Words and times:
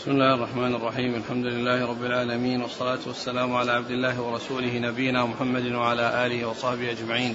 بسم 0.00 0.10
الله 0.10 0.34
الرحمن 0.34 0.74
الرحيم 0.74 1.14
الحمد 1.14 1.44
لله 1.44 1.86
رب 1.86 2.04
العالمين 2.04 2.62
والصلاة 2.62 2.98
والسلام 3.06 3.56
على 3.56 3.72
عبد 3.72 3.90
الله 3.90 4.20
ورسوله 4.20 4.78
نبينا 4.78 5.26
محمد 5.26 5.72
وعلى 5.72 6.26
آله 6.26 6.48
وصحبه 6.48 6.90
أجمعين 6.90 7.34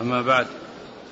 أما 0.00 0.22
بعد 0.22 0.46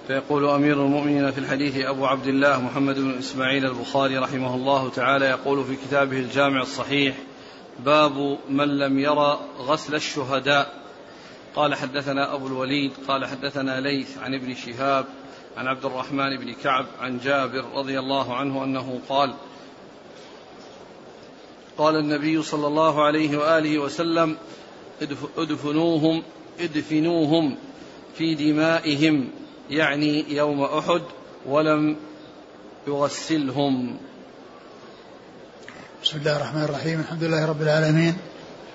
فيقول 0.06 0.48
أمير 0.48 0.84
المؤمنين 0.84 1.30
في 1.30 1.38
الحديث 1.38 1.76
أبو 1.76 2.06
عبد 2.06 2.26
الله 2.26 2.60
محمد 2.60 2.98
بن 2.98 3.18
إسماعيل 3.18 3.66
البخاري 3.66 4.18
رحمه 4.18 4.54
الله 4.54 4.90
تعالى 4.90 5.24
يقول 5.24 5.64
في 5.64 5.76
كتابه 5.76 6.18
الجامع 6.18 6.62
الصحيح 6.62 7.16
باب 7.84 8.38
من 8.50 8.78
لم 8.78 8.98
يرى 8.98 9.40
غسل 9.58 9.94
الشهداء. 9.94 10.74
قال 11.54 11.74
حدثنا 11.74 12.34
أبو 12.34 12.46
الوليد 12.46 12.92
قال 13.08 13.26
حدثنا 13.26 13.80
ليث 13.80 14.18
عن 14.18 14.34
ابن 14.34 14.54
شهاب 14.54 15.04
عن 15.56 15.66
عبد 15.66 15.84
الرحمن 15.84 16.36
بن 16.36 16.52
كعب 16.52 16.86
عن 17.00 17.18
جابر 17.18 17.64
رضي 17.74 17.98
الله 17.98 18.36
عنه 18.36 18.64
أنه 18.64 19.00
قال 19.08 19.34
قال 21.78 21.96
النبي 21.96 22.42
صلى 22.42 22.66
الله 22.66 23.04
عليه 23.04 23.38
وآله 23.38 23.78
وسلم 23.78 24.36
ادفنوهم 25.38 26.22
ادفنوهم 26.60 27.56
في 28.18 28.34
دمائهم 28.34 29.28
يعني 29.70 30.34
يوم 30.34 30.62
أحد 30.62 31.02
ولم 31.46 31.96
يغسلهم. 32.86 33.96
بسم 36.02 36.18
الله 36.18 36.36
الرحمن 36.36 36.62
الرحيم 36.62 37.00
الحمد 37.00 37.24
لله 37.24 37.46
رب 37.46 37.62
العالمين 37.62 38.16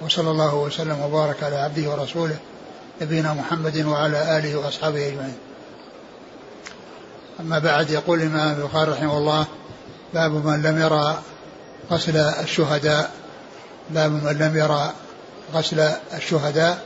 وصلى 0.02 0.32
الله 0.32 0.56
وسلم 0.56 1.00
وبارك 1.02 1.44
على 1.44 1.56
عبده 1.56 1.90
ورسوله 1.90 2.40
نبينا 3.02 3.34
محمد 3.34 3.86
وعلى 3.86 4.38
آله 4.38 4.56
وأصحابه 4.56 5.08
أجمعين. 5.08 5.38
أما 7.40 7.60
بعد 7.60 7.90
يقول 7.90 8.22
الإمام 8.22 8.62
البخاري 8.62 8.92
رحمه 8.92 9.18
الله 9.18 9.48
باب 10.14 10.32
من 10.46 10.62
لم 10.62 10.82
يرى 10.82 11.22
غسل 11.92 12.18
الشهداء. 12.18 13.12
باب 13.90 14.12
من 14.12 14.38
لم 14.40 14.58
يرى 14.58 14.94
غسل 15.54 15.80
الشهداء. 16.14 16.86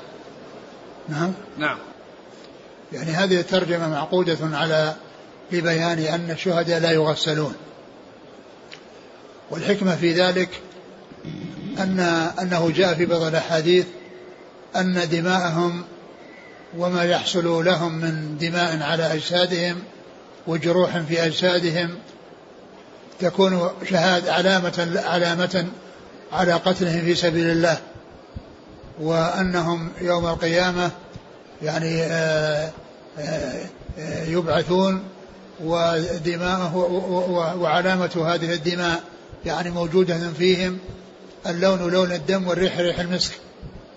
نعم. 1.10 1.34
نعم. 1.58 1.78
يعني 2.94 3.12
هذه 3.12 3.40
الترجمة 3.40 3.90
معقودة 3.90 4.38
على 4.42 4.96
لبيان 5.52 6.00
أن 6.00 6.32
الشهداء 6.32 6.80
لا 6.80 6.92
يغسلون. 6.92 7.56
والحكمة 9.52 9.96
في 9.96 10.14
ذلك 10.14 10.50
أن 11.80 12.00
أنه 12.42 12.72
جاء 12.72 12.94
في 12.94 13.06
بعض 13.06 13.22
الأحاديث 13.22 13.86
أن 14.76 15.10
دماءهم 15.12 15.84
وما 16.78 17.04
يحصل 17.04 17.66
لهم 17.66 17.96
من 17.96 18.38
دماء 18.38 18.84
على 18.84 19.14
أجسادهم 19.14 19.84
وجروح 20.48 20.98
في 20.98 21.26
أجسادهم 21.26 21.96
تكون 23.20 23.70
شهادة 23.90 24.34
علامة 24.34 25.02
علامة 25.06 25.68
على 26.32 26.54
قتلهم 26.54 27.02
في 27.02 27.16
سبيل 27.16 27.50
الله 27.50 27.78
وأنهم 29.00 29.90
يوم 30.02 30.26
القيامة 30.26 30.92
يعني 31.62 32.02
آه، 32.04 32.72
آه، 33.20 33.66
آه، 34.00 34.26
يبعثون 34.26 35.04
ودماءه 35.64 36.76
وعلامة 37.60 38.34
هذه 38.34 38.54
الدماء 38.54 39.04
يعني 39.46 39.70
موجودة 39.70 40.20
فيهم 40.38 40.78
اللون 41.48 41.92
لون 41.92 42.12
الدم 42.12 42.48
والريح 42.48 42.80
ريح 42.80 43.00
المسك 43.00 43.32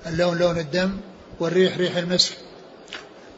اللون 0.07 0.39
لون 0.39 0.59
الدم 0.59 0.97
والريح 1.41 1.79
ريح 1.79 1.97
المسك. 1.97 2.33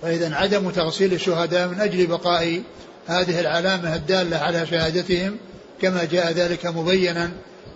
وإذا 0.03 0.35
عدم 0.35 0.71
تغسيل 0.71 1.13
الشهداء 1.13 1.69
من 1.69 1.81
أجل 1.81 2.07
بقاء 2.07 2.63
هذه 3.07 3.41
العلامة 3.41 3.95
الدالة 3.95 4.37
على 4.37 4.67
شهادتهم 4.67 5.37
كما 5.83 6.05
جاء 6.05 6.33
ذلك 6.33 6.67
مبينا 6.67 7.31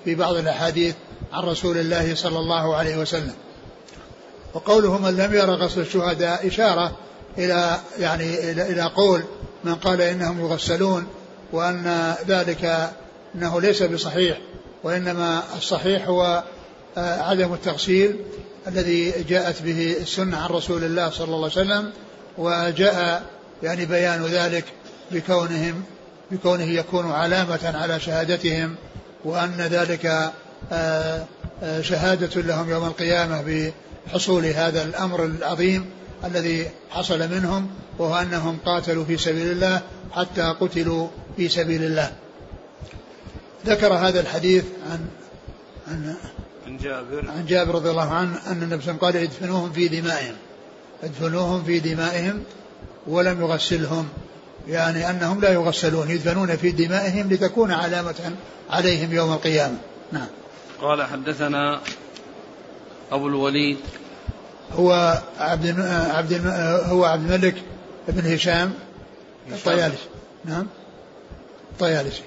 في 0.05 0.15
بعض 0.15 0.35
الأحاديث 0.35 0.95
عن 1.33 1.45
رسول 1.45 1.79
الله 1.79 2.15
صلى 2.15 2.39
الله 2.39 2.77
عليه 2.77 2.97
وسلم. 2.97 3.35
وقوله 4.55 4.99
من 4.99 5.17
لم 5.17 5.35
يرى 5.35 5.53
غسل 5.53 5.81
الشهداء 5.81 6.47
إشارة 6.47 6.97
إلى 7.39 7.81
يعني 7.99 8.51
إلى, 8.51 8.83
قول 8.83 9.23
من 9.65 9.75
قال 9.75 10.01
إنهم 10.01 10.41
يغسلون 10.41 11.07
وأن 11.53 12.15
ذلك 12.29 12.91
أنه 13.35 13.61
ليس 13.61 13.83
بصحيح 13.83 14.39
وإنما 14.83 15.43
الصحيح 15.57 16.09
هو 16.09 16.43
آه، 16.99 17.21
عدم 17.23 17.55
التغسيل 17.55 18.17
الذي 18.67 19.11
جاءت 19.29 19.63
به 19.63 19.97
السنة 20.01 20.37
عن 20.37 20.51
رسول 20.51 20.85
الله 20.85 21.11
صلى 21.11 21.25
الله 21.25 21.37
عليه 21.37 21.47
وسلم 21.47 21.91
وجاء 22.39 23.23
يعني 23.63 23.87
بيان 23.87 24.25
ذلك 24.27 24.65
بكونهم 25.11 25.83
بكونه 26.31 26.65
يكون 26.65 27.11
علامة 27.11 27.73
على 27.75 28.01
شهادتهم 28.01 28.75
وأن 29.25 29.57
ذلك 29.57 30.33
آه، 30.73 31.25
آه، 31.63 31.81
شهادة 31.81 32.41
لهم 32.41 32.71
يوم 32.71 32.85
القيامة 32.85 33.71
بحصول 34.07 34.47
هذا 34.47 34.83
الأمر 34.83 35.25
العظيم 35.25 35.87
الذي 36.25 36.71
حصل 36.91 37.31
منهم 37.31 37.71
وهو 37.99 38.17
أنهم 38.17 38.59
قاتلوا 38.65 39.05
في 39.05 39.17
سبيل 39.17 39.51
الله 39.51 39.83
حتى 40.13 40.43
قتلوا 40.61 41.09
في 41.37 41.49
سبيل 41.49 41.85
الله. 41.85 42.13
ذكر 43.67 43.93
هذا 43.93 44.21
الحديث 44.21 44.65
عن 44.91 45.07
عن 45.89 46.15
عن 46.67 46.77
جابر. 46.77 47.31
عن 47.31 47.47
جابر 47.47 47.75
رضي 47.75 47.91
الله 47.91 48.11
عنه 48.11 48.39
أن 48.47 48.63
النبي 48.63 48.83
صلى 48.83 48.95
الله 48.95 49.07
عليه 49.07 49.19
وسلم 49.23 49.31
قال 49.31 49.47
ادفنوهم 49.47 49.73
في 49.73 49.89
دمائهم. 49.89 50.35
ادفنوهم 51.03 51.65
في 51.65 51.81
دمائهم 51.81 52.43
ولم 53.07 53.41
يغسلهم. 53.41 54.09
يعني 54.69 55.11
أنهم 55.11 55.41
لا 55.41 55.53
يغسلون 55.53 56.11
يدفنون 56.11 56.57
في 56.57 56.71
دمائهم 56.71 57.33
لتكون 57.33 57.73
علامة 57.73 58.35
عليهم 58.71 59.13
يوم 59.13 59.33
القيامة. 59.33 59.77
نعم. 60.13 60.27
قال 60.81 61.03
حدثنا 61.03 61.81
أبو 63.13 63.29
الوليد. 63.29 63.79
هو 64.73 65.23
عبد 65.39 65.81
عبد 66.15 66.47
هو 66.87 67.05
عبد 67.05 67.31
الملك 67.31 67.55
بن 68.09 68.35
هشام. 68.35 68.73
الطيالسي. 69.53 70.09
نعم. 70.45 70.67
الطيالسي. 71.73 72.23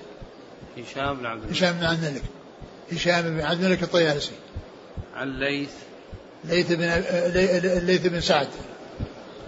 هشام 0.77 1.17
بن 1.17 1.25
عبد 1.25 1.41
الملك. 1.41 1.57
هشام 1.57 1.77
بن 1.77 1.85
عبد 1.85 2.03
الملك. 2.03 2.23
هشام 2.91 3.21
بن 3.21 3.41
عبد 3.41 3.63
الملك 3.63 3.83
الطيالسي. 3.83 4.31
عن 5.15 5.39
ليث. 5.39 5.69
ليث 6.43 6.71
بن 6.71 6.85
ليث 7.85 8.07
بن 8.07 8.21
سعد. 8.21 8.47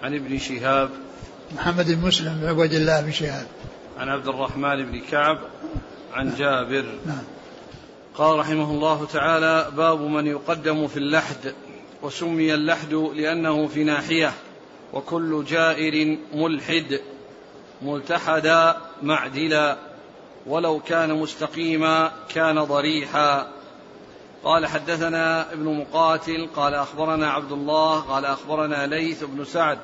عن 0.03 0.15
ابن 0.15 0.39
شهاب. 0.39 0.89
محمد 1.55 1.91
بن 1.91 2.07
مسلم 2.07 2.39
بن 2.41 2.47
عبد 2.47 2.73
الله 2.73 3.01
بن 3.01 3.11
شهاب. 3.11 3.47
عن 3.97 4.09
عبد 4.09 4.27
الرحمن 4.27 4.85
بن 4.91 4.99
كعب 4.99 5.39
عن 6.13 6.35
جابر. 6.35 6.85
نعم. 7.05 7.23
قال 8.15 8.39
رحمه 8.39 8.71
الله 8.71 9.05
تعالى 9.05 9.71
باب 9.77 10.01
من 10.01 10.27
يقدم 10.27 10.87
في 10.87 10.97
اللحد 10.97 11.53
وسمي 12.01 12.53
اللحد 12.53 12.93
لأنه 12.93 13.67
في 13.67 13.83
ناحية 13.83 14.33
وكل 14.93 15.45
جائر 15.45 16.17
ملحد 16.33 16.99
ملتحدا 17.81 18.77
معدلا 19.03 19.77
ولو 20.45 20.79
كان 20.79 21.13
مستقيما 21.13 22.11
كان 22.29 22.63
ضريحا. 22.63 23.47
قال 24.43 24.67
حدثنا 24.67 25.53
ابن 25.53 25.65
مقاتل 25.65 26.49
قال 26.55 26.73
أخبرنا 26.73 27.31
عبد 27.31 27.51
الله 27.51 27.99
قال 27.99 28.25
أخبرنا 28.25 28.87
ليث 28.87 29.23
بن 29.23 29.45
سعد 29.45 29.79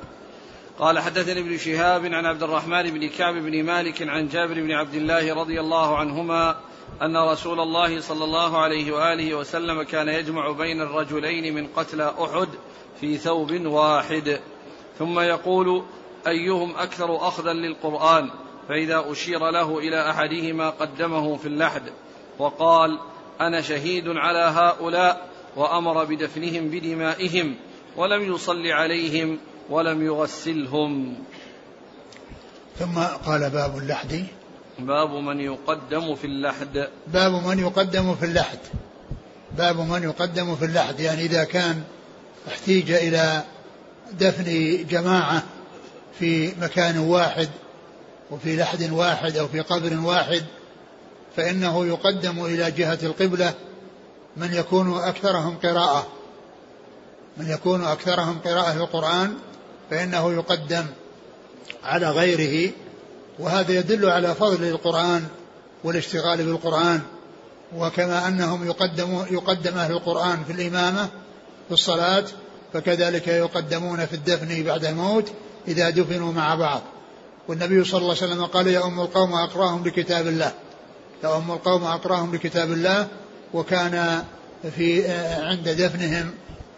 قال 0.78 0.98
حدثني 0.98 1.40
ابن 1.40 1.58
شهاب 1.58 2.04
عن 2.04 2.26
عبد 2.26 2.42
الرحمن 2.42 2.82
بن 2.82 3.08
كعب 3.08 3.34
بن 3.34 3.62
مالك 3.62 4.02
عن 4.02 4.28
جابر 4.28 4.54
بن 4.54 4.72
عبد 4.72 4.94
الله 4.94 5.34
رضي 5.34 5.60
الله 5.60 5.96
عنهما 5.96 6.56
أن 7.02 7.16
رسول 7.16 7.60
الله 7.60 8.00
صلى 8.00 8.24
الله 8.24 8.58
عليه 8.58 8.92
وآله 8.92 9.34
وسلم 9.34 9.82
كان 9.82 10.08
يجمع 10.08 10.50
بين 10.50 10.80
الرجلين 10.80 11.54
من 11.54 11.66
قتلى 11.76 12.14
أحد 12.18 12.48
في 13.00 13.18
ثوب 13.18 13.66
واحد. 13.66 14.40
ثم 14.98 15.20
يقول 15.20 15.82
أيهم 16.26 16.76
أكثر 16.76 17.16
أخذا 17.28 17.52
للقرآن؟ 17.52 18.30
فإذا 18.68 19.04
أشير 19.08 19.50
له 19.50 19.78
إلى 19.78 20.10
أحدهما 20.10 20.70
قدمه 20.70 21.36
في 21.36 21.46
اللحد 21.46 21.82
وقال 22.38 22.98
أنا 23.40 23.60
شهيد 23.60 24.08
على 24.08 24.38
هؤلاء 24.38 25.28
وأمر 25.56 26.04
بدفنهم 26.04 26.68
بدمائهم 26.68 27.54
ولم 27.96 28.34
يصل 28.34 28.66
عليهم 28.66 29.38
ولم 29.70 30.06
يغسلهم. 30.06 31.14
ثم 32.78 32.98
قال 32.98 33.50
باب 33.50 33.78
اللحد. 33.78 34.24
باب 34.78 35.10
من 35.10 35.40
يقدم 35.40 36.14
في 36.14 36.26
اللحد. 36.26 36.88
باب 37.06 37.32
من 37.46 37.58
يقدم 37.58 38.14
في 38.14 38.24
اللحد. 38.24 38.58
باب 39.58 39.80
من 39.80 40.02
يقدم 40.02 40.56
في 40.56 40.64
اللحد. 40.64 41.00
يعني 41.00 41.22
إذا 41.22 41.44
كان 41.44 41.82
احتيج 42.48 42.90
إلى 42.90 43.42
دفن 44.12 44.44
جماعة 44.90 45.42
في 46.18 46.52
مكان 46.60 46.98
واحد 46.98 47.48
وفي 48.30 48.56
لحد 48.56 48.90
واحد 48.90 49.36
أو 49.36 49.48
في 49.48 49.60
قبر 49.60 50.00
واحد 50.00 50.44
فإنه 51.36 51.86
يقدم 51.86 52.44
إلى 52.44 52.70
جهة 52.70 52.98
القبلة 53.02 53.54
من 54.36 54.54
يكون 54.54 54.98
أكثرهم 54.98 55.56
قراءة. 55.56 56.06
من 57.36 57.50
يكون 57.50 57.84
أكثرهم 57.84 58.38
قراءة 58.38 58.74
للقرآن 58.74 59.36
فإنه 59.90 60.32
يقدم 60.32 60.84
على 61.84 62.10
غيره 62.10 62.72
وهذا 63.38 63.72
يدل 63.72 64.10
على 64.10 64.34
فضل 64.34 64.64
القرآن 64.64 65.26
والاشتغال 65.84 66.46
بالقرآن 66.46 67.00
وكما 67.76 68.28
أنهم 68.28 68.66
يقدمون 68.66 69.26
يقدم 69.30 69.78
أهل 69.78 69.92
القرآن 69.92 70.44
في 70.44 70.52
الإمامة 70.52 71.08
في 71.68 71.74
الصلاة 71.74 72.24
فكذلك 72.72 73.28
يقدمون 73.28 74.06
في 74.06 74.14
الدفن 74.14 74.64
بعد 74.64 74.84
الموت 74.84 75.32
إذا 75.68 75.90
دفنوا 75.90 76.32
مع 76.32 76.54
بعض. 76.54 76.82
والنبي 77.48 77.84
صلى 77.84 78.00
الله 78.00 78.16
عليه 78.22 78.32
وسلم 78.32 78.44
قال 78.44 78.66
يا 78.66 78.86
أم 78.86 79.00
القوم 79.00 79.34
أقراهم 79.34 79.84
لكتاب 79.86 80.26
الله. 80.26 80.52
يا 81.24 81.36
أم 81.36 81.50
القوم 81.50 81.84
أقراهم 81.84 82.34
لكتاب 82.34 82.72
الله 82.72 83.08
وكان 83.54 84.24
في 84.76 85.08
عند 85.42 85.68
دفنهم 85.68 86.30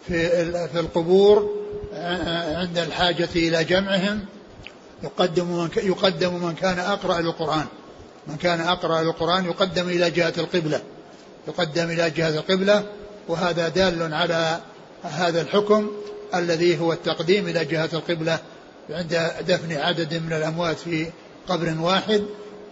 في 0.07 0.29
في 0.67 0.79
القبور 0.79 1.58
عند 2.57 2.77
الحاجة 2.77 3.29
إلى 3.35 3.63
جمعهم 3.63 4.25
يقدم 5.03 5.45
من 5.45 5.69
يقدم 5.83 6.33
من 6.33 6.55
كان 6.55 6.79
أقرأ 6.79 7.21
للقرآن. 7.21 7.65
من 8.27 8.35
كان 8.35 8.61
أقرأ 8.61 9.03
للقرآن 9.03 9.45
يقدم 9.45 9.89
إلى 9.89 10.11
جهة 10.11 10.33
القبلة. 10.37 10.81
يقدم 11.47 11.89
إلى 11.89 12.09
جهة 12.09 12.29
القبلة 12.29 12.83
وهذا 13.27 13.67
دال 13.67 14.13
على 14.13 14.59
هذا 15.03 15.41
الحكم 15.41 15.87
الذي 16.35 16.79
هو 16.79 16.93
التقديم 16.93 17.47
إلى 17.47 17.65
جهة 17.65 17.89
القبلة 17.93 18.39
عند 18.89 19.31
دفن 19.47 19.77
عدد 19.77 20.13
من 20.13 20.33
الأموات 20.33 20.77
في 20.79 21.07
قبر 21.47 21.75
واحد 21.79 22.23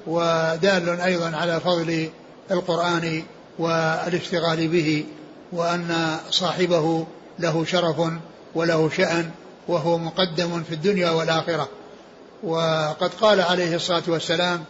ودال 0.07 1.01
أيضا 1.01 1.35
على 1.35 1.59
فضل 1.59 2.09
القرآن 2.51 3.23
والاشتغال 3.59 4.67
به 4.67 5.05
وأن 5.51 6.17
صاحبه 6.31 7.07
له 7.39 7.65
شرف 7.65 8.01
وله 8.55 8.89
شأن 8.89 9.31
وهو 9.67 9.97
مقدم 9.97 10.63
في 10.63 10.73
الدنيا 10.75 11.09
والآخرة. 11.09 11.69
وقد 12.43 13.13
قال 13.21 13.41
عليه 13.41 13.75
الصلاة 13.75 14.03
والسلام 14.07 14.63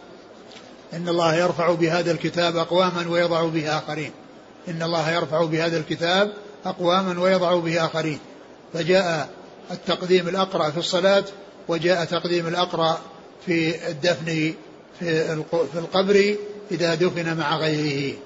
إن 0.92 1.08
الله 1.08 1.34
يرفع 1.34 1.72
بهذا 1.72 2.12
الكتاب 2.12 2.56
أقواما 2.56 3.08
ويضع 3.08 3.44
به 3.44 3.78
آخرين. 3.78 4.10
إن 4.68 4.82
الله 4.82 5.10
يرفع 5.10 5.44
بهذا 5.44 5.78
الكتاب 5.78 6.32
أقواما 6.64 7.20
ويضع 7.20 7.54
به 7.54 7.84
آخرين. 7.84 8.18
فجاء 8.72 9.28
التقديم 9.70 10.28
الأقرأ 10.28 10.70
في 10.70 10.78
الصلاة 10.78 11.24
وجاء 11.68 12.04
تقديم 12.04 12.46
الأقرأ 12.46 12.98
في 13.46 13.88
الدفن 13.88 14.54
في 14.98 15.42
القبر 15.74 16.36
إذا 16.70 16.94
دفن 16.94 17.36
مع 17.36 17.56
غيره. 17.56 18.16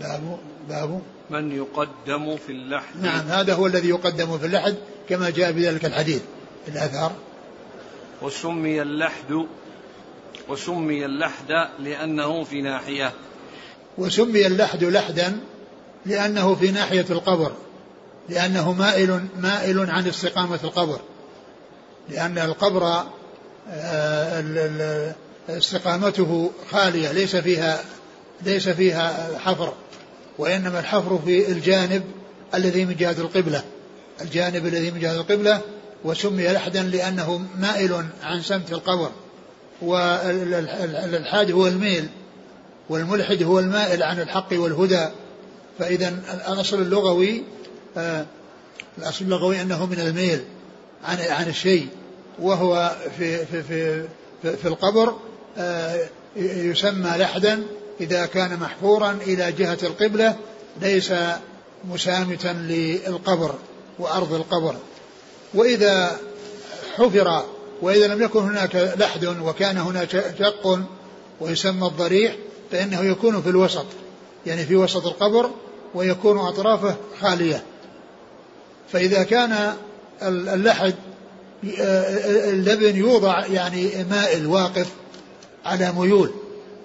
باب 0.00 0.38
باب 0.68 1.00
من 1.30 1.52
يقدم 1.52 2.36
في 2.36 2.52
اللحد. 2.52 3.02
نعم 3.02 3.26
هذا 3.28 3.54
هو 3.54 3.66
الذي 3.66 3.88
يقدم 3.88 4.38
في 4.38 4.46
اللحد 4.46 4.74
كما 5.08 5.30
جاء 5.30 5.52
بذلك 5.52 5.84
الحديث 5.84 6.22
الأثر 6.68 7.12
وسمي 8.22 8.82
اللحد 8.82 9.46
وسمي 10.48 11.04
اللحد 11.04 11.68
لأنه 11.78 12.44
في 12.44 12.62
ناحية. 12.62 13.12
وسمي 13.98 14.46
اللحد 14.46 14.84
لحدا 14.84 15.40
لأنه 16.06 16.54
في 16.54 16.70
ناحية 16.70 17.06
القبر 17.10 17.52
لأنه 18.28 18.72
مائل 18.72 19.26
مائل 19.38 19.90
عن 19.90 20.06
استقامة 20.06 20.58
القبر. 20.64 21.00
لأن 22.08 22.38
القبر 22.38 23.04
آه، 23.70 25.14
استقامته 25.48 26.50
خالية 26.70 27.12
ليس 27.12 27.36
فيها 27.36 27.84
ليس 28.42 28.68
فيها 28.68 29.38
حفر. 29.38 29.72
وإنما 30.38 30.80
الحفر 30.80 31.18
في 31.24 31.52
الجانب 31.52 32.02
الذي 32.54 32.84
من 32.84 32.96
جهة 32.96 33.16
القبلة. 33.18 33.64
الجانب 34.20 34.66
الذي 34.66 34.90
من 34.90 35.00
جهة 35.00 35.16
القبلة 35.16 35.60
وسمي 36.04 36.48
لحدا 36.48 36.82
لأنه 36.82 37.42
مائل 37.58 38.04
عن 38.22 38.42
سمت 38.42 38.72
القبر. 38.72 39.10
والالحاد 39.82 41.50
هو 41.50 41.66
الميل 41.66 42.08
والملحد 42.88 43.42
هو 43.42 43.58
المائل 43.58 44.02
عن 44.02 44.20
الحق 44.20 44.48
والهدى. 44.52 45.08
فإذا 45.78 46.08
الأصل 46.48 46.82
اللغوي 46.82 47.42
آه 47.96 48.26
الأصل 48.98 49.24
اللغوي 49.24 49.60
أنه 49.62 49.86
من 49.86 50.00
الميل 50.00 50.44
عن 51.04 51.18
عن 51.18 51.48
الشيء. 51.48 51.88
وهو 52.38 52.96
في 53.18 53.46
في 53.46 53.62
في 53.62 54.02
في, 54.42 54.56
في 54.56 54.68
القبر 54.68 55.16
آه 55.58 56.08
يسمى 56.36 57.10
لحدا 57.10 57.62
إذا 58.00 58.26
كان 58.26 58.58
محفورا 58.60 59.18
إلى 59.26 59.52
جهة 59.52 59.78
القبلة 59.82 60.36
ليس 60.80 61.12
مسامتا 61.84 62.48
للقبر 62.48 63.54
وأرض 63.98 64.32
القبر. 64.32 64.74
وإذا 65.54 66.18
حفر 66.96 67.44
وإذا 67.82 68.06
لم 68.06 68.22
يكن 68.22 68.40
هناك 68.40 68.94
لحد 68.98 69.24
وكان 69.24 69.78
هناك 69.78 70.34
شق 70.38 70.80
ويسمى 71.40 71.86
الضريح 71.86 72.36
فإنه 72.70 73.04
يكون 73.04 73.42
في 73.42 73.48
الوسط 73.48 73.86
يعني 74.46 74.66
في 74.66 74.76
وسط 74.76 75.06
القبر 75.06 75.50
ويكون 75.94 76.38
أطرافه 76.38 76.96
خالية. 77.20 77.62
فإذا 78.92 79.22
كان 79.22 79.74
اللحد 80.22 80.94
اللبن 81.64 82.96
يوضع 82.96 83.46
يعني 83.46 84.04
مائل 84.10 84.46
واقف 84.46 84.86
على 85.64 85.92
ميول. 85.92 86.30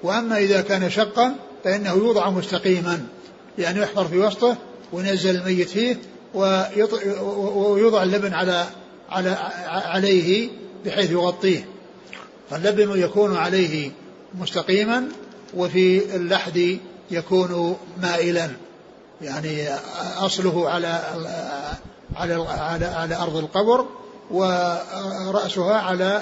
وأما 0.03 0.37
إذا 0.37 0.61
كان 0.61 0.89
شقا 0.89 1.35
فإنه 1.63 1.93
يوضع 1.93 2.29
مستقيما 2.29 3.05
يعني 3.57 3.79
يحفر 3.79 4.05
في 4.05 4.19
وسطه 4.19 4.57
وينزل 4.93 5.35
الميت 5.35 5.69
فيه 5.69 5.97
ويوضع 6.33 8.03
اللبن 8.03 8.33
على 8.33 8.65
على 9.09 9.37
عليه 9.67 10.49
بحيث 10.85 11.11
يغطيه. 11.11 11.67
فاللبن 12.49 12.99
يكون 12.99 13.35
عليه 13.35 13.91
مستقيما 14.39 15.07
وفي 15.53 16.15
اللحد 16.15 16.79
يكون 17.11 17.77
مائلا 18.01 18.49
يعني 19.21 19.67
أصله 20.17 20.69
على 20.69 20.99
على 22.15 22.33
على, 22.33 22.85
على 22.85 23.15
أرض 23.15 23.37
القبر 23.37 23.85
ورأسها 24.31 25.73
على 25.77 26.21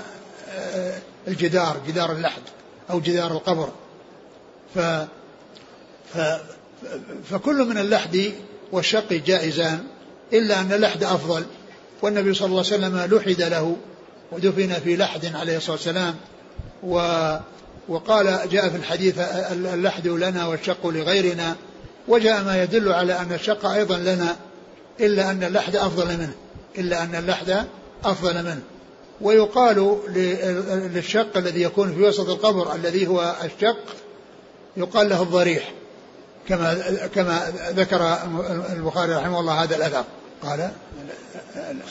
الجدار 1.28 1.78
جدار 1.88 2.12
اللحد. 2.12 2.42
أو 2.90 3.00
جدار 3.00 3.32
القبر. 3.32 3.70
ف, 4.76 4.80
ف 6.14 6.18
فكل 7.30 7.66
من 7.66 7.78
اللحد 7.78 8.32
والشق 8.72 9.14
جائزان 9.14 9.84
إلا 10.34 10.60
أن 10.60 10.74
اللحد 10.74 11.04
أفضل. 11.04 11.46
والنبي 12.02 12.34
صلى 12.34 12.46
الله 12.46 12.66
عليه 12.72 12.76
وسلم 12.76 13.18
لحد 13.18 13.42
له 13.42 13.78
ودفن 14.32 14.74
في 14.74 14.98
لحد 14.98 15.36
عليه 15.36 15.58
الصلاة 15.58 15.76
والسلام. 15.76 16.16
و 16.84 16.96
وقال 17.88 18.50
جاء 18.52 18.70
في 18.70 18.78
الحديث 18.78 19.20
اللحد 19.52 20.08
لنا 20.08 20.48
والشق 20.48 20.88
لغيرنا. 20.88 21.56
وجاء 22.08 22.44
ما 22.44 22.64
يدل 22.64 22.92
على 22.92 23.20
أن 23.20 23.34
الشق 23.34 23.66
أيضا 23.66 23.98
لنا 23.98 24.36
إلا 25.00 25.32
أن 25.32 25.44
اللحد 25.44 25.76
أفضل 25.76 26.08
منه. 26.08 26.34
إلا 26.78 27.04
أن 27.04 27.16
اللحد 27.16 27.66
أفضل 28.04 28.44
منه. 28.44 28.62
ويقال 29.22 29.98
للشق 30.94 31.38
الذي 31.38 31.62
يكون 31.62 31.94
في 31.94 32.02
وسط 32.02 32.30
القبر 32.30 32.76
الذي 32.76 33.08
هو 33.08 33.36
الشق 33.44 33.96
يقال 34.78 35.10
له 35.10 35.22
الضريح 35.24 35.72
كما 36.48 36.98
كما 37.16 37.52
ذكر 37.76 38.18
البخاري 38.74 39.14
رحمه 39.14 39.40
الله 39.40 39.64
هذا 39.64 39.76
الأثر. 39.76 40.04
قال 40.44 40.72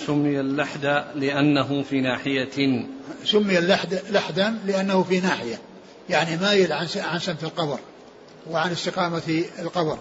سمي 0.06 0.40
اللحد 0.40 1.04
لأنه 1.14 1.82
في 1.82 2.00
ناحية. 2.00 2.86
سمي 3.24 3.58
اللحد 3.58 3.98
لحدا 4.10 4.54
لأنه 4.66 5.02
في 5.02 5.20
ناحية 5.20 5.58
يعني 6.10 6.36
مايل 6.36 6.72
عن 6.72 6.86
عن 6.96 7.18
سمت 7.18 7.44
القبر 7.44 7.78
وعن 8.50 8.72
استقامة 8.72 9.44
القبر 9.58 9.98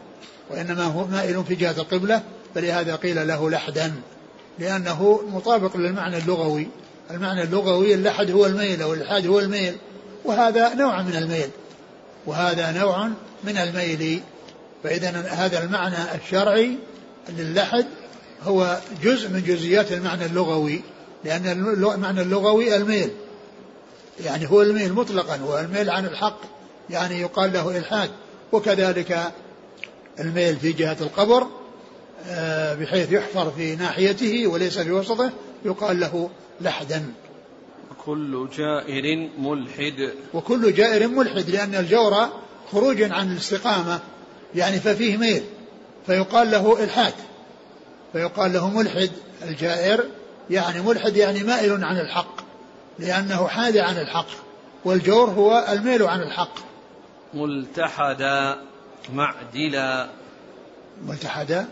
وإنما 0.50 0.84
هو 0.84 1.06
مائل 1.06 1.44
في 1.44 1.56
جهة 1.56 1.76
القبلة 1.78 2.24
فلهذا 2.56 2.96
قيل 2.96 3.28
له 3.28 3.50
لحدا 3.50 3.94
لأنه 4.60 5.22
مطابق 5.34 5.78
للمعنى 5.78 6.18
اللغوي. 6.18 6.68
المعنى 7.12 7.44
اللغوي 7.44 7.94
اللحد 7.94 8.32
هو 8.32 8.46
الميل 8.46 8.82
أو 8.82 8.94
الإلحاد 8.94 9.28
هو 9.28 9.40
الميل. 9.40 9.76
وهذا 10.26 10.74
نوع 10.74 11.02
من 11.02 11.16
الميل. 11.16 11.50
وهذا 12.26 12.72
نوع 12.72 13.08
من 13.44 13.58
الميل. 13.58 14.22
فإذا 14.84 15.10
هذا 15.10 15.64
المعنى 15.64 15.96
الشرعي 16.16 16.78
للحد 17.30 17.86
هو 18.44 18.80
جزء 19.04 19.30
من 19.30 19.44
جزئيات 19.44 19.92
المعنى 19.92 20.26
اللغوي. 20.26 20.82
لأن 21.26 21.48
المعنى 21.48 22.22
اللغوي 22.22 22.76
الميل. 22.76 23.10
يعني 24.26 24.50
هو 24.50 24.62
الميل 24.62 24.94
مطلقا 24.94 25.44
والميل 25.44 25.90
عن 25.90 26.06
الحق. 26.06 26.40
يعني 26.90 27.22
يقال 27.22 27.54
له 27.54 27.78
إلحاد. 27.78 28.10
وكذلك 28.52 29.32
الميل 30.20 30.56
في 30.56 30.72
جهة 30.72 30.98
القبر 31.02 31.48
آه، 32.28 32.74
بحيث 32.74 33.12
يحفر 33.12 33.52
في 33.52 33.76
ناحيته 33.76 34.48
وليس 34.48 34.80
في 34.80 34.92
وسطه. 34.92 35.32
يقال 35.66 36.00
له 36.00 36.30
لحدا 36.62 37.14
كل 38.06 38.48
جائر 38.58 39.30
ملحد. 39.40 40.14
وكل 40.34 40.74
جائر 40.74 41.08
ملحد 41.08 41.50
لأن 41.50 41.76
الجور 41.76 42.30
خروج 42.72 43.02
عن 43.02 43.32
الاستقامة 43.32 44.00
يعني 44.56 44.80
ففيه 44.80 45.18
ميل. 45.18 45.44
فيقال 46.06 46.52
له 46.52 46.84
إلحاد. 46.84 47.14
فيقال 48.14 48.54
له 48.54 48.70
ملحد 48.70 49.12
الجائر 49.44 50.06
يعني 50.50 50.82
ملحد 50.82 51.18
يعني 51.18 51.44
مائل 51.44 51.84
عن 51.84 52.00
الحق 52.00 52.42
لأنه 53.00 53.48
حاد 53.48 53.78
عن 53.78 53.98
الحق 53.98 54.28
والجور 54.86 55.30
هو 55.30 55.68
الميل 55.72 56.04
عن 56.04 56.22
الحق. 56.22 56.54
ملتحدا 57.34 58.58
معدلا. 59.14 60.10
ملتحدا 61.06 61.68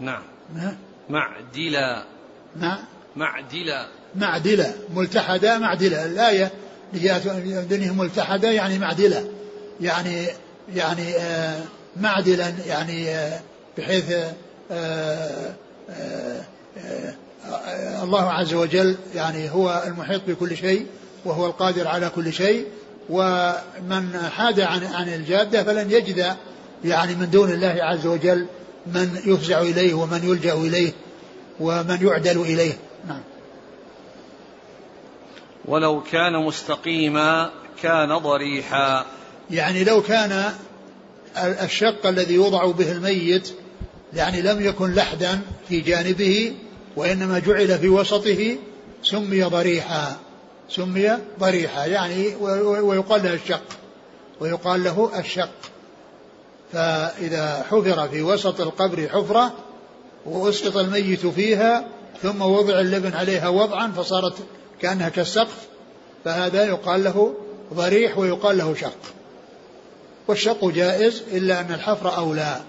نعم. 0.00 0.22
نعم 0.54 0.76
معدلا. 1.08 2.04
نعم 2.56 2.78
معدلا 3.16 3.86
معدلة 4.14 4.74
ملتحدة 4.94 5.58
معدلة. 5.58 6.06
الآية 6.06 6.50
جاءت 6.94 7.28
دنيا 7.70 7.92
ملتحدة 7.92 8.50
يعني 8.50 8.78
معدلة. 8.78 9.24
يعني 9.80 10.26
يعني 10.74 11.16
آه 11.16 11.60
معدلا 11.96 12.52
يعني 12.66 13.08
آه 13.10 13.40
بحيث 13.78 14.10
آه 14.10 15.54
آه 15.90 16.44
آه 16.78 17.14
الله 18.02 18.30
عز 18.30 18.54
وجل 18.54 18.96
يعني 19.14 19.50
هو 19.50 19.82
المحيط 19.86 20.22
بكل 20.28 20.56
شيء 20.56 20.86
وهو 21.24 21.46
القادر 21.46 21.88
على 21.88 22.10
كل 22.14 22.32
شيء. 22.32 22.66
ومن 23.10 24.18
حاد 24.36 24.60
عن 24.60 24.84
عن 24.84 25.08
الجادة 25.08 25.64
فلن 25.64 25.90
يجد 25.90 26.36
يعني 26.84 27.14
من 27.14 27.30
دون 27.30 27.52
الله 27.52 27.76
عز 27.80 28.06
وجل 28.06 28.46
من 28.86 29.20
يفزع 29.26 29.60
إليه 29.60 29.94
ومن 29.94 30.20
يلجأ 30.24 30.54
إليه 30.54 30.92
ومن 31.60 32.06
يعدل 32.06 32.40
إليه. 32.40 32.72
نعم. 33.06 33.22
ولو 35.64 36.02
كان 36.02 36.44
مستقيما 36.44 37.50
كان 37.82 38.18
ضريحا. 38.18 39.04
يعني 39.50 39.84
لو 39.84 40.02
كان 40.02 40.52
الشق 41.36 42.06
الذي 42.06 42.34
يوضع 42.34 42.66
به 42.70 42.92
الميت 42.92 43.52
يعني 44.14 44.42
لم 44.42 44.66
يكن 44.66 44.94
لحدا 44.94 45.40
في 45.68 45.80
جانبه 45.80 46.54
وإنما 46.96 47.38
جعل 47.38 47.78
في 47.78 47.88
وسطه 47.88 48.56
سمي 49.02 49.42
ضريحا. 49.42 50.16
سمي 50.68 51.18
ضريحا. 51.40 51.86
يعني 51.86 52.34
ويقال 52.80 53.22
له 53.22 53.34
الشق. 53.34 53.62
ويقال 54.40 54.84
له 54.84 55.10
الشق. 55.18 55.50
فإذا 56.72 57.66
حفر 57.70 58.08
في 58.08 58.22
وسط 58.22 58.60
القبر 58.60 59.08
حفرة 59.08 59.52
وأسقط 60.26 60.76
الميت 60.76 61.26
فيها 61.26 61.84
ثم 62.22 62.42
وضع 62.42 62.80
اللبن 62.80 63.14
عليها 63.14 63.48
وضعا 63.48 63.92
فصارت 63.96 64.34
كأنها 64.80 65.08
كالسقف 65.08 65.68
فهذا 66.24 66.64
يقال 66.64 67.04
له 67.04 67.34
ضريح 67.74 68.18
ويقال 68.18 68.58
له 68.58 68.74
شق. 68.74 68.98
والشق 70.28 70.64
جائز 70.64 71.22
إلا 71.32 71.60
أن 71.60 71.72
الحفر 71.72 72.16
أولى 72.16 72.60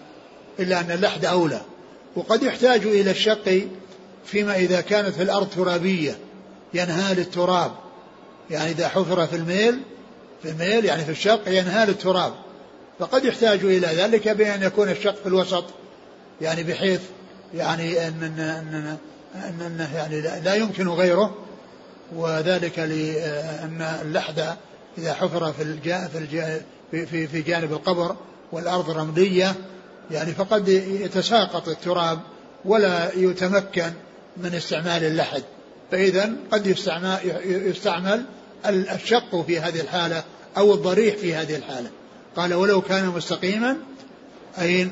إلا 0.60 0.80
أن 0.80 0.92
اللحد 0.92 1.26
أولى. 1.26 1.62
وقد 2.16 2.44
يحتاج 2.44 2.82
إلى 2.86 3.12
الشق 3.12 3.68
فيما 4.26 4.56
إذا 4.56 4.82
كانت 4.82 5.16
في 5.16 5.24
الأرض 5.24 5.50
ترابية 5.50 6.18
ينهال 6.74 7.20
التراب. 7.20 7.72
يعني 8.50 8.72
إذا 8.72 8.88
حفر 8.88 9.28
في 9.28 9.36
الميل 9.36 9.80
في 10.44 10.50
الميل 10.50 10.86
يعني 10.86 11.06
في 11.06 11.12
الشق 11.12 11.42
ينهال 11.48 11.90
التراب. 11.90 12.34
فقد 13.00 13.26
يحتاج 13.26 13.60
إلى 13.64 13.88
ذلك 13.88 14.30
بأن 14.30 14.64
يكون 14.64 14.90
الشق 14.90 15.16
في 15.16 15.26
الوسط 15.26 15.66
يعني 16.42 16.64
بحيث 16.64 17.02
يعني 17.56 18.08
أن, 18.08 18.24
أن, 18.24 18.40
أن, 18.40 18.98
أن, 19.36 19.62
أن 19.62 19.88
يعني 19.96 20.22
لا 20.22 20.56
يمكن 20.56 20.88
غيره 20.88 21.36
وذلك 22.16 22.80
لأن 22.80 23.82
اللحد 24.02 24.56
إذا 24.98 25.14
حفر 25.14 25.54
في 25.54 25.64
الجا 25.64 26.08
في, 26.08 26.18
الجا 26.18 26.62
في, 26.92 27.28
في 27.28 27.42
جانب 27.42 27.72
القبر 27.72 28.16
والأرض 28.52 28.90
رملية 28.90 29.56
يعني 30.12 30.32
فقد 30.32 30.68
يتساقط 30.68 31.68
التراب 31.68 32.20
ولا 32.66 33.12
يتمكن 33.16 33.92
من 34.38 34.54
استعمال 34.56 35.04
اللحد. 35.04 35.44
فإذا 35.92 36.32
قد 36.52 36.68
يستعمل, 36.68 37.18
يستعمل 37.46 38.26
الشق 38.66 39.42
في 39.42 39.60
هذه 39.60 39.82
الحالة 39.82 40.24
أو 40.58 40.74
الضريح 40.74 41.16
في 41.16 41.36
هذه 41.36 41.56
الحالة. 41.56 41.90
قال 42.36 42.54
ولو 42.54 42.82
كان 42.82 43.08
مستقيما 43.08 43.78
أي 44.62 44.88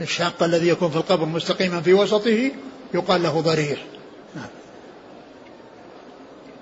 الشاق 0.00 0.42
الذي 0.42 0.68
يكون 0.68 0.90
في 0.90 0.96
القبر 0.96 1.24
مستقيما 1.24 1.80
في 1.80 1.94
وسطه 1.94 2.50
يقال 2.94 3.22
له 3.22 3.40
ضريح. 3.40 3.84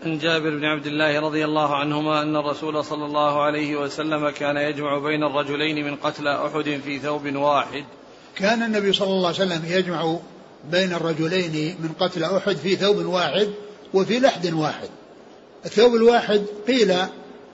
عن 0.03 0.19
جابر 0.19 0.51
بن 0.51 0.65
عبد 0.65 0.87
الله 0.87 1.21
رضي 1.21 1.45
الله 1.45 1.77
عنهما 1.77 2.23
أن 2.23 2.37
الرسول 2.37 2.85
صلى 2.85 3.05
الله 3.05 3.43
عليه 3.43 3.77
وسلم 3.77 4.31
كان 4.31 4.57
يجمع 4.57 4.99
بين 4.99 5.23
الرجلين 5.25 5.87
من 5.87 5.97
قتلى 5.97 6.47
أحد 6.47 6.81
في 6.85 6.99
ثوب 6.99 7.37
واحد 7.37 7.85
كان 8.37 8.63
النبي 8.63 8.93
صلى 8.93 9.09
الله 9.09 9.27
عليه 9.27 9.37
وسلم 9.37 9.63
يجمع 9.67 10.17
بين 10.71 10.93
الرجلين 10.93 11.77
من 11.81 11.89
قتل 12.01 12.25
أحد 12.25 12.57
في 12.57 12.77
ثوب 12.77 12.97
واحد 12.97 13.49
وفي 13.95 14.21
لحد 14.21 14.53
واحد 14.53 14.89
الثوب 15.67 15.95
الواحد 15.95 16.45
قيل 16.67 16.95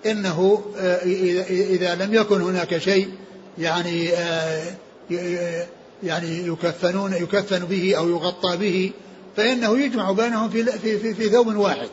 إنه 0.06 0.62
آه، 0.78 1.02
إذا 1.50 1.94
لم 1.94 2.14
يكن 2.14 2.40
هناك 2.40 2.78
شيء 2.78 3.08
يعني 3.58 4.12
آه، 4.12 4.76
يعني 6.04 6.46
يكفنون 6.46 7.12
يكفن 7.12 7.58
به 7.58 7.94
أو 7.96 8.08
يغطى 8.08 8.56
به 8.56 8.92
فإنه 9.37 9.78
يجمع 9.78 10.12
بينهم 10.12 10.50
في 10.50 10.64
في 10.64 11.14
في 11.14 11.28
ثوب 11.28 11.56
واحد. 11.56 11.88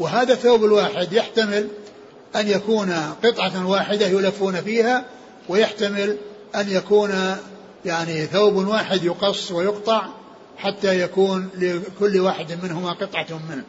وهذا 0.00 0.32
الثوب 0.32 0.64
الواحد 0.64 1.12
يحتمل 1.12 1.68
أن 2.36 2.48
يكون 2.48 2.92
قطعة 3.24 3.66
واحدة 3.66 4.06
يلفون 4.06 4.60
فيها 4.60 5.04
ويحتمل 5.48 6.16
أن 6.54 6.70
يكون 6.70 7.36
يعني 7.84 8.26
ثوب 8.26 8.54
واحد 8.54 9.04
يقص 9.04 9.52
ويقطع 9.52 10.06
حتى 10.58 11.00
يكون 11.00 11.48
لكل 11.58 12.20
واحد 12.20 12.64
منهما 12.64 12.92
قطعة 12.92 13.40
منه. 13.50 13.64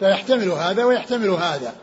فيحتمل 0.00 0.48
هذا 0.48 0.84
ويحتمل 0.84 1.30
هذا. 1.30 1.74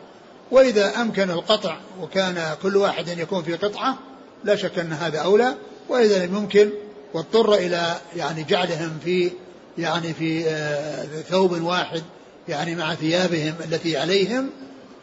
وإذا 0.50 1.00
أمكن 1.00 1.30
القطع 1.30 1.76
وكان 2.02 2.56
كل 2.62 2.76
واحد 2.76 3.18
يكون 3.18 3.42
في 3.42 3.54
قطعة 3.54 3.98
لا 4.44 4.56
شك 4.56 4.78
أن 4.78 4.92
هذا 4.92 5.18
أولى. 5.18 5.54
وإذا 5.88 6.26
لم 6.26 6.36
يمكن 6.36 6.70
واضطر 7.14 7.54
إلى 7.54 7.96
يعني 8.16 8.42
جعلهم 8.42 8.98
في 9.04 9.30
يعني 9.78 10.14
في 10.14 10.48
آه، 10.48 11.04
ثوب 11.04 11.62
واحد 11.62 12.02
يعني 12.48 12.74
مع 12.74 12.94
ثيابهم 12.94 13.54
التي 13.64 13.96
عليهم 13.96 14.50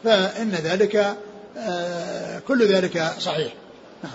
فإن 0.04 0.50
ذلك 0.50 1.16
آه، 1.56 2.38
كل 2.38 2.66
ذلك 2.66 3.12
صحيح. 3.18 3.52
نعم. 4.04 4.12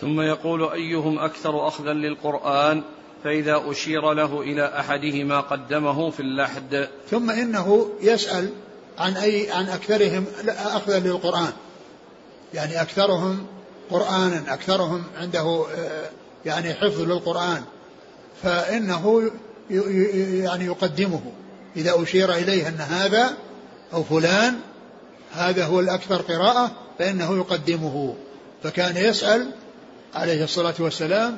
ثم 0.00 0.20
يقول 0.20 0.72
أيهم 0.72 1.18
أكثر 1.18 1.68
أخذا 1.68 1.92
للقرآن 1.92 2.82
فإذا 3.24 3.62
أشير 3.66 4.12
له 4.12 4.40
إلى 4.40 4.78
أحدهما 4.78 5.40
قدمه 5.40 6.10
في 6.10 6.20
اللحد. 6.20 6.88
ثم 7.10 7.30
إنه 7.30 7.90
يسأل 8.00 8.50
عن 8.98 9.16
أي 9.16 9.50
عن 9.50 9.68
أكثرهم 9.68 10.24
أخذا 10.48 10.98
للقرآن. 10.98 11.52
يعني 12.54 12.82
أكثرهم 12.82 13.46
قرآنا 13.92 14.54
أكثرهم 14.54 15.04
عنده 15.20 15.66
آه، 15.76 16.10
يعني 16.46 16.74
حفظ 16.74 17.00
للقرآن 17.00 17.62
فإنه 18.42 19.30
يعني 20.42 20.64
يقدمه. 20.64 21.20
إذا 21.76 22.02
أشير 22.02 22.34
إليه 22.34 22.68
أن 22.68 22.80
هذا 22.80 23.36
أو 23.92 24.02
فلان 24.04 24.54
هذا 25.32 25.64
هو 25.64 25.80
الأكثر 25.80 26.22
قراءة 26.22 26.72
فإنه 26.98 27.36
يقدمه. 27.36 28.14
فكان 28.62 28.96
يسأل 28.96 29.50
عليه 30.14 30.44
الصلاة 30.44 30.74
والسلام 30.78 31.36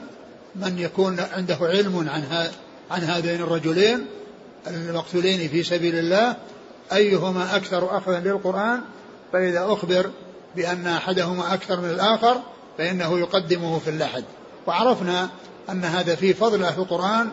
من 0.56 0.78
يكون 0.78 1.20
عنده 1.20 1.58
علم 1.61 2.08
عن 2.08 2.49
عن 2.90 3.02
هذين 3.02 3.40
الرجلين 3.40 4.06
المقتولين 4.66 5.49
في 5.49 5.62
سبيل 5.62 5.94
الله 5.94 6.37
أيهما 6.92 7.56
أكثر 7.56 7.96
أخذا 7.96 8.20
للقرآن؟ 8.20 8.80
فإذا 9.32 9.64
أخبر 9.64 10.11
بأن 10.56 10.87
أحدهما 10.87 11.54
أكثر 11.54 11.80
من 11.80 11.90
الآخر 11.90 12.40
فإنه 12.78 13.18
يقدمه 13.18 13.78
في 13.78 13.90
اللحد 13.90 14.25
وعرفنا 14.66 15.28
أن 15.70 15.84
هذا 15.84 16.14
فيه 16.14 16.32
فضل 16.32 16.64
أهل 16.64 16.80
القرآن 16.80 17.30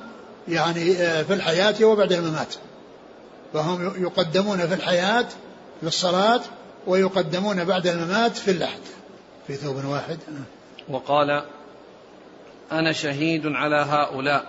يعني 0.47 0.97
آه، 0.97 1.23
في 1.23 1.33
الحياة 1.33 1.85
وبعد 1.85 2.13
الممات. 2.13 2.55
فهم 3.53 4.03
يقدمون 4.03 4.67
في 4.67 4.73
الحياة 4.73 5.25
للصلاة 5.83 6.41
ويقدمون 6.87 7.63
بعد 7.63 7.87
الممات 7.87 8.37
في 8.37 8.51
اللحد 8.51 8.79
في 9.47 9.55
ثوب 9.55 9.85
واحد. 9.85 10.17
وقال 10.89 11.43
أنا 12.71 12.91
شهيد 12.91 13.45
على 13.45 13.75
هؤلاء. 13.75 14.45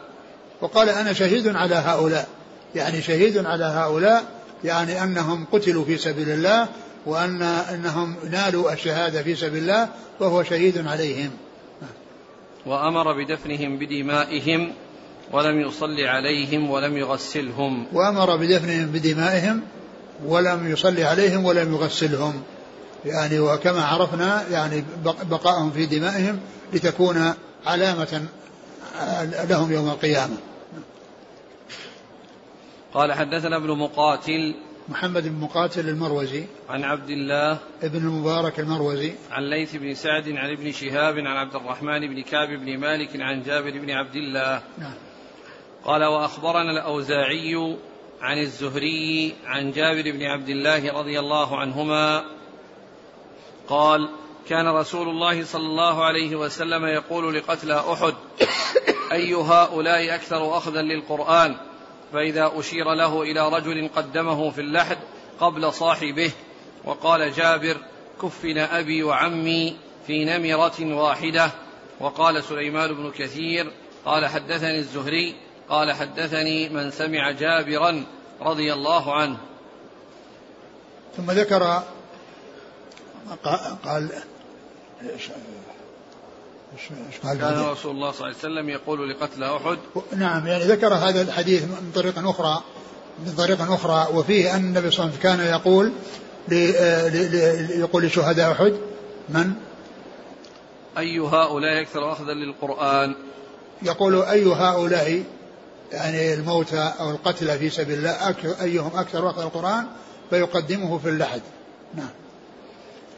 وقال 0.61 0.89
أنا 0.89 1.13
شهيد 1.13 1.57
على 1.57 1.75
هؤلاء. 1.75 2.29
يعني 2.75 3.03
شهيد 3.03 3.47
على 3.47 3.65
هؤلاء 3.65 4.25
يعني 4.65 5.03
أنهم 5.03 5.47
قتلوا 5.53 5.85
في 5.85 5.99
سبيل 5.99 6.29
الله 6.29 6.69
وأن 7.07 7.43
أنهم 7.43 8.17
نالوا 8.31 8.73
الشهادة 8.73 9.23
في 9.23 9.35
سبيل 9.35 9.63
الله 9.63 9.89
وهو 10.21 10.43
شهيد 10.43 10.87
عليهم. 10.87 11.31
وأمر 12.67 13.13
بدفنهم 13.13 13.79
بدمائهم 13.79 14.73
ولم 15.33 15.61
يصلي 15.61 16.09
عليهم 16.09 16.71
ولم 16.71 16.97
يغسلهم. 16.97 17.87
وأمر 17.93 18.37
بدفنهم 18.37 18.87
بدمائهم 18.87 19.63
ولم 20.27 20.73
يصلي 20.73 21.05
عليهم 21.05 21.45
ولم 21.45 21.75
يغسلهم. 21.75 22.43
يعني 23.05 23.41
وكما 23.41 23.85
عرفنا 23.85 24.45
يعني 24.51 24.85
بقائهم 25.31 25.71
في 25.71 25.87
دمائهم 25.87 26.41
لتكون 26.73 27.35
علامة 27.67 28.27
لهم 29.49 29.73
يوم 29.73 29.89
القيامة. 29.89 30.37
قال 32.95 33.13
حدثنا 33.13 33.57
ابن 33.57 33.79
مقاتل 33.79 34.55
محمد 34.89 35.29
بن 35.29 35.41
مقاتل 35.41 35.89
المروزي. 35.89 36.45
عن 36.69 36.85
عبد 36.85 37.11
الله 37.11 37.59
ابن 37.83 37.99
المبارك 37.99 38.61
المروزي. 38.61 39.13
عن 39.31 39.51
ليث 39.51 39.77
بن 39.77 39.95
سعد 39.95 40.29
عن 40.29 40.51
ابن 40.51 40.73
شهاب 40.73 41.19
عن 41.19 41.37
عبد 41.37 41.55
الرحمن 41.55 42.01
بن 42.15 42.23
كعب 42.23 42.49
بن 42.49 42.79
مالك 42.79 43.21
عن 43.21 43.43
جابر 43.43 43.71
بن 43.71 43.91
عبد 43.91 44.17
الله. 44.17 44.63
نعم. 44.79 44.95
قال 45.85 46.05
وأخبرنا 46.05 46.71
الأوزاعي 46.71 47.77
عن 48.21 48.39
الزهري 48.39 49.35
عن 49.47 49.73
جابر 49.73 50.13
بن 50.13 50.23
عبد 50.23 50.49
الله 50.49 50.93
رضي 50.93 51.21
الله 51.21 51.57
عنهما 51.57 52.25
قال 53.69 54.09
كان 54.49 54.69
رسول 54.69 55.09
الله 55.09 55.45
صلى 55.45 55.67
الله 55.67 56.05
عليه 56.05 56.37
وسلم 56.37 56.85
يقول 56.87 57.35
لقتلى 57.35 57.83
أحد 57.93 58.15
أي 59.13 59.35
هؤلاء 59.35 60.15
أكثر 60.15 60.57
اخذا 60.57 60.83
للقرآن؟ 60.83 61.57
فإذا 62.13 62.53
أشير 62.55 62.93
له 62.95 63.23
إلى 63.23 63.49
رجل 63.49 63.91
قدمه 63.97 64.51
في 64.51 64.61
اللحد 64.61 64.99
قبل 65.41 65.73
صاحبه 65.73 66.33
وقال 66.85 67.33
جابر 67.33 67.77
كفن 68.23 68.59
أبي 68.59 69.03
وعمي 69.03 69.77
في 70.07 70.25
نمرة 70.25 70.95
واحدة 70.95 71.51
وقال 72.01 72.45
سليمان 72.45 72.93
بن 72.93 73.11
كثير 73.11 73.73
قال 74.05 74.27
حدثني 74.27 74.79
الزهري 74.79 75.35
قال 75.69 75.93
حدثني 75.93 76.69
من 76.69 76.91
سمع 76.91 77.31
جابرا 77.31 78.05
رضي 78.41 78.73
الله 78.73 79.15
عنه. 79.15 79.39
ثم 81.17 81.31
ذكر 81.31 81.83
قال 83.85 84.11
كان 87.23 87.65
رسول 87.65 87.95
الله 87.95 88.13
صلى 88.13 88.21
الله 88.21 88.25
عليه 88.25 88.37
وسلم 88.37 88.69
يقول 88.69 89.11
لقتل 89.11 89.45
أحد. 89.45 89.79
نعم 90.17 90.47
يعني 90.47 90.65
ذكر 90.65 90.95
هذا 90.95 91.23
الحديث 91.23 91.63
من 91.63 91.93
طريق 91.95 92.29
أخرى 92.29 92.63
من 93.27 93.33
طريق 93.33 93.73
أخرى 93.73 94.17
وفيه 94.17 94.57
أن 94.57 94.61
النبي 94.61 94.91
صلى 94.91 95.05
الله 95.05 95.19
عليه 95.19 95.35
وسلم 95.35 95.39
كان 95.39 95.47
يقول 95.47 95.93
يقول 97.81 98.05
لشهداء 98.05 98.53
أحد 98.53 98.75
من؟ 99.29 99.53
أي 100.99 101.19
هؤلاء 101.19 101.83
أكثر 101.83 102.13
أخذا 102.13 102.33
للقرآن؟ 102.33 103.15
يقول 103.83 104.23
أي 104.23 104.45
هؤلاء 104.47 105.25
يعني 105.93 106.35
الموتى 106.35 106.93
أو 107.01 107.11
القتلى 107.11 107.59
في 107.59 107.71
سبيل 107.71 107.99
الله 107.99 108.35
أيهم 108.63 108.91
أكثر 108.95 109.31
أخذ 109.31 109.43
القرآن؟ 109.43 109.87
فيقدمه 110.31 110.99
في 110.99 111.09
اللحد. 111.09 111.43
نعم. 111.95 112.22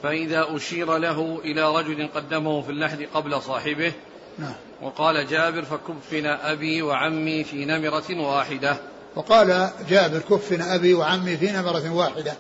فإذا 0.02 0.46
أشير 0.56 0.96
له 0.96 1.40
إلى 1.44 1.76
رجل 1.76 2.08
قدمه 2.14 2.62
في 2.62 2.70
اللحد 2.70 3.06
قبل 3.14 3.42
صاحبه 3.42 3.92
نعم. 4.38 4.54
وقال 4.82 5.26
جابر 5.26 5.62
فكفن 5.62 6.26
أبي 6.26 6.82
وعمي 6.82 7.44
في 7.44 7.64
نمرة 7.64 8.20
واحدة. 8.20 8.76
وقال 9.16 9.70
جابر 9.88 10.18
كفن 10.18 10.62
أبي 10.62 10.94
وعمي 10.94 11.36
في 11.36 11.52
نمرة 11.52 11.92
واحدة. 11.92 12.34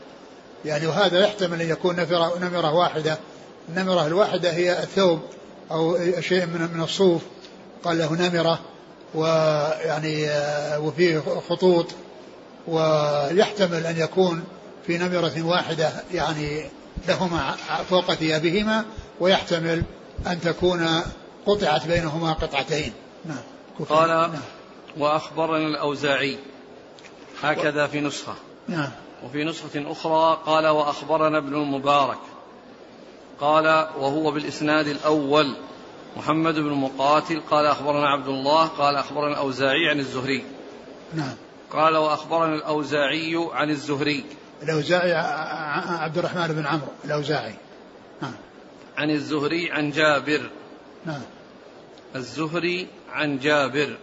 يعني 0.64 0.86
وهذا 0.86 1.20
يحتمل 1.20 1.62
أن 1.62 1.70
يكون 1.70 1.96
نمرة, 1.96 2.38
نمرة 2.38 2.74
واحدة. 2.74 3.18
النمرة 3.68 4.06
الواحدة 4.06 4.52
هي 4.52 4.82
الثوب 4.82 5.20
أو 5.70 5.98
شيء 6.20 6.46
من 6.46 6.68
من 6.74 6.82
الصوف. 6.82 7.22
قال 7.84 7.98
له 7.98 8.28
نمرة 8.28 8.60
ويعني 9.14 10.28
وفيه 10.78 11.22
خطوط. 11.48 11.86
ويحتمل 12.68 13.86
أن 13.86 14.00
يكون 14.00 14.44
في 14.86 14.98
نمرة 14.98 15.42
واحدة 15.42 15.92
يعني 16.14 16.70
لهما 17.08 17.56
فوق 17.90 18.14
ثيابهما 18.14 18.84
ويحتمل 19.20 19.82
أن 20.26 20.40
تكون 20.40 21.02
قطعت 21.46 21.86
بينهما 21.86 22.32
قطعتين. 22.32 22.92
نعم. 23.24 23.86
قال 23.88 24.08
نعم. 24.08 24.32
وأخبرنا 24.98 25.66
الأوزاعي. 25.66 26.38
هكذا 27.42 27.86
في 27.86 28.00
نسخة. 28.00 28.34
نعم. 28.68 28.90
وفي 29.24 29.44
نسخة 29.44 29.92
أخرى 29.92 30.38
قال 30.46 30.66
وأخبرنا 30.66 31.38
ابن 31.38 31.54
المبارك. 31.54 32.18
قال 33.40 33.66
وهو 33.98 34.30
بالإسناد 34.30 34.86
الأول. 34.86 35.56
محمد 36.16 36.54
بن 36.54 36.70
مقاتل 36.70 37.42
قال 37.50 37.66
أخبرنا 37.66 38.08
عبد 38.08 38.28
الله 38.28 38.66
قال 38.66 38.96
أخبرنا 38.96 39.32
الأوزاعي 39.32 39.88
عن 39.90 39.98
الزهري. 39.98 40.44
نعم. 41.14 41.34
قال 41.72 41.96
وأخبرنا 41.96 42.54
الأوزاعي 42.54 43.48
عن 43.52 43.70
الزهري. 43.70 44.24
الأوزاعي 44.62 45.12
عبد 45.98 46.18
الرحمن 46.18 46.48
بن 46.48 46.66
عمرو 46.66 46.88
الأوزاعي. 47.04 47.54
نعم. 48.22 48.34
عن 48.96 49.10
الزهري 49.10 49.70
عن 49.70 49.90
جابر. 49.90 50.50
نعم. 51.06 51.22
الزهري 52.16 52.86
عن 53.12 53.38
جابر. 53.38 53.96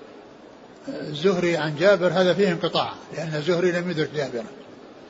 الزهري 0.87 1.57
عن 1.57 1.75
جابر 1.75 2.07
هذا 2.07 2.33
فيه 2.33 2.51
انقطاع 2.51 2.93
لأن 3.13 3.35
الزهري 3.35 3.71
لم 3.71 3.91
يدرك 3.91 4.09
جابر 4.15 4.43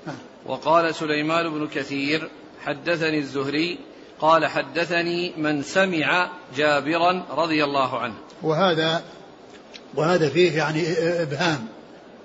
نعم. 0.07 0.15
وقال 0.45 0.95
سليمان 0.95 1.49
بن 1.49 1.67
كثير 1.67 2.29
حدثني 2.65 3.19
الزهري 3.19 3.79
قال 4.19 4.45
حدثني 4.45 5.33
من 5.37 5.63
سمع 5.63 6.29
جابرا 6.55 7.25
رضي 7.31 7.63
الله 7.63 7.99
عنه. 7.99 8.13
وهذا 8.41 9.03
وهذا 9.95 10.29
فيه 10.29 10.57
يعني 10.57 10.83
إبهام 11.21 11.67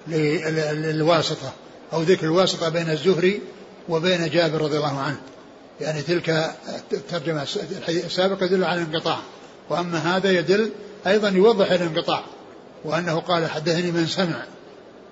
للواسطة. 0.06 1.52
أو 1.92 2.02
ذكر 2.02 2.26
الواسطة 2.26 2.68
بين 2.68 2.90
الزهري 2.90 3.40
وبين 3.88 4.28
جابر 4.28 4.62
رضي 4.62 4.76
الله 4.76 5.00
عنه. 5.00 5.20
يعني 5.80 6.02
تلك 6.02 6.54
الترجمة 6.92 7.46
السابقة 7.88 8.44
يدل 8.44 8.64
على 8.64 8.82
الانقطاع. 8.82 9.18
وأما 9.70 9.98
هذا 9.98 10.30
يدل 10.30 10.70
أيضا 11.06 11.28
يوضح 11.28 11.70
الانقطاع 11.70 12.22
وأنه 12.84 13.20
قال 13.20 13.50
حدثني 13.50 13.92
من 13.92 14.06
سمع. 14.06 14.44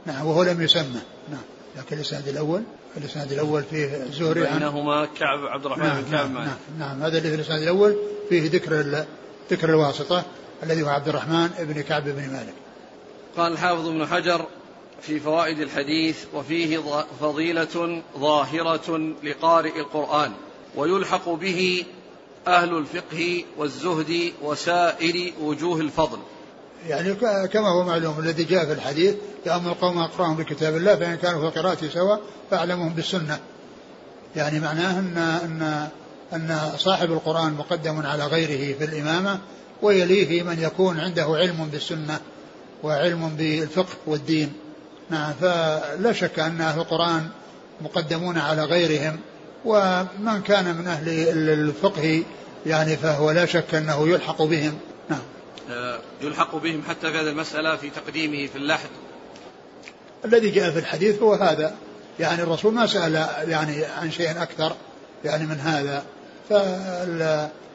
نعم 0.07 0.27
وهو 0.27 0.43
لم 0.43 0.63
يسمى 0.63 1.01
نعم 1.31 1.43
لكن 1.77 1.97
الإسناد 1.97 2.29
الأول 2.29 2.63
الإسناد 2.97 3.33
الأول 3.33 3.63
فيه 3.63 4.03
الزهري 4.03 4.47
عن 4.47 4.59
بينهما 4.59 5.07
كعب 5.07 5.47
عبد 5.47 5.67
الرحمن 5.67 5.85
نعم 5.85 6.03
بن 6.03 6.11
كعب. 6.11 6.33
نعم, 6.33 6.45
نعم, 6.45 6.57
نعم 6.79 7.03
هذا 7.03 7.19
اللي 7.19 7.29
في 7.29 7.35
الإسناد 7.35 7.63
الأول 7.63 7.97
فيه 8.29 8.51
ذكر 8.51 9.05
ذكر 9.51 9.71
الواسطة 9.71 10.25
الذي 10.63 10.83
هو 10.83 10.89
عبد 10.89 11.09
الرحمن 11.09 11.49
بن 11.59 11.81
كعب 11.81 12.05
بن 12.05 12.33
مالك. 12.33 12.55
قال 13.37 13.53
الحافظ 13.53 13.89
ابن 13.89 14.07
حجر 14.07 14.47
في 15.07 15.21
فوائد 15.21 15.61
الحديث 15.61 16.17
وفيه 16.35 16.81
فضيلة 17.21 18.03
ظاهرة 18.19 19.15
لقارئ 19.23 19.81
القرآن 19.81 20.33
ويلحق 20.77 21.29
به 21.29 21.85
أهل 22.47 22.79
الفقه 22.79 23.45
والزهد 23.59 24.33
وسائر 24.43 25.33
وجوه 25.43 25.81
الفضل. 25.81 26.19
يعني 26.89 27.15
كما 27.47 27.69
هو 27.69 27.85
معلوم 27.85 28.19
الذي 28.19 28.45
جاء 28.45 28.65
في 28.67 28.73
الحديث 28.73 29.15
يأمر 29.47 29.73
القوم 29.73 29.99
أقرأهم 29.99 30.37
بكتاب 30.37 30.77
الله 30.77 30.97
فإن 30.97 31.17
كانوا 31.17 31.51
في 31.51 31.61
قراءته 31.61 31.89
سواء 31.89 32.21
فأعلمهم 32.51 32.95
بالسنة. 32.95 33.41
يعني 34.37 34.61
معناه 34.61 34.99
أن 34.99 35.19
أن 35.45 35.89
أن 36.33 36.73
صاحب 36.79 37.13
القرآن 37.13 37.53
مقدم 37.53 38.07
على 38.07 38.27
غيره 38.27 38.79
في 38.79 38.85
الإمامة 38.85 39.39
ويليه 39.83 40.43
من 40.43 40.63
يكون 40.63 41.01
عنده 41.01 41.25
علم 41.25 41.69
بالسنة 41.73 42.21
وعلم 42.83 43.29
بالفقه 43.29 43.97
والدين. 44.07 44.53
نعم 45.11 45.33
فلا 45.33 46.13
شك 46.13 46.39
أن 46.39 46.61
أهل 46.61 46.81
القرآن 46.81 47.29
مقدمون 47.81 48.39
على 48.39 48.65
غيرهم 48.65 49.21
ومن 49.65 50.43
كان 50.43 50.77
من 50.77 50.87
أهل 50.87 51.09
الفقه 51.49 52.23
يعني 52.67 52.97
فهو 52.97 53.31
لا 53.31 53.47
شك 53.47 53.75
أنه 53.75 54.09
يلحق 54.09 54.43
بهم. 54.43 54.79
نعم. 55.09 55.23
آه، 55.71 55.99
يلحق 56.21 56.57
بهم 56.57 56.83
حتى 56.89 57.13
في 57.13 57.19
هذه 57.19 57.29
المسألة 57.29 57.77
في 57.77 57.91
تقديمه 57.91 58.47
في 58.47 58.57
اللحد. 58.57 58.89
الذي 60.25 60.51
جاء 60.51 60.71
في 60.71 60.79
الحديث 60.79 61.23
هو 61.23 61.35
هذا. 61.35 61.75
يعني 62.21 62.43
الرسول 62.43 62.75
ما 62.75 62.87
سأل 62.87 63.15
يعني 63.49 63.85
عن 63.85 64.11
شيء 64.11 64.43
أكثر 64.43 64.77
يعني 65.25 65.47
من 65.47 65.61
هذا. 65.61 66.05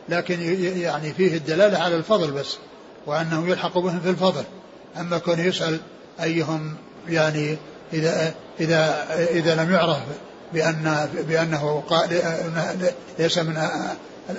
لكن 0.09 0.41
يعني 0.81 1.13
فيه 1.13 1.37
الدلالة 1.37 1.77
على 1.77 1.95
الفضل 1.95 2.31
بس 2.31 2.57
وأنه 3.05 3.47
يلحق 3.47 3.77
بهم 3.77 3.99
في 3.99 4.09
الفضل. 4.09 4.43
أما 4.99 5.17
كونه 5.17 5.43
يسأل 5.43 5.79
أيهم 6.23 6.75
يعني 7.07 7.57
إذا 7.93 8.33
إذا 8.59 9.07
إذا 9.29 9.63
لم 9.63 9.71
يعرف 9.71 9.97
بأن 10.53 11.09
بأنه 11.27 11.83
ليس 13.19 13.37
من 13.37 13.57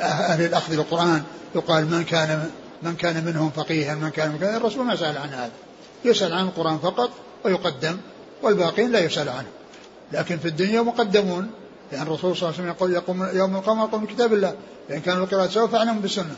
أهل 0.01 0.45
الأخذ 0.45 0.77
بالقرآن 0.77 1.23
يقال 1.55 1.87
من 1.87 2.05
كان 2.05 2.51
من 2.83 2.97
كان 2.97 3.25
منهم 3.25 3.51
فقيها 3.51 3.95
من 3.95 4.11
كان 4.11 4.31
من 4.31 4.43
الرسول 4.43 4.87
ما 4.87 4.97
سأل 4.97 5.19
عن 5.19 5.29
هذا. 5.29 5.51
يسأل 6.05 6.33
عن 6.33 6.45
القرآن 6.45 6.79
فقط 6.79 7.11
ويقدم 7.45 7.97
والباقين 8.43 8.93
لا 8.93 8.99
يسأل 8.99 9.29
عنه. 9.29 9.49
لكن 10.13 10.39
في 10.39 10.49
الدنيا 10.49 10.83
مقدمون. 10.83 11.51
لأن 11.93 12.03
الرسول 12.03 12.37
صلى 12.37 12.49
الله 12.49 12.61
عليه 12.61 12.63
وسلم 12.63 12.69
يقول 12.69 12.93
يقوم 12.93 13.29
يوم 13.37 13.57
القيامة 13.57 13.85
يقوم 13.85 14.05
بكتاب 14.05 14.33
الله. 14.33 14.55
فإن 14.89 15.01
كانوا 15.01 15.25
القراءة 15.25 15.49
سوى 15.49 15.69
فاعلموا 15.69 16.03
بالسنة. 16.03 16.37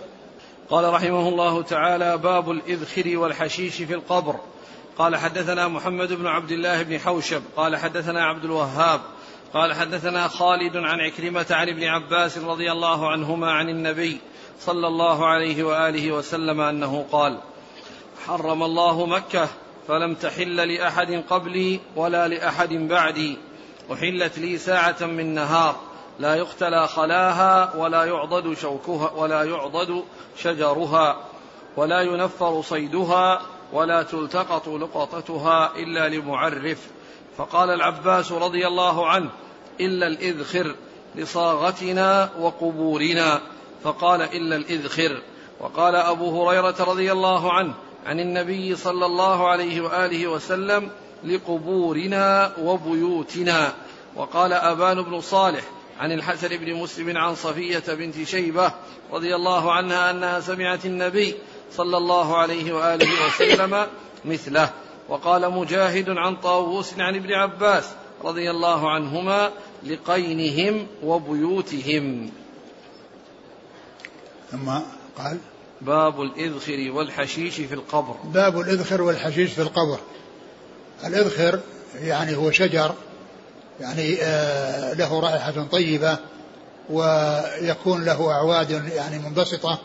قال 0.70 0.92
رحمه 0.92 1.28
الله 1.28 1.62
تعالى 1.62 2.18
باب 2.18 2.50
الإذخر 2.50 3.16
والحشيش 3.16 3.74
في 3.74 3.94
القبر. 3.94 4.36
قال 5.02 5.16
حدثنا 5.16 5.68
محمد 5.68 6.12
بن 6.12 6.26
عبد 6.26 6.50
الله 6.50 6.82
بن 6.82 6.98
حوشب 6.98 7.42
قال 7.56 7.76
حدثنا 7.76 8.24
عبد 8.24 8.44
الوهاب 8.44 9.00
قال 9.54 9.72
حدثنا 9.74 10.28
خالد 10.28 10.76
عن 10.76 11.00
عكرمة 11.00 11.46
عن 11.50 11.68
ابن 11.68 11.84
عباس 11.84 12.38
رضي 12.38 12.72
الله 12.72 13.10
عنهما 13.10 13.52
عن 13.52 13.68
النبي 13.68 14.20
صلى 14.60 14.86
الله 14.86 15.26
عليه 15.26 15.64
وآله 15.64 16.12
وسلم 16.12 16.60
أنه 16.60 17.06
قال 17.12 17.38
حرم 18.26 18.62
الله 18.62 19.06
مكة 19.06 19.48
فلم 19.88 20.14
تحل 20.14 20.74
لأحد 20.74 21.24
قبلي 21.30 21.80
ولا 21.96 22.28
لأحد 22.28 22.72
بعدي 22.72 23.38
أحلت 23.92 24.38
لي 24.38 24.58
ساعة 24.58 24.96
من 25.00 25.34
نهار 25.34 25.76
لا 26.18 26.34
يختلى 26.34 26.88
خلاها 26.88 27.76
ولا 27.76 28.04
يعضد 28.04 28.54
شوكها 28.54 29.10
ولا 29.10 29.44
يعضد 29.44 30.04
شجرها 30.36 31.16
ولا 31.76 32.00
ينفر 32.00 32.62
صيدها 32.62 33.42
ولا 33.72 34.02
تلتقط 34.02 34.68
لقطتها 34.68 35.76
إلا 35.76 36.08
لمعرف. 36.08 36.78
فقال 37.36 37.70
العباس 37.70 38.32
رضي 38.32 38.66
الله 38.66 39.08
عنه 39.08 39.30
إلا 39.80 40.06
الإذخر 40.06 40.74
لصاغتنا 41.14 42.30
وقبورنا. 42.40 43.40
فقال 43.84 44.22
إلا 44.22 44.56
الإذخر. 44.56 45.20
وقال 45.60 45.94
أبو 45.94 46.48
هريرة 46.48 46.76
رضي 46.80 47.12
الله 47.12 47.52
عنه 47.52 47.74
عن 48.06 48.20
النبي 48.20 48.76
صلى 48.76 49.06
الله 49.06 49.48
عليه 49.48 49.80
وآله 49.80 50.26
وسلم 50.26 50.90
لقبورنا 51.24 52.52
وبيوتنا. 52.60 53.72
وقال 54.16 54.52
أبان 54.52 55.02
بن 55.02 55.20
صالح 55.20 55.64
عن 56.00 56.12
الحسن 56.12 56.48
بن 56.48 56.74
مسلم 56.74 57.16
عن 57.16 57.34
صفية 57.34 57.82
بنت 57.88 58.22
شيبة 58.22 58.72
رضي 59.12 59.34
الله 59.34 59.72
عنها 59.72 60.10
أنها 60.10 60.40
سمعت 60.40 60.86
النبي 60.86 61.34
صلى 61.76 61.96
الله 61.96 62.36
عليه 62.38 62.72
وآله 62.72 63.08
وسلم 63.26 63.86
مثله. 64.24 64.70
وقال 65.08 65.52
مجاهد 65.52 66.08
عن 66.08 66.36
طاووس 66.36 66.92
عن 66.98 67.16
ابن 67.16 67.32
عباس 67.32 67.84
رضي 68.24 68.50
الله 68.50 68.90
عنهما 68.90 69.50
لقينهم 69.86 70.86
وبيوتهم. 71.02 72.30
ثم 74.50 74.70
قال 75.18 75.38
باب 75.80 76.22
الإذخر 76.22 76.90
والحشيش 76.94 77.54
في 77.54 77.74
القبر. 77.74 78.14
باب 78.24 78.60
الإذخر 78.60 79.02
والحشيش 79.02 79.52
في 79.52 79.62
القبر. 79.62 79.98
الإذخر 81.06 81.60
يعني 82.00 82.36
هو 82.36 82.50
شجر 82.50 82.94
يعني 83.80 84.22
آه 84.22 84.94
له 84.94 85.20
رائحة 85.20 85.66
طيبة 85.72 86.18
ويكون 86.90 88.04
له 88.04 88.30
أعواد 88.30 88.70
يعني 88.70 89.18
منبسطة 89.18 89.78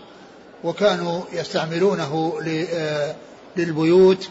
وكانوا 0.63 1.21
يستعملونه 1.33 2.33
آه، 2.73 3.15
للبيوت 3.57 4.27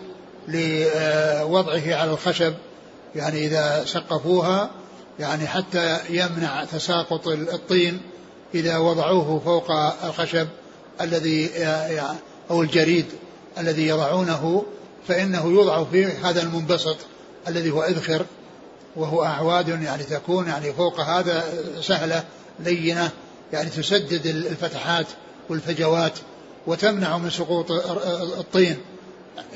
لوضعه 0.49 1.95
على 1.95 2.11
الخشب 2.11 2.55
يعني 3.15 3.47
إذا 3.47 3.85
سقفوها 3.85 4.71
يعني 5.21 5.47
حتى 5.47 5.99
يمنع 6.11 6.65
تساقط 6.65 7.29
الطين 7.29 8.01
إذا 8.55 8.79
وضعوه 8.79 9.41
فوق 9.45 9.71
الخشب 10.05 10.49
الذي 11.01 11.51
أو 12.51 12.63
الجريد 12.63 13.07
الذي 13.59 13.89
يضعونه 13.89 14.65
فإنه 15.09 15.47
يوضع 15.47 15.85
فيه 15.85 16.31
هذا 16.31 16.43
المنبسط 16.43 16.97
الذي 17.49 17.71
هو 17.71 17.83
إذخر 17.83 18.27
وهو 18.97 19.25
أعواد 19.25 19.69
يعني 19.69 20.03
تكون 20.03 20.49
يعني 20.49 20.73
فوق 20.73 21.01
هذا 21.01 21.45
سهلة 21.81 22.25
لينة 22.61 23.11
يعني 23.53 23.71
تسدد 23.71 24.27
الفتحات. 24.27 25.07
والفجوات 25.49 26.19
وتمنع 26.67 27.19
من 27.19 27.31
سقوط 27.31 27.71
الطين 28.39 28.77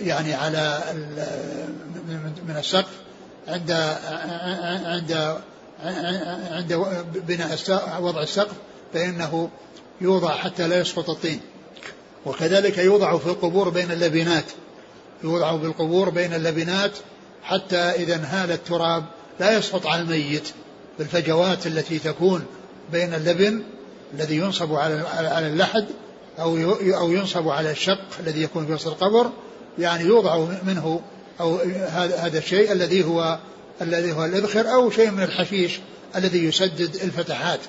يعني 0.00 0.34
على 0.34 0.82
من 2.48 2.56
السقف 2.58 2.92
عند 3.48 3.70
عند 4.84 5.38
عند 6.52 6.86
بناء 7.28 7.58
وضع 8.00 8.22
السقف 8.22 8.54
فإنه 8.94 9.50
يوضع 10.00 10.36
حتى 10.36 10.68
لا 10.68 10.80
يسقط 10.80 11.10
الطين. 11.10 11.40
وكذلك 12.26 12.78
يوضع 12.78 13.18
في 13.18 13.26
القبور 13.26 13.68
بين 13.68 13.92
اللبنات 13.92 14.44
يوضع 15.24 15.58
في 15.58 15.64
القبور 15.64 16.10
بين 16.10 16.34
اللبنات 16.34 16.90
حتى 17.42 17.76
إذا 17.76 18.14
انهال 18.14 18.52
التراب 18.52 19.04
لا 19.40 19.58
يسقط 19.58 19.86
على 19.86 20.02
الميت. 20.02 20.48
بالفجوات 20.98 21.66
التي 21.66 21.98
تكون 21.98 22.44
بين 22.92 23.14
اللبن 23.14 23.62
الذي 24.14 24.36
ينصب 24.36 24.74
على 24.74 25.04
على 25.08 25.46
اللحد 25.46 25.86
أو 26.38 26.56
أو 26.80 27.12
ينصب 27.12 27.48
على 27.48 27.70
الشق 27.70 28.00
الذي 28.20 28.42
يكون 28.42 28.66
في 28.66 28.72
وسط 28.72 28.86
القبر 28.86 29.30
يعني 29.78 30.04
يوضع 30.04 30.46
منه 30.62 31.00
أو 31.40 31.56
هذا 31.92 32.38
الشيء 32.38 32.72
الذي 32.72 33.04
هو 33.04 33.38
الذي 33.82 34.12
هو 34.12 34.24
الإذخر 34.24 34.72
أو 34.72 34.90
شيء 34.90 35.10
من 35.10 35.22
الحشيش 35.22 35.80
الذي 36.16 36.44
يسدد 36.44 36.96
الفتحات 36.96 37.60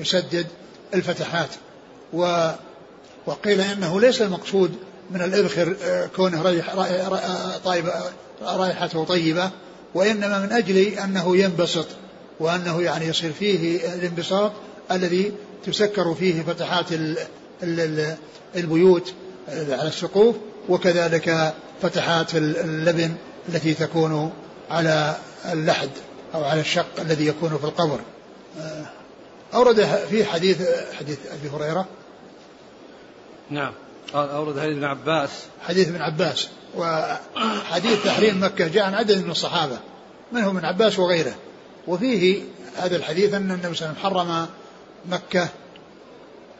يسدد 0.00 0.46
الفتحات. 0.94 1.48
و 2.12 2.50
وقيل 3.26 3.60
إنه 3.60 4.00
ليس 4.00 4.22
المقصود 4.22 4.74
من 5.10 5.22
الإذخر 5.22 5.76
آه، 5.82 6.06
كونه 6.06 6.42
ريح 6.42 6.74
طيبة 7.64 7.92
رائحته 8.42 9.04
طيبة 9.04 9.50
وإنما 9.94 10.38
من 10.38 10.52
أجل 10.52 10.78
أنه 10.78 11.36
ينبسط 11.36 11.86
وأنه 12.40 12.82
يعني 12.82 13.06
يصير 13.06 13.32
فيه 13.32 13.76
الانبساط 13.94 14.52
الذي 14.90 15.32
تسكر 15.64 16.14
فيه 16.14 16.42
فتحات 16.42 16.86
البيوت 18.56 19.12
على 19.48 19.88
السقوف 19.88 20.36
وكذلك 20.68 21.54
فتحات 21.82 22.34
اللبن 22.34 23.14
التي 23.48 23.74
تكون 23.74 24.32
على 24.70 25.16
اللحد 25.52 25.90
أو 26.34 26.44
على 26.44 26.60
الشق 26.60 27.00
الذي 27.00 27.26
يكون 27.26 27.58
في 27.58 27.64
القبر. 27.64 28.00
آه، 28.60 28.84
أورد 29.54 29.84
في 30.10 30.24
حديث 30.24 30.62
حديث 30.98 31.18
أبي 31.32 31.48
هريرة. 31.56 31.86
نعم. 33.50 33.72
أورد 34.14 34.58
حديث 34.58 34.76
ابن 34.76 34.84
عباس. 34.84 35.30
حديث 35.62 35.88
ابن 35.88 36.02
عباس. 36.02 36.48
وحديث 36.76 38.04
تحريم 38.04 38.44
مكة 38.44 38.68
جاء 38.68 38.84
عن 38.84 38.94
عدد 38.94 39.24
من 39.24 39.30
الصحابة 39.30 39.78
منهم 40.32 40.56
ابن 40.56 40.66
عباس 40.66 40.98
وغيره. 40.98 41.34
وفيه 41.86 42.42
هذا 42.76 42.96
الحديث 42.96 43.34
أن 43.34 43.50
النبي 43.50 43.74
صلى 43.74 43.88
الله 43.88 43.98
عليه 44.04 44.10
وسلم 44.10 44.26
حرم 44.28 44.46
مكة 45.08 45.48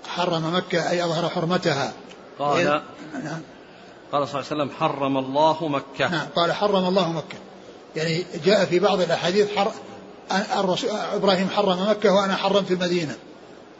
حرم 0.09 0.55
مكة 0.55 0.91
أي 0.91 1.05
أظهر 1.05 1.29
حرمتها. 1.29 1.93
قال 2.39 2.83
نعم. 3.25 3.41
قال 4.13 4.29
صلى 4.29 4.41
الله 4.41 4.51
عليه 4.51 4.63
وسلم 4.63 4.71
حرم 4.79 5.17
الله 5.17 5.69
مكة. 5.69 6.09
نعم 6.09 6.27
قال 6.37 6.53
حرم 6.53 6.85
الله 6.85 7.13
مكة. 7.13 7.39
يعني 7.97 8.25
جاء 8.45 8.65
في 8.65 8.79
بعض 8.79 9.01
الأحاديث 9.01 9.57
حر 9.57 9.73
الرسول 10.59 10.91
إبراهيم 10.91 11.51
حرم 11.51 11.91
مكة 11.91 12.15
وأنا 12.15 12.37
حرمت 12.37 12.71
المدينة. 12.71 13.17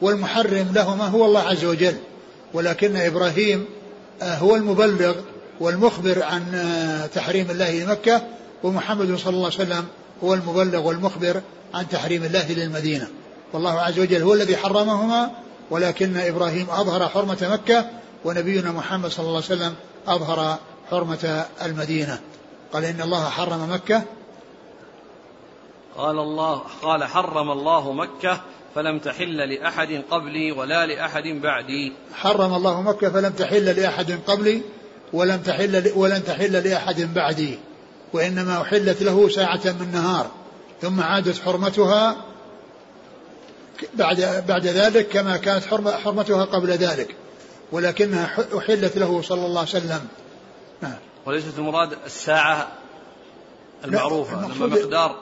والمحرم 0.01 0.71
لهما 0.73 1.07
هو 1.07 1.25
الله 1.25 1.41
عز 1.41 1.65
وجل. 1.65 1.95
ولكن 2.53 2.97
إبراهيم 2.97 3.65
آه، 4.21 4.35
هو 4.35 4.55
المبلغ 4.55 5.15
والمخبر 5.59 6.23
عن 6.23 6.55
آه، 6.55 7.05
تحريم 7.05 7.51
الله 7.51 7.83
لمكة 7.83 8.21
ومحمد 8.63 9.15
صلى 9.17 9.33
الله 9.33 9.45
عليه 9.45 9.55
وسلم 9.55 9.85
هو 10.23 10.33
المبلغ 10.33 10.87
والمخبر 10.87 11.41
عن 11.73 11.89
تحريم 11.89 12.23
الله 12.23 12.51
للمدينة. 12.51 13.07
والله 13.53 13.79
عز 13.79 13.99
وجل 13.99 14.21
هو 14.21 14.33
الذي 14.33 14.57
حرمهما 14.57 15.31
ولكن 15.71 16.17
إبراهيم 16.17 16.69
أظهر 16.69 17.07
حرمة 17.07 17.37
مكة 17.51 17.89
ونبينا 18.25 18.71
محمد 18.71 19.09
صلى 19.09 19.25
الله 19.25 19.35
عليه 19.35 19.45
وسلم 19.45 19.75
أظهر 20.07 20.57
حرمة 20.91 21.45
المدينة. 21.61 22.19
قال 22.73 22.85
إن 22.85 23.01
الله 23.01 23.29
حرم 23.29 23.71
مكة. 23.71 24.03
قال 25.97 26.19
الله 26.19 26.61
قال 26.81 27.03
حرم 27.03 27.51
الله 27.51 27.91
مكة 27.91 28.41
فلم 28.75 28.99
تحل 28.99 29.37
لأحد 29.37 30.03
قبلي 30.11 30.51
ولا 30.51 30.85
لأحد 30.85 31.23
بعدي. 31.23 31.93
حرم 32.13 32.53
الله 32.53 32.81
مكة 32.81 33.09
فلم 33.09 33.33
تحل 33.33 33.65
لأحد 33.65 34.19
قبلي 34.27 34.61
ولم 35.13 35.37
تحل 35.37 35.91
ولن 35.95 36.23
تحل 36.23 36.69
لأحد 36.69 37.13
بعدي. 37.13 37.59
وإنما 38.13 38.61
أحلت 38.61 39.03
له 39.03 39.29
ساعة 39.29 39.61
من 39.65 39.91
نهار 39.93 40.31
ثم 40.81 41.01
عادت 41.01 41.41
حرمتها 41.41 42.30
بعد 43.93 44.43
بعد 44.47 44.67
ذلك 44.67 45.07
كما 45.07 45.37
كانت 45.37 45.63
حرمتها 46.03 46.45
قبل 46.45 46.69
ذلك 46.71 47.15
ولكنها 47.71 48.37
أحلت 48.57 48.97
له 48.97 49.21
صلى 49.21 49.45
الله 49.45 49.59
عليه 49.59 49.69
وسلم. 49.69 50.01
نعم 50.81 50.97
وليست 51.25 51.57
المراد 51.57 51.89
الساعة 52.05 52.67
المعروفة 53.85 54.47
لما 54.47 54.67
مقدار. 54.67 55.15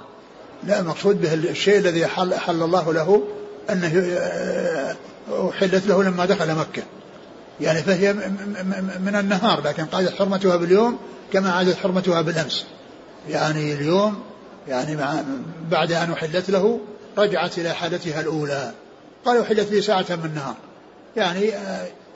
لا 0.64 0.80
المقصود 0.80 1.22
به 1.22 1.34
الشيء 1.34 1.78
الذي 1.78 2.08
حل, 2.08 2.34
حل 2.34 2.64
الله 2.64 2.94
له 2.94 3.24
أنه 3.70 4.18
أحلت 5.50 5.88
له 5.88 6.04
لما 6.04 6.26
دخل 6.26 6.56
مكة. 6.56 6.84
يعني 7.62 7.84
فهي 7.84 8.14
من 9.00 9.16
النهار 9.20 9.62
لكن 9.62 9.86
قالت 9.86 10.16
حرمتها 10.16 10.56
باليوم 10.56 11.00
كما 11.34 11.52
عادت 11.52 11.78
حرمتها 11.78 12.22
بالأمس. 12.22 12.66
يعني 13.30 13.74
اليوم 13.74 14.24
يعني 14.68 14.98
بعد 15.72 15.92
أن 15.92 16.12
أحلت 16.12 16.50
له 16.50 16.80
رجعت 17.18 17.58
إلى 17.58 17.74
حالتها 17.74 18.22
الأولى. 18.22 18.72
قال 19.26 19.42
أحلت 19.42 19.72
لي 19.72 19.82
ساعة 19.82 20.06
من 20.10 20.26
النهار. 20.26 20.56
يعني 21.18 21.54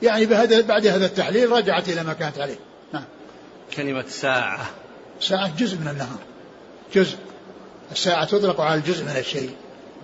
يعني 0.02 0.26
بهذا 0.26 0.60
بعد 0.60 0.86
هذا 0.86 1.06
التحليل 1.06 1.52
رجعت 1.52 1.88
إلى 1.88 2.02
ما 2.02 2.12
كانت 2.12 2.38
عليه. 2.38 2.58
نعم. 2.92 3.04
كلمة 3.76 4.04
ساعة. 4.08 4.70
ساعة 5.20 5.56
جزء 5.56 5.76
من 5.76 5.88
النهار. 5.88 6.18
جزء. 6.94 7.16
الساعة 7.92 8.24
تطلق 8.24 8.60
على 8.60 8.74
الجزء 8.74 9.04
من 9.04 9.16
الشيء. 9.16 9.50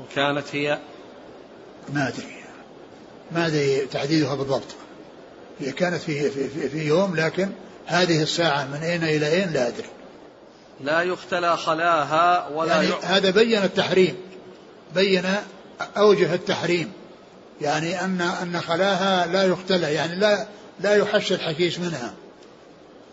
وكانت 0.00 0.44
هي؟ 0.52 0.78
ما 1.94 2.08
أدري. 2.08 2.36
ما 3.32 3.46
أدري 3.46 3.86
تحديدها 3.86 4.34
بالضبط. 4.34 4.74
هي 5.60 5.72
كانت 5.72 6.02
في, 6.02 6.30
في, 6.30 6.48
في, 6.48 6.68
في 6.68 6.86
يوم 6.86 7.16
لكن 7.16 7.50
هذه 7.86 8.22
الساعة 8.22 8.64
من 8.64 8.82
أين 8.82 9.04
إلى 9.04 9.32
أين؟ 9.32 9.52
لا 9.52 9.68
أدري. 9.68 9.88
لا 10.80 11.02
يختلى 11.02 11.56
خلاها 11.56 12.48
ولا 12.48 12.82
يعني 12.82 12.94
هذا 13.02 13.30
بين 13.30 13.62
التحريم. 13.62 14.16
بين 14.94 15.24
أوجه 15.96 16.34
التحريم 16.34 16.92
يعني 17.60 18.04
أن 18.04 18.20
أن 18.20 18.60
خلاها 18.60 19.26
لا 19.26 19.42
يختلى 19.44 19.94
يعني 19.94 20.14
لا 20.14 20.46
لا 20.80 20.96
يحش 20.96 21.32
الحشيش 21.32 21.78
منها 21.78 22.14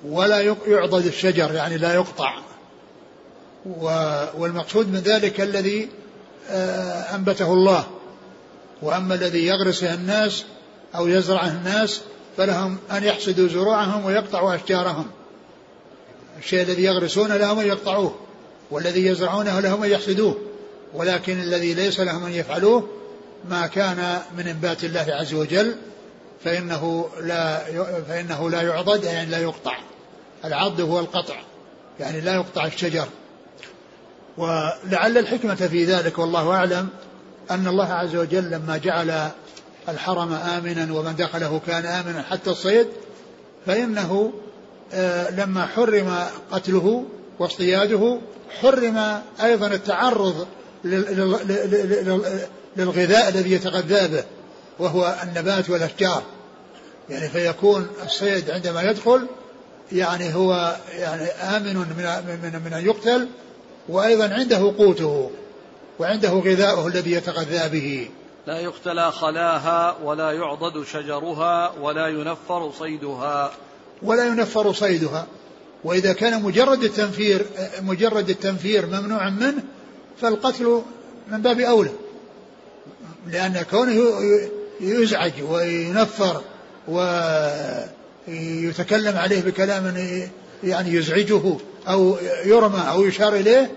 ولا 0.05 0.41
يعضد 0.67 1.05
الشجر 1.05 1.53
يعني 1.53 1.77
لا 1.77 1.93
يقطع. 1.93 2.33
والمقصود 4.37 4.87
من 4.87 4.99
ذلك 4.99 5.41
الذي 5.41 5.89
آه، 6.49 7.15
أنبته 7.15 7.53
الله. 7.53 7.87
وأما 8.81 9.15
الذي 9.15 9.45
يغرسه 9.45 9.93
الناس 9.93 10.45
أو 10.95 11.07
يزرعه 11.07 11.47
الناس 11.47 12.01
فلهم 12.37 12.77
أن 12.91 13.03
يحصدوا 13.03 13.47
زروعهم 13.47 14.05
ويقطعوا 14.05 14.55
أشجارهم. 14.55 15.07
الشيء 16.39 16.61
الذي 16.61 16.83
يغرسونه 16.83 17.37
لهم 17.37 17.59
أن 17.59 17.67
يقطعوه 17.67 18.15
والذي 18.71 19.05
يزرعونه 19.05 19.59
لهم 19.59 19.83
أن 19.83 19.89
يحصدوه 19.89 20.46
ولكن 20.93 21.39
الذي 21.39 21.73
ليس 21.73 22.00
لهم 22.00 22.26
أن 22.26 22.32
يفعلوه 22.32 22.88
ما 23.50 23.67
كان 23.67 24.21
من 24.38 24.47
إنبات 24.47 24.84
الله 24.84 25.06
عز 25.10 25.34
وجل 25.34 25.76
فإنه 26.43 27.10
لا 27.21 27.60
فإنه 28.08 28.50
لا 28.50 28.62
يعضد 28.62 29.04
يعني 29.04 29.32
لا 29.32 29.38
يقطع. 29.38 29.78
العض 30.45 30.82
هو 30.82 31.00
القطع 31.00 31.36
يعني 32.00 32.21
لا 32.21 32.36
يقطع 32.36 32.65
الشجر. 32.65 33.08
ولعل 34.38 35.17
الحكمة 35.17 35.56
في 35.56 35.86
ذلك 35.86 36.19
والله 36.19 36.52
أعلم 36.52 36.89
أن 37.52 37.67
الله 37.67 37.93
عز 37.93 38.15
وجل 38.15 38.50
لما 38.52 38.78
جعل 38.78 39.30
الحرم 39.89 40.34
آمنا 40.34 40.93
ومن 40.93 41.15
دخله 41.15 41.62
كان 41.67 41.86
آمنا 41.86 42.21
حتى 42.21 42.50
الصيد 42.50 42.88
فإنه 43.65 44.34
آه، 44.93 45.32
لما 45.32 45.65
حرم 45.65 46.23
قتله 46.52 47.06
واصطياده 47.39 48.19
حرم 48.62 49.21
أيضا 49.43 49.67
التعرض 49.67 50.47
للغذاء 52.77 53.29
الذي 53.29 53.51
يتغذى 53.51 54.07
به 54.07 54.23
وهو 54.79 55.15
النبات 55.23 55.69
والأشجار 55.69 56.23
يعني 57.09 57.29
فيكون 57.29 57.87
الصيد 58.05 58.51
عندما 58.51 58.81
يدخل 58.81 59.27
يعني 59.91 60.35
هو 60.35 60.75
يعني 60.97 61.23
آمن 61.25 61.75
من 61.75 61.85
من 62.43 62.61
من 62.65 62.73
أن 62.73 62.85
يقتل 62.85 63.27
وأيضا 63.89 64.33
عنده 64.33 64.73
قوته 64.77 65.31
وعنده 65.99 66.29
غذاؤه 66.29 66.87
الذي 66.87 67.11
يتغذى 67.11 67.69
به. 67.69 68.09
لا 68.47 68.59
يقتلى 68.59 69.11
خلاها 69.11 69.97
ولا 70.03 70.31
يعضد 70.31 70.85
شجرها 70.85 71.73
ولا 71.81 72.07
ينفر 72.07 72.71
صيدها. 72.79 73.51
ولا 74.03 74.27
ينفر 74.27 74.73
صيدها. 74.73 75.27
وإذا 75.83 76.13
كان 76.13 76.43
مجرد 76.43 76.83
التنفير 76.83 77.45
مجرد 77.81 78.29
التنفير 78.29 78.85
ممنوعا 78.85 79.29
منه 79.29 79.63
فالقتل 80.21 80.82
من 81.32 81.41
باب 81.41 81.60
أولى 81.60 81.91
لأن 83.27 83.65
كونه 83.71 84.13
يزعج 84.82 85.34
وينفر 85.49 86.41
ويتكلم 88.27 89.17
عليه 89.17 89.41
بكلام 89.41 89.93
يعني 90.63 90.93
يزعجه 90.93 91.58
أو 91.88 92.17
يرمى 92.45 92.80
أو 92.89 93.03
يشار 93.03 93.36
إليه 93.36 93.71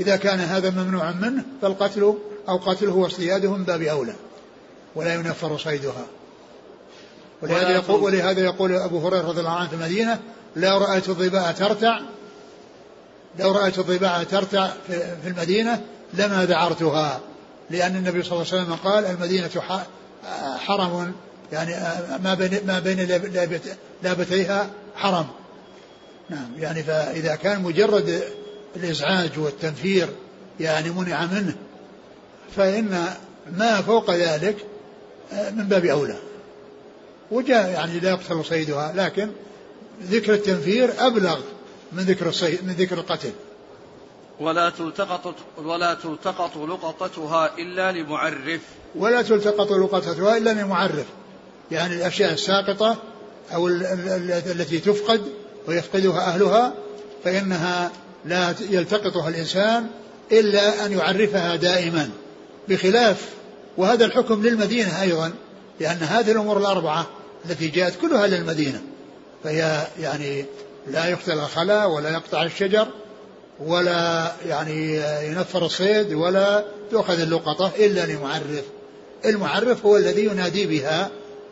إذا 0.00 0.16
كان 0.16 0.40
هذا 0.40 0.70
ممنوعا 0.70 1.12
منه 1.12 1.44
فالقتل 1.62 2.14
أو 2.48 2.56
قتله 2.56 2.94
واصطياده 2.94 3.56
من 3.56 3.64
باب 3.64 3.82
أولى 3.82 4.14
ولا 4.94 5.14
ينفر 5.14 5.58
صيدها. 5.58 6.06
ولهذا 7.42 7.74
يقول, 7.74 8.02
ولهذا 8.02 8.40
يقول 8.44 8.72
أبو 8.74 8.98
هريرة 8.98 9.28
رضي 9.28 9.40
الله 9.40 9.50
عنه 9.50 9.68
في 9.68 9.74
المدينة 9.74 10.20
لا 10.56 10.78
رأيت 10.78 11.08
الضباء 11.08 11.52
ترتع 11.52 12.00
لو 13.38 13.52
رأيت 13.52 13.78
الضباء 13.78 14.24
ترتع 14.24 14.70
في 14.88 15.28
المدينة 15.28 15.80
لما 16.14 16.44
ذعرتها 16.44 17.20
لأن 17.70 17.96
النبي 17.96 18.22
صلى 18.22 18.32
الله 18.32 18.52
عليه 18.52 18.62
وسلم 18.62 18.74
قال 18.74 19.06
المدينة 19.06 19.50
حرم 20.58 21.12
يعني 21.52 21.74
ما 22.24 22.34
بين 22.34 22.66
ما 22.66 22.78
بين 22.78 23.08
لابتيها 24.02 24.70
حرم. 24.96 25.26
نعم 26.30 26.48
يعني 26.58 26.82
فإذا 26.82 27.34
كان 27.34 27.62
مجرد 27.62 28.22
الإزعاج 28.76 29.38
والتنفير 29.38 30.08
يعني 30.60 30.90
منع 30.90 31.26
منه 31.26 31.54
فإن 32.56 33.04
ما 33.52 33.82
فوق 33.82 34.10
ذلك 34.10 34.56
من 35.32 35.64
باب 35.64 35.84
أولى. 35.84 36.16
وجاء 37.30 37.70
يعني 37.70 38.00
لا 38.00 38.10
يقتل 38.10 38.44
صيدها 38.44 38.92
لكن 38.96 39.30
ذكر 40.02 40.34
التنفير 40.34 40.92
أبلغ 40.98 41.40
من 41.92 42.02
ذكر 42.02 42.28
الصيد 42.28 42.64
من 42.64 42.72
ذكر 42.72 42.98
القتل؟ 42.98 43.32
ولا 44.40 44.70
تلتقط 44.70 45.34
ولا 45.58 45.94
تلتقط 45.94 46.56
لقطتها 46.56 47.58
إلا 47.58 47.92
لمعرف. 47.92 48.60
ولا 48.94 49.22
تلتقط 49.22 49.72
لقطتها 49.72 50.36
إلا 50.36 50.50
لمعرف. 50.50 51.06
يعني 51.70 51.94
الأشياء 51.94 52.32
الساقطة 52.32 52.96
أو 53.54 53.68
التي 53.68 54.78
تفقد 54.78 55.22
ويفقدها 55.68 56.20
أهلها 56.20 56.72
فإنها 57.24 57.90
لا 58.24 58.54
يلتقطها 58.70 59.28
الإنسان 59.28 59.86
إلا 60.32 60.86
أن 60.86 60.92
يعرفها 60.92 61.56
دائما. 61.56 62.10
بخلاف 62.68 63.28
وهذا 63.76 64.04
الحكم 64.04 64.42
للمدينة 64.42 65.02
أيضا 65.02 65.32
لأن 65.80 65.96
هذه 65.96 66.32
الأمور 66.32 66.58
الأربعة 66.58 67.06
التي 67.50 67.68
جاءت 67.68 68.00
كلها 68.00 68.26
للمدينة. 68.26 68.82
فهي 69.44 69.86
يعني 70.00 70.44
لا 70.86 71.06
يقتل 71.06 71.32
الخلا 71.32 71.84
ولا 71.84 72.10
يقطع 72.10 72.42
الشجر 72.42 72.88
ولا 73.60 74.32
يعني 74.46 74.96
ينفر 75.26 75.64
الصيد 75.64 76.12
ولا 76.12 76.64
تؤخذ 76.90 77.20
اللقطة 77.20 77.70
إلا 77.78 78.06
لمعرف. 78.06 78.64
المعرف 79.24 79.86
هو 79.86 79.96
الذي 79.96 80.24
ينادي 80.24 80.66
بها 80.66 81.10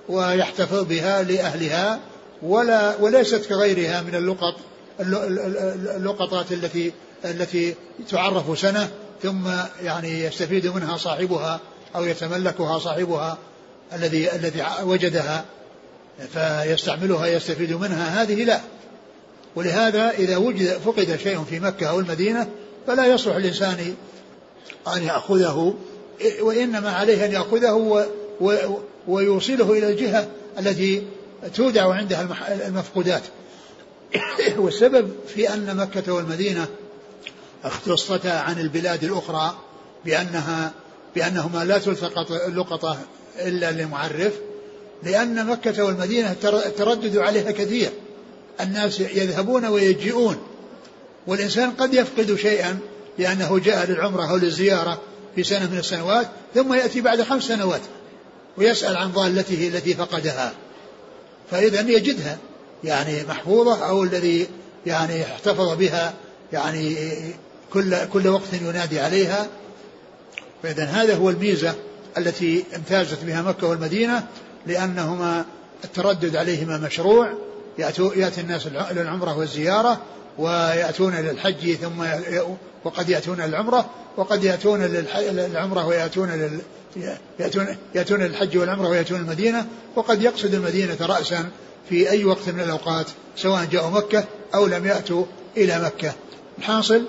ويحتفظ 0.09 0.85
بها 0.85 1.23
لأهلها 1.23 2.01
ولا 2.43 2.97
وليست 2.97 3.47
كغيرها 3.47 4.03
من 4.03 4.15
اللقط 4.15 4.55
اللقطات 5.97 6.53
التي 6.53 6.93
التي 7.25 7.75
تعرف 8.11 8.59
سنة 8.59 8.89
ثم 9.23 9.49
يعني 9.83 10.25
يستفيد 10.25 10.67
منها 10.67 10.97
صاحبها 10.97 11.61
أو 11.97 12.05
يتملكها 12.05 12.79
صاحبها 12.79 13.39
الذي 13.93 14.33
الذي 14.33 14.65
وجدها 14.83 15.45
فيستعملها 16.33 17.27
يستفيد 17.27 17.73
منها. 17.73 18.23
هذه 18.23 18.45
لا. 18.45 18.61
ولهذا 19.57 20.11
إذا 20.11 20.37
وجد 20.37 20.79
فقد 20.79 21.19
شيء 21.23 21.45
في 21.51 21.61
مكة 21.61 21.87
أو 21.87 22.01
المدينة 22.01 22.49
فلا 22.87 23.07
يصلح 23.07 23.37
الإنسان 23.37 23.95
أن 24.97 25.03
يأخذه 25.03 25.75
وإنما 26.41 26.91
عليه 26.91 27.25
أن 27.25 27.33
يأخذه 27.33 28.07
ويوصله 29.09 29.73
إلى 29.73 29.89
الجهة 29.89 30.29
التي 30.59 31.03
تودع 31.55 31.95
عندها 31.95 32.29
المفقودات. 32.67 33.23
والسبب 34.59 35.11
في 35.35 35.55
أن 35.55 35.77
مكة 35.77 36.13
والمدينة 36.13 36.67
اختصتا 37.65 38.29
عن 38.29 38.59
البلاد 38.59 39.05
الأخرى 39.05 39.57
بأنها 40.05 40.73
بأنهما 41.15 41.65
لا 41.65 41.79
تلتقط 41.79 42.33
اللقطة 42.33 42.99
إلا 43.39 43.73
لمعرف 43.73 44.33
لأن 45.03 45.47
مكة 45.47 45.85
والمدينة 45.85 46.37
التردد 46.45 47.17
عليها 47.17 47.51
كثير. 47.51 47.91
الناس 48.63 49.01
يذهبون 49.01 49.67
ويجيئون. 49.67 50.37
والإنسان 51.27 51.71
قد 51.71 51.95
يفقد 51.95 52.35
شيئا 52.35 52.79
لأنه 53.19 53.59
جاء 53.59 53.91
للعمرة 53.91 54.31
أو 54.31 54.37
للزيارة 54.37 55.01
في 55.37 55.45
سنة 55.45 55.71
من 55.71 55.79
السنوات 55.79 56.29
ثم 56.55 56.75
يأتي 56.75 57.01
بعد 57.01 57.23
خمس 57.23 57.43
سنوات 57.43 57.81
ويسأل 58.57 58.97
عن 58.97 59.13
ضالته 59.13 59.69
التي 59.69 59.95
فقدها. 59.95 60.53
فإذا 61.51 61.81
يجدها 61.81 62.39
يعني 62.85 63.23
محفوظة 63.29 63.89
أو 63.89 64.05
الذي 64.05 64.49
يعني 64.87 65.23
احتفظ 65.23 65.77
بها 65.77 66.15
يعني 66.53 66.97
كل 67.73 68.05
كل 68.13 68.29
وقت 68.29 68.53
ينادي 68.53 69.01
عليها. 69.01 69.47
فإذا 70.63 70.85
هذا 70.85 71.15
هو 71.15 71.31
الميزة 71.31 71.75
التي 72.19 72.65
امتازت 72.77 73.25
بها 73.25 73.43
مكة 73.43 73.67
والمدينة 73.67 74.27
لأنهما 74.67 75.45
التردد 75.85 76.37
عليهما 76.37 76.79
مشروع. 76.79 77.35
يأتي 78.17 78.41
الناس 78.41 78.67
للعمرة 78.67 79.39
والزيارة 79.39 80.01
ويأتون 80.39 81.15
للحج 81.15 81.75
ثم 81.75 82.05
وقد 82.85 83.09
يأتون 83.09 83.41
للعمرة 83.41 83.91
وقد 84.17 84.45
يأتون 84.45 84.83
للعمرة 84.83 85.87
ويأتون 85.87 86.31
لل 86.31 86.61
يأتون, 87.39 87.77
يأتون 87.95 88.23
للحج 88.23 88.59
والعمرة 88.59 88.89
ويأتون 88.89 89.21
المدينة 89.21 89.67
وقد 89.97 90.23
يقصد 90.23 90.55
المدينة 90.55 90.97
رأسا 91.01 91.49
في 91.89 92.11
أي 92.11 92.25
وقت 92.25 92.49
من 92.49 92.61
الأوقات 92.61 93.07
سواء 93.37 93.65
جاءوا 93.65 93.91
مكة 93.91 94.25
أو 94.55 94.67
لم 94.67 94.87
يأتوا 94.87 95.25
إلى 95.57 95.83
مكة. 95.83 96.13
الحاصل 96.59 97.03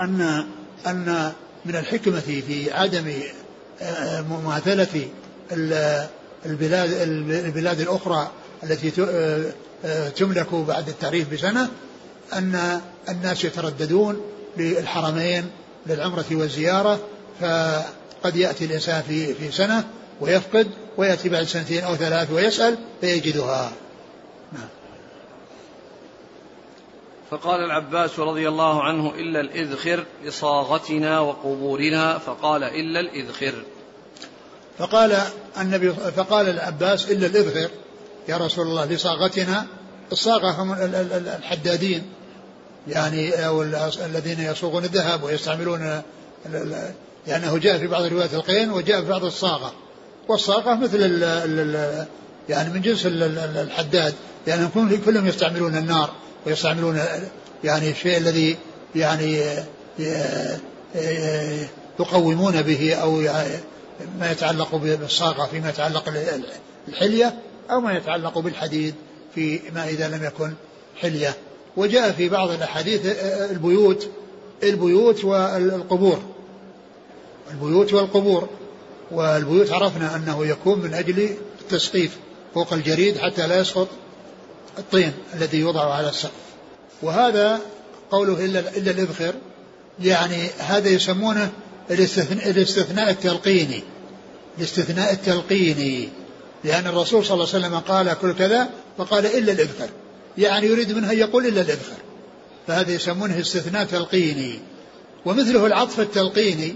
أن 0.00 0.46
أن 0.86 1.32
من 1.64 1.76
الحكمة 1.76 2.20
في 2.20 2.72
عدم 2.72 3.12
مماثلة 4.30 5.08
البلاد 6.46 6.90
البلاد 7.46 7.80
الأخرى 7.80 8.30
التي 8.62 8.92
آه، 9.02 9.52
آه، 9.84 10.08
تملك 10.08 10.54
بعد 10.54 10.88
التعريف 10.88 11.32
بسنة 11.32 11.68
أن 12.32 12.80
الناس 13.08 13.44
يترددون 13.44 14.20
للحرمين 14.56 15.50
للعمرة 15.86 16.24
والزيارة 16.30 17.00
فقد 17.40 18.36
يأتي 18.36 18.64
الإنسان 18.64 19.02
في 19.02 19.34
في 19.34 19.52
سنة 19.52 19.84
ويفقد 20.20 20.70
ويأتي 20.96 21.28
بعد 21.28 21.44
سنتين 21.44 21.84
أو 21.84 21.96
ثلاث 21.96 22.30
ويسأل 22.30 22.78
فيجدها. 23.00 23.72
نعم. 24.52 24.68
فقال 27.30 27.64
العباس 27.64 28.18
رضي 28.18 28.48
الله 28.48 28.82
عنه 28.82 29.14
إلا 29.14 29.40
الإذخر 29.40 30.04
لصاغتنا 30.24 31.20
وقبورنا 31.20 32.18
فقال 32.18 32.64
إلا 32.64 33.00
الإذخر. 33.00 33.54
فقال 34.78 35.18
النبي 35.60 35.90
فقال 35.90 36.48
العباس 36.48 37.10
إلا 37.10 37.26
الإذخر. 37.26 37.70
يا 38.28 38.36
رسول 38.36 38.66
الله 38.66 38.84
لصاغتنا 38.84 39.66
الصاغة 40.12 40.50
هم 40.50 40.72
الحدادين 41.38 42.02
يعني 42.88 43.46
أو 43.46 43.62
الذين 44.06 44.40
يصوغون 44.40 44.84
الذهب 44.84 45.22
ويستعملون 45.22 46.02
لأنه 47.26 47.58
جاء 47.58 47.78
في 47.78 47.86
بعض 47.86 48.04
روايات 48.04 48.34
القين 48.34 48.70
وجاء 48.70 49.00
في 49.02 49.08
بعض 49.08 49.24
الصاغة. 49.24 49.72
والصاغة 50.28 50.74
مثل 50.74 50.96
ال 50.96 51.24
ال 51.24 52.06
يعني 52.48 52.70
من 52.70 52.80
جنس 52.80 53.06
الحداد 53.06 54.14
لأنهم 54.46 55.00
كلهم 55.06 55.26
يستعملون 55.26 55.76
النار 55.76 56.10
ويستعملون 56.46 57.00
يعني 57.64 57.90
الشيء 57.90 58.18
الذي 58.18 58.56
يعني 58.94 59.42
يقومون 62.00 62.62
به 62.62 62.94
أو 62.94 63.20
ما 64.20 64.30
يتعلق 64.30 64.74
بالصاغة 64.74 65.46
فيما 65.46 65.68
يتعلق 65.68 66.12
الحلية. 66.88 67.34
أو 67.72 67.80
ما 67.80 67.96
يتعلق 67.96 68.38
بالحديد 68.38 68.94
في 69.34 69.60
ما 69.74 69.88
إذا 69.88 70.08
لم 70.08 70.24
يكن 70.24 70.52
حلية. 71.00 71.36
وجاء 71.76 72.12
في 72.12 72.28
بعض 72.28 72.50
الأحاديث 72.50 73.00
البيوت 73.50 74.08
البيوت 74.62 75.24
والقبور. 75.24 76.22
البيوت 77.50 77.92
والقبور. 77.92 78.48
والبيوت 79.10 79.72
عرفنا 79.72 80.16
أنه 80.16 80.46
يكون 80.46 80.78
من 80.78 80.94
أجل 80.94 81.36
التسقيف 81.60 82.16
فوق 82.54 82.72
الجريد 82.72 83.18
حتى 83.18 83.46
لا 83.46 83.60
يسقط 83.60 83.88
الطين 84.78 85.12
الذي 85.34 85.58
يوضع 85.58 85.94
على 85.94 86.08
السقف. 86.08 86.32
وهذا 87.02 87.60
قوله 88.10 88.44
إلا, 88.44 88.60
إلا 88.76 88.90
الإذخر 88.90 89.34
يعني 90.00 90.48
هذا 90.58 90.88
يسمونه 90.88 91.50
الاستثناء 91.90 93.10
التلقيني. 93.10 93.82
الاستثناء 94.58 95.12
التلقيني. 95.12 96.08
لأن 96.64 96.86
الرسول 96.86 97.24
صلى 97.24 97.34
الله 97.34 97.48
عليه 97.54 97.66
وسلم 97.66 97.78
قال 97.78 98.18
كل 98.20 98.34
كذا 98.34 98.70
فقال 98.98 99.26
إلا 99.26 99.52
الإذخر 99.52 99.88
يعني 100.38 100.66
يريد 100.66 100.92
منها 100.92 101.12
يقول 101.12 101.46
إلا 101.46 101.60
الإذخر 101.60 101.96
فهذا 102.66 102.92
يسمونه 102.92 103.40
استثناء 103.40 103.84
تلقيني. 103.84 104.60
ومثله 105.24 105.66
العطف 105.66 106.00
التلقيني 106.00 106.74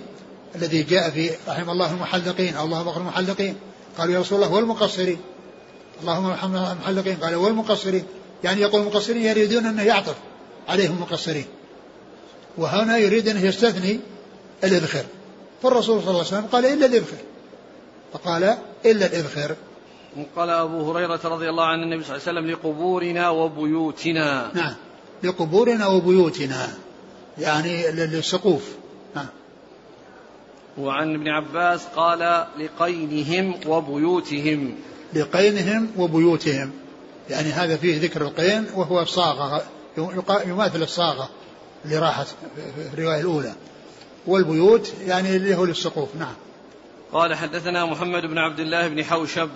الذي 0.55 0.83
جاء 0.83 1.11
في 1.11 1.31
رحم 1.49 1.71
الله 1.71 1.93
المحلقين 1.93 2.55
أو 2.55 2.65
اللهم 2.65 2.89
اغفر 2.89 3.01
المحلقين. 3.01 3.57
قالوا 3.99 4.15
يا 4.15 4.21
رسول 4.21 4.43
الله 4.43 4.55
والمقصرين 4.55 5.19
اللهم 6.01 6.27
ارحم 6.27 6.57
المحلقين. 6.57 7.17
قال 7.17 7.35
والمقصرين 7.35 8.05
يعني 8.45 8.61
يقول 8.61 8.81
المقصرين 8.81 9.23
يريدون 9.23 9.67
أنه 9.67 9.83
يعطف 9.83 10.15
عليهم 10.69 10.97
المقصرين. 10.97 11.47
وهنا 12.59 12.99
يريد 12.99 13.29
أنه 13.29 13.45
يستثني 13.47 14.01
الإذخر 14.65 15.05
فالرسول 15.63 16.01
صلى 16.01 16.11
الله 16.11 16.19
عليه 16.19 16.29
وسلم 16.29 16.47
قال 16.47 16.67
إلا 16.67 16.87
الإذخر 16.87 17.17
فقال 18.13 18.57
إلا 18.87 19.07
الإذخر 19.07 19.57
قال 20.37 20.51
أبو 20.51 20.93
هريرة 20.93 21.21
رضي 21.25 21.51
الله 21.51 21.65
عن 21.65 21.83
النبي 21.83 22.05
صلى 22.05 22.17
الله 22.17 22.29
عليه 22.29 22.39
وسلم 22.39 22.51
لقبورنا 22.51 23.31
وبيوتنا. 23.31 24.51
نعم. 24.55 24.75
لقبورنا 25.23 25.87
وبيوتنا. 25.87 26.69
يعني 27.39 27.91
للسقوف. 27.91 28.63
نعم 29.17 29.27
وعن 30.79 31.15
ابن 31.15 31.29
عباس 31.29 31.87
قال 31.97 32.47
لقينهم 32.59 33.55
وبيوتهم. 33.67 34.75
لقينهم 35.15 35.91
وبيوتهم. 35.97 36.73
يعني 37.31 37.49
هذا 37.49 37.77
فيه 37.77 38.01
ذكر 38.01 38.23
القين 38.23 38.67
وهو 38.75 39.03
الصاغة 39.03 39.63
يماثل 40.47 40.83
الصاغة 40.83 41.29
اللي 41.85 41.99
راحت 41.99 42.27
في 42.27 42.95
الرواية 42.95 43.21
الأولى. 43.21 43.53
والبيوت 44.27 44.93
يعني 45.07 45.37
اللي 45.37 45.55
هو 45.55 45.65
للسقوف. 45.65 46.09
نعم. 46.19 46.35
قال 47.13 47.35
حدثنا 47.35 47.85
محمد 47.85 48.23
بن 48.23 48.39
عبد 48.39 48.61
الله 48.61 48.89
بن 48.89 49.05
حوشب 49.05 49.49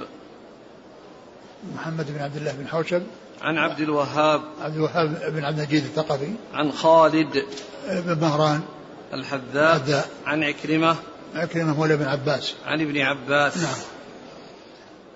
محمد 1.74 2.06
بن 2.10 2.22
عبد 2.22 2.36
الله 2.36 2.52
بن 2.52 2.68
حوشب 2.68 3.02
عن 3.42 3.58
عبد 3.58 3.80
الوهاب 3.80 4.42
عبد 4.60 4.74
الوهاب 4.74 5.32
بن 5.32 5.44
عبد 5.44 5.58
المجيد 5.58 5.84
الثقفي 5.84 6.32
عن 6.54 6.72
خالد 6.72 7.44
بن 7.88 8.20
مهران 8.20 8.62
الحذاء 9.12 10.08
عن 10.26 10.44
عكرمة 10.44 10.96
عكرمة 11.34 11.74
مولى 11.74 11.96
بن 11.96 12.04
عباس. 12.04 12.54
عن 12.66 12.80
ابن 12.80 12.98
عباس. 12.98 13.56
نعم. 13.56 13.74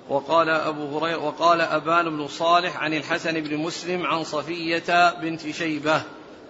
وقال 0.09 0.49
أبو 0.49 0.99
هريرة 0.99 1.19
وقال 1.19 1.61
أبان 1.61 2.11
بن 2.11 2.29
صالح 2.29 2.77
عن 2.77 2.95
الحسن 2.95 3.41
بن 3.41 3.57
مسلم 3.57 4.07
عن 4.07 4.25
صفية 4.25 5.21
بنت 5.21 5.51
شيبة 5.51 6.03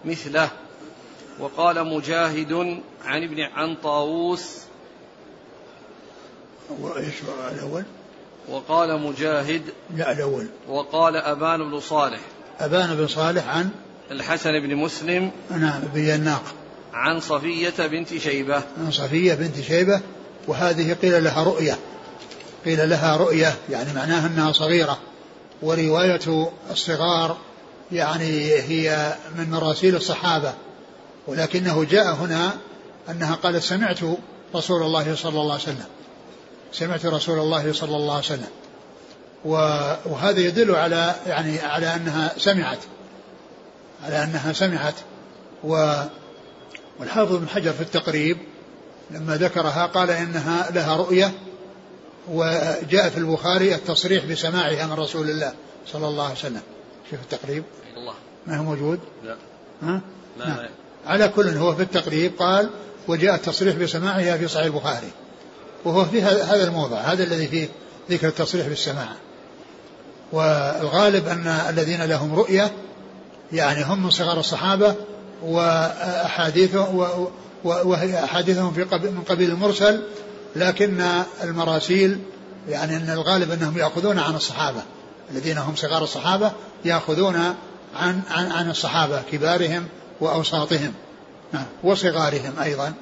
مثله. 0.04 0.50
وقال 1.38 1.86
مجاهد 1.86 2.82
عن 3.04 3.22
ابن 3.22 3.40
عن 3.40 3.76
طاووس. 3.82 4.58
وإيش 6.80 7.14
الأول؟ 7.52 7.84
وقال 8.48 9.00
مجاهد 9.00 9.62
لا 9.96 10.12
الأول. 10.12 10.46
وقال 10.68 11.16
أبان 11.16 11.70
بن 11.70 11.80
صالح. 11.80 12.20
أبان 12.60 12.96
بن 12.96 13.06
صالح 13.06 13.48
عن؟ 13.48 13.70
الحسن 14.10 14.60
بن 14.60 14.76
مسلم. 14.76 15.30
نعم 15.50 15.80
بن 15.94 16.08
يناق. 16.08 16.42
عن 16.92 17.20
صفية 17.20 17.86
بنت 17.86 18.16
شيبة. 18.16 18.62
عن 18.78 18.90
صفية 18.90 19.34
بنت 19.34 19.60
شيبة 19.60 20.00
وهذه 20.48 20.92
قيل 20.92 21.24
لها 21.24 21.44
رؤية. 21.44 21.78
قيل 22.64 22.90
لها 22.90 23.16
رؤية 23.16 23.54
يعني 23.70 23.92
معناها 23.92 24.26
أنها 24.26 24.52
صغيرة. 24.52 24.98
ورواية 25.62 26.50
الصغار 26.70 27.36
يعني 27.92 28.54
هي 28.54 29.14
من 29.38 29.50
مراسيل 29.50 29.96
الصحابة. 29.96 30.52
ولكنه 31.26 31.84
جاء 31.84 32.14
هنا 32.14 32.52
أنها 33.10 33.34
قالت 33.34 33.62
سمعت 33.62 33.98
رسول 34.54 34.82
الله 34.82 35.14
صلى 35.14 35.40
الله 35.40 35.52
عليه 35.52 35.62
وسلم. 35.62 35.86
سمعت 36.74 37.06
رسول 37.06 37.38
الله 37.38 37.72
صلى 37.72 37.96
الله 37.96 38.14
عليه 38.14 38.24
وسلم. 38.24 38.48
وهذا 39.44 40.40
يدل 40.40 40.74
على 40.74 41.14
يعني 41.26 41.60
على 41.60 41.94
أنها 41.94 42.32
سمعت. 42.38 42.78
على 44.04 44.24
أنها 44.24 44.52
سمعت. 44.52 44.94
و 45.64 45.94
والحافظ 47.00 47.36
بن 47.36 47.48
حجر 47.48 47.72
في 47.72 47.80
التقريب 47.80 48.38
لما 49.10 49.36
ذكرها 49.36 49.86
قال 49.86 50.10
إنها 50.10 50.70
لها 50.70 50.96
رؤية 50.96 51.32
وجاء 52.28 53.08
في 53.08 53.18
البخاري 53.18 53.74
التصريح 53.74 54.24
بسماعها 54.24 54.86
من 54.86 54.92
رسول 54.92 55.30
الله 55.30 55.52
صلى 55.92 56.08
الله 56.08 56.24
عليه 56.24 56.34
وسلم. 56.34 56.62
شوف 57.10 57.20
التقريب. 57.20 57.64
الله. 57.96 58.14
ما 58.46 58.56
هو 58.56 58.62
موجود؟ 58.62 59.00
لا. 59.24 59.36
ها؟ 59.82 60.00
لا. 60.38 60.44
لا. 60.44 60.68
على 61.06 61.28
كل 61.28 61.48
هو 61.48 61.74
في 61.74 61.82
التقريب 61.82 62.32
قال 62.38 62.70
وجاء 63.08 63.34
التصريح 63.34 63.76
بسماعها 63.76 64.36
في 64.36 64.48
صحيح 64.48 64.66
البخاري. 64.66 65.10
وهو 65.84 66.04
في 66.04 66.22
هذا 66.22 66.64
الموضع 66.64 66.98
هذا 66.98 67.24
الذي 67.24 67.46
فيه 67.46 67.68
ذكر 68.10 68.28
التصريح 68.28 68.66
بالسماع. 68.66 69.08
والغالب 70.32 71.28
أن 71.28 71.46
الذين 71.46 72.02
لهم 72.02 72.34
رؤية 72.34 72.72
يعني 73.52 73.84
هم 73.84 74.02
من 74.02 74.10
صغار 74.10 74.40
الصحابة 74.40 74.94
وأحاديثهم 75.42 77.28
وهي 77.64 78.24
أحاديثهم 78.24 78.72
في 78.72 78.84
من 78.90 79.22
قبيل 79.28 79.50
المرسل 79.50 80.02
لكن 80.56 81.04
المراسيل 81.42 82.18
يعني 82.68 82.96
أن 82.96 83.10
الغالب 83.10 83.50
أنهم 83.50 83.78
يأخذون 83.78 84.18
عن 84.18 84.34
الصحابة. 84.34 84.82
الذين 85.30 85.58
هم 85.58 85.76
صغار 85.76 86.02
الصحابة 86.02 86.52
يأخذون 86.84 87.36
عن 87.96 88.20
عن 88.30 88.52
عن 88.52 88.70
الصحابة 88.70 89.22
كبارهم 89.32 89.86
وأوساطهم. 90.20 90.92
نعم 91.52 91.66
وصغارهم 91.84 92.52
أيضا. 92.62 92.92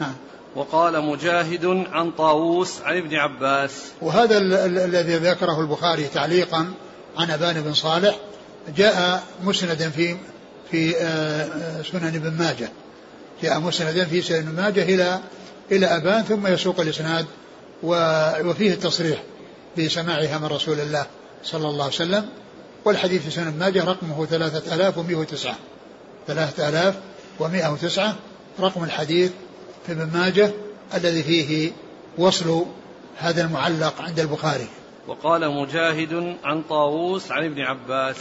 نعم. 0.00 0.14
وقال 0.56 1.00
مجاهد 1.00 1.86
عن 1.92 2.10
طاووس 2.10 2.80
عن 2.80 2.96
ابن 2.96 3.14
عباس. 3.14 3.72
وهذا 4.02 4.38
الذي 4.38 5.16
ذكره 5.16 5.60
البخاري 5.60 6.04
تعليقا 6.04 6.72
عن 7.16 7.30
أبان 7.30 7.62
بن 7.62 7.74
صالح 7.74 8.16
جاء 8.76 9.22
مسندا 9.42 9.90
في 9.90 10.16
في 10.70 10.92
سنن 11.92 12.14
ابن 12.14 12.30
ماجه. 12.38 12.68
جاء 13.42 13.60
مسندا 13.60 14.04
في 14.04 14.22
سنن 14.22 14.38
ابن 14.38 14.62
ماجه 14.62 14.82
إلى 14.82 15.20
إلى 15.72 15.86
أبان 15.86 16.22
ثم 16.22 16.46
يسوق 16.46 16.80
الإسناد 16.80 17.26
وفيه 17.82 18.72
التصريح 18.72 19.22
بسماعها 19.78 20.38
من 20.38 20.46
رسول 20.46 20.80
الله 20.80 21.06
صلى 21.44 21.68
الله 21.68 21.84
عليه 21.84 21.94
وسلم. 21.94 22.28
والحديث 22.84 23.22
في 23.22 23.30
سنن 23.30 23.58
ماجه 23.58 23.84
رقمه 23.84 24.26
ثلاثة 24.26 24.74
آلاف 24.74 24.98
ومئة 24.98 25.14
وتسعة. 25.16 25.56
ثلاثة 26.26 26.68
آلاف 26.68 26.94
ومئة 27.40 27.68
وتسعة 27.72 28.16
رقم 28.60 28.84
الحديث 28.84 29.30
في 29.86 29.92
ابن 29.92 30.18
ماجه 30.18 30.52
الذي 30.94 31.22
فيه 31.22 31.72
وصل 32.18 32.66
هذا 33.16 33.44
المعلق 33.44 34.02
عند 34.02 34.20
البخاري. 34.20 34.66
وقال 35.06 35.50
مجاهد 35.50 36.36
عن 36.44 36.62
طاووس 36.62 37.30
عن 37.30 37.44
ابن 37.44 37.60
عباس. 37.60 38.16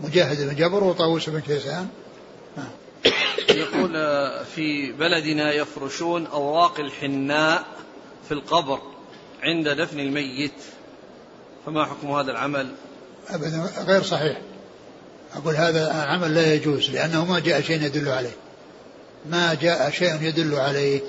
مجاهد 0.00 0.48
بن 0.48 0.56
جبر 0.56 0.84
وطاووس 0.84 1.28
بن 1.28 1.40
كيسان. 1.40 1.88
يقول 3.48 3.92
في 4.54 4.92
بلدنا 4.92 5.52
يفرشون 5.52 6.26
أوراق 6.26 6.80
الحناء 6.80 7.64
في 8.28 8.34
القبر 8.34 8.80
عند 9.42 9.68
دفن 9.68 10.00
الميت. 10.00 10.52
فما 11.66 11.84
حكم 11.84 12.10
هذا 12.10 12.30
العمل؟ 12.30 12.68
أبدا 13.28 13.70
غير 13.86 14.02
صحيح. 14.02 14.40
أقول 15.34 15.54
هذا 15.54 15.92
عمل 15.92 16.34
لا 16.34 16.54
يجوز 16.54 16.90
لأنه 16.90 17.24
ما 17.24 17.38
جاء 17.38 17.60
شيء 17.60 17.82
يدل 17.82 18.08
عليه. 18.08 18.36
ما 19.26 19.54
جاء 19.54 19.90
شيء 19.90 20.22
يدل 20.22 20.54
عليه. 20.54 21.00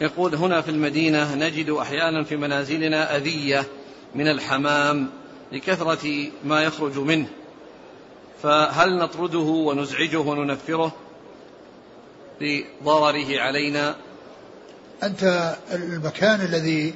يقول 0.00 0.34
هنا 0.34 0.60
في 0.60 0.70
المدينة 0.70 1.34
نجد 1.34 1.70
أحيانا 1.70 2.24
في 2.24 2.36
منازلنا 2.36 3.16
أذية 3.16 3.64
من 4.14 4.28
الحمام 4.28 5.10
لكثرة 5.52 6.30
ما 6.44 6.62
يخرج 6.62 6.98
منه. 6.98 7.28
فهل 8.42 8.98
نطرده 8.98 9.38
ونزعجه 9.38 10.18
وننفره 10.18 10.92
لضرره 12.40 13.40
علينا؟ 13.40 13.96
أنت 15.02 15.54
المكان 15.72 16.40
الذي 16.40 16.94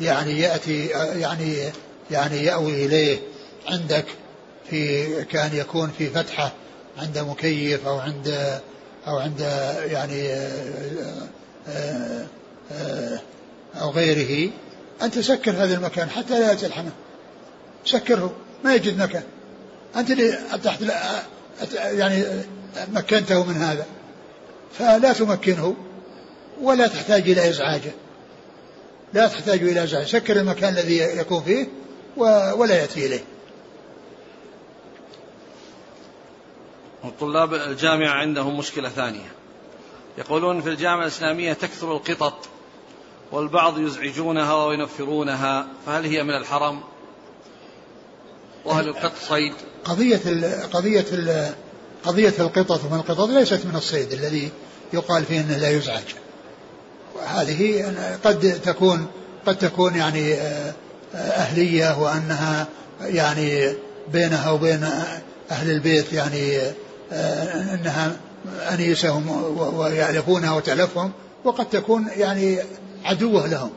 يعني 0.00 0.40
يأتي 0.40 0.86
يعني 1.20 1.56
يعني 2.10 2.44
يأوي 2.44 2.86
إليه 2.86 3.18
عندك 3.68 4.04
في 4.70 5.06
كان 5.24 5.56
يكون 5.56 5.90
في 5.98 6.06
فتحة 6.06 6.52
عند 6.98 7.18
مكيف 7.18 7.86
أو 7.86 7.98
عند 7.98 8.60
أو 9.06 9.18
عند 9.18 9.40
يعني 9.86 10.30
أو 13.80 13.90
غيره 13.90 14.50
أن 15.02 15.10
تسكر 15.10 15.50
هذا 15.50 15.74
المكان 15.74 16.10
حتى 16.10 16.40
لا 16.40 16.50
يأتي 16.50 16.66
الحمام. 16.66 16.92
سكره 17.84 18.34
ما 18.64 18.74
يجد 18.74 18.98
مكان. 18.98 19.22
أنت 19.96 20.10
اللي 20.10 20.38
تحت 20.64 20.80
يعني 21.76 22.24
مكنته 22.92 23.44
من 23.44 23.56
هذا. 23.56 23.86
فلا 24.78 25.12
تمكنه 25.12 25.74
ولا 26.62 26.86
تحتاج 26.86 27.30
إلى 27.30 27.48
إزعاجه 27.48 27.90
لا 29.14 29.26
تحتاج 29.26 29.62
إلى 29.62 29.84
إزعاج. 29.84 30.06
سكر 30.06 30.36
المكان 30.36 30.72
الذي 30.72 30.98
يكون 30.98 31.42
فيه 31.42 31.66
ولا 32.56 32.74
يأتي 32.74 33.06
إليه. 33.06 33.24
وطلاب 37.06 37.54
الجامعة 37.54 38.10
عندهم 38.10 38.58
مشكلة 38.58 38.88
ثانية. 38.88 39.32
يقولون 40.18 40.60
في 40.60 40.68
الجامعة 40.68 41.02
الإسلامية 41.02 41.52
تكثر 41.52 41.92
القطط 41.92 42.48
والبعض 43.32 43.78
يزعجونها 43.78 44.64
وينفرونها 44.64 45.66
فهل 45.86 46.04
هي 46.04 46.22
من 46.22 46.36
الحرم 46.36 46.80
وهل 48.64 48.88
القط 48.88 49.12
صيد؟ 49.28 49.52
قضية 49.84 50.20
ال 50.26 50.70
قضية 50.72 51.06
ال 51.12 51.54
قضية 52.04 52.34
القطط 52.38 52.84
ومن 52.84 52.98
القطط 52.98 53.28
ليست 53.28 53.66
من 53.66 53.76
الصيد 53.76 54.12
الذي 54.12 54.50
يقال 54.92 55.24
فيه 55.24 55.40
إنه 55.40 55.56
لا 55.56 55.70
يزعج. 55.70 56.04
هذه 57.26 57.94
قد 58.24 58.60
تكون 58.64 59.06
قد 59.46 59.58
تكون 59.58 59.94
يعني 59.94 60.34
آه، 60.34 60.74
أهلية 61.14 61.98
وأنها 61.98 62.66
يعني 63.00 63.74
بينها 64.12 64.50
وبين 64.50 64.88
أهل 65.50 65.70
البيت 65.70 66.12
يعني 66.12 66.58
آه، 67.12 67.74
أنها 67.74 68.16
أنيسهم 68.72 69.30
ويعرفونها 69.78 70.52
وتعلفهم 70.52 71.12
وقد 71.44 71.68
تكون 71.68 72.08
يعني 72.16 72.58
عدوة 73.04 73.46
لهم. 73.46 73.70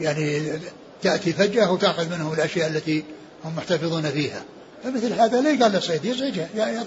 يعني 0.00 0.52
تأتي 1.02 1.32
فجأة 1.32 1.72
وتأخذ 1.72 2.10
منهم 2.10 2.32
الأشياء 2.32 2.68
التي 2.68 3.04
هم 3.44 3.56
محتفظون 3.56 4.02
فيها. 4.02 4.42
فمثل 4.84 5.12
هذا 5.12 5.40
لا 5.40 5.50
يقال 5.50 5.72
له 5.72 5.80
صيد 5.80 6.04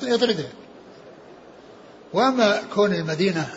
يطردها 0.04 0.50
وأما 2.14 2.62
كون 2.76 2.94
المدينة 2.94 3.48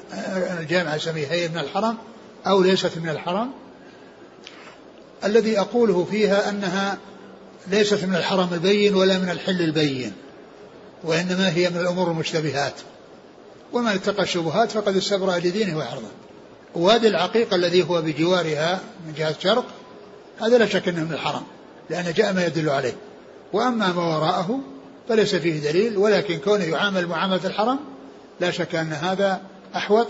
الجامعة 0.61 0.93
الإسلامية 0.93 1.27
هي 1.27 1.49
من 1.49 1.59
الحرم 1.59 1.97
أو 2.47 2.63
ليست 2.63 2.99
من 2.99 3.09
الحرم 3.09 3.51
الذي 5.25 5.61
أقوله 5.61 6.07
فيها 6.11 6.49
أنها 6.49 6.99
ليست 7.67 8.05
من 8.05 8.15
الحرم 8.15 8.55
البين 8.55 8.95
ولا 8.95 9.19
من 9.19 9.31
الحل 9.31 9.63
البين. 9.63 10.13
وإنما 11.05 11.53
هي 11.53 11.71
من 11.71 11.77
الأمور 11.77 12.11
المشتبهات. 12.11 12.75
ومن 13.73 13.89
اتقى 13.89 14.23
الشبهات 14.23 14.71
فقد 14.71 14.97
استبرأ 14.97 15.39
لدينه 15.39 15.79
وعرضه. 15.79 16.09
وادي 16.75 17.09
العقيق 17.09 17.55
الذي 17.55 17.83
هو 17.83 18.03
بجوارها 18.03 18.81
من 19.07 19.15
جهة 19.15 19.31
الشرق 19.31 19.65
هذا 20.41 20.59
لا 20.59 20.67
شك 20.67 20.89
أنه 20.89 21.05
من 21.05 21.13
الحرم 21.13 21.43
لأن 21.91 22.13
جاء 22.13 22.33
ما 22.33 22.47
يدل 22.47 22.71
عليه. 22.71 22.95
وأما 23.53 23.93
ما 23.93 24.17
وراءه 24.17 24.61
فليس 25.09 25.35
فيه 25.35 25.71
دليل 25.71 25.97
ولكن 25.97 26.39
كونه 26.39 26.65
يعامل 26.65 27.07
معاملة 27.07 27.41
الحرم 27.45 27.79
لا 28.41 28.51
شك 28.51 28.75
أن 28.75 28.93
هذا 28.93 29.41
أحوط 29.77 30.07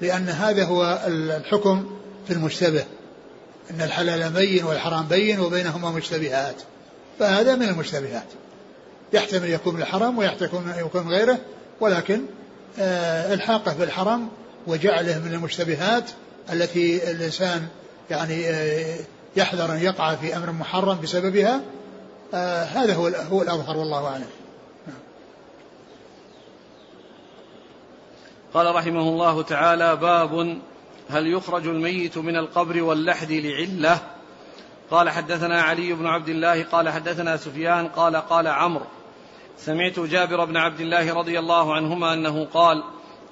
لأن 0.00 0.28
هذا 0.28 0.64
هو 0.64 1.04
الحكم 1.06 1.90
في 2.26 2.32
المشتبه. 2.32 2.84
أن 3.70 3.80
الحلال 3.80 4.30
بين 4.30 4.64
والحرام 4.64 5.06
بين 5.06 5.40
وبينهما 5.40 5.90
مشتبهات. 5.90 6.56
فهذا 7.18 7.54
من 7.54 7.68
المشتبهات. 7.68 8.26
يحتمل 9.12 9.50
يكون 9.50 9.74
من 9.74 9.82
الحرام 9.82 10.18
ويحتمل 10.18 10.74
يكون 10.78 11.08
غيره 11.08 11.38
ولكن 11.80 12.20
آه 12.78 13.34
الحاقة 13.34 13.74
بالحرم 13.74 14.28
وجعله 14.66 15.18
من 15.18 15.32
المشتبهات 15.32 16.10
التي 16.52 17.10
الإنسان 17.10 17.68
يعني 18.10 18.48
آه 18.48 18.98
يحذر 19.36 19.72
أن 19.72 19.78
يقع 19.78 20.14
في 20.14 20.36
أمر 20.36 20.52
محرم 20.52 21.00
بسببها 21.00 21.60
آه 22.34 22.64
هذا 22.64 22.94
هو 22.94 23.06
هو 23.06 23.42
الأظهر 23.42 23.76
والله 23.76 24.06
أعلم. 24.06 24.26
قال 28.54 28.74
رحمه 28.74 29.00
الله 29.00 29.42
تعالى 29.42 29.96
باب 29.96 30.58
هل 31.10 31.26
يخرج 31.26 31.66
الميت 31.66 32.18
من 32.18 32.36
القبر 32.36 32.82
واللحد 32.82 33.32
لعلة؟ 33.32 33.98
قال 34.90 35.10
حدثنا 35.10 35.62
علي 35.62 35.92
بن 35.92 36.06
عبد 36.06 36.28
الله 36.28 36.62
قال 36.64 36.88
حدثنا 36.88 37.36
سفيان 37.36 37.88
قال 37.88 38.16
قال 38.16 38.46
عمرو. 38.46 38.86
سمعت 39.60 40.00
جابر 40.00 40.44
بن 40.44 40.56
عبد 40.56 40.80
الله 40.80 41.14
رضي 41.14 41.38
الله 41.38 41.74
عنهما 41.74 42.14
أنه 42.14 42.44
قال 42.44 42.84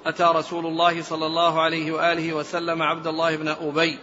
أتى 0.05 0.23
رسول 0.23 0.65
الله 0.65 1.01
صلى 1.01 1.25
الله 1.25 1.61
عليه 1.61 1.91
وآله 1.91 2.33
وسلم 2.33 2.81
عبد 2.81 3.07
الله 3.07 3.35
بن 3.35 3.47
أبي 3.47 3.97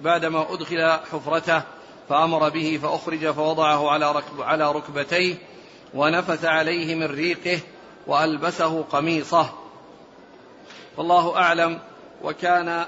بعدما 0.00 0.52
أدخل 0.52 0.90
حفرته 1.12 1.62
فأمر 2.08 2.48
به 2.48 2.80
فأخرج 2.82 3.30
فوضعه 3.30 3.90
على 3.90 4.12
ركب 4.12 4.42
على 4.42 4.72
ركبتيه 4.72 5.34
ونفث 5.94 6.44
عليه 6.44 6.94
من 6.94 7.06
ريقه 7.06 7.60
وألبسه 8.06 8.82
قميصه. 8.82 9.52
والله 10.96 11.36
أعلم 11.36 11.78
وكان 12.22 12.84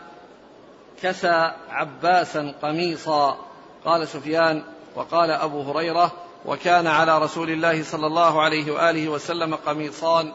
كسى 1.03 1.53
عباسا 1.71 2.55
قميصا. 2.63 3.39
قال 3.85 4.09
سفيان 4.09 4.63
وقال 4.97 5.31
أبو 5.31 5.63
هريرة 5.63 6.13
وكان 6.45 6.87
على 6.87 7.19
رسول 7.19 7.51
الله 7.51 7.85
صلى 7.85 8.07
الله 8.07 8.43
عليه 8.43 8.73
وآله 8.73 9.09
وسلم 9.09 9.55
قميصان 9.55 10.33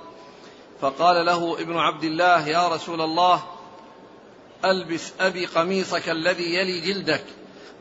فقال 0.81 1.25
له 1.25 1.61
ابن 1.61 1.77
عبد 1.77 2.03
الله 2.03 2.47
يا 2.47 2.67
رسول 2.67 3.01
الله 3.01 3.43
ألبس 4.65 5.11
أبي 5.19 5.45
قميصك 5.45 6.09
الذي 6.09 6.55
يلي 6.55 6.81
جلدك. 6.81 7.23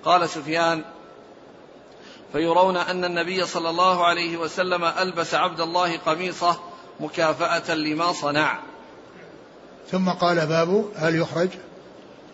قال 0.04 0.28
سفيان 0.28 0.84
فيرون 2.32 2.76
أن 2.76 3.04
النبي 3.04 3.46
صلى 3.46 3.70
الله 3.70 4.04
عليه 4.04 4.36
وسلم 4.36 4.84
ألبس 4.84 5.34
عبد 5.34 5.60
الله 5.60 5.96
قميصه 5.96 6.60
مكافأة 7.00 7.74
لما 7.74 8.12
صنع. 8.12 8.58
ثم 9.90 10.10
قال 10.10 10.46
باب 10.46 10.90
هل 10.96 11.14
يخرج؟ 11.14 11.48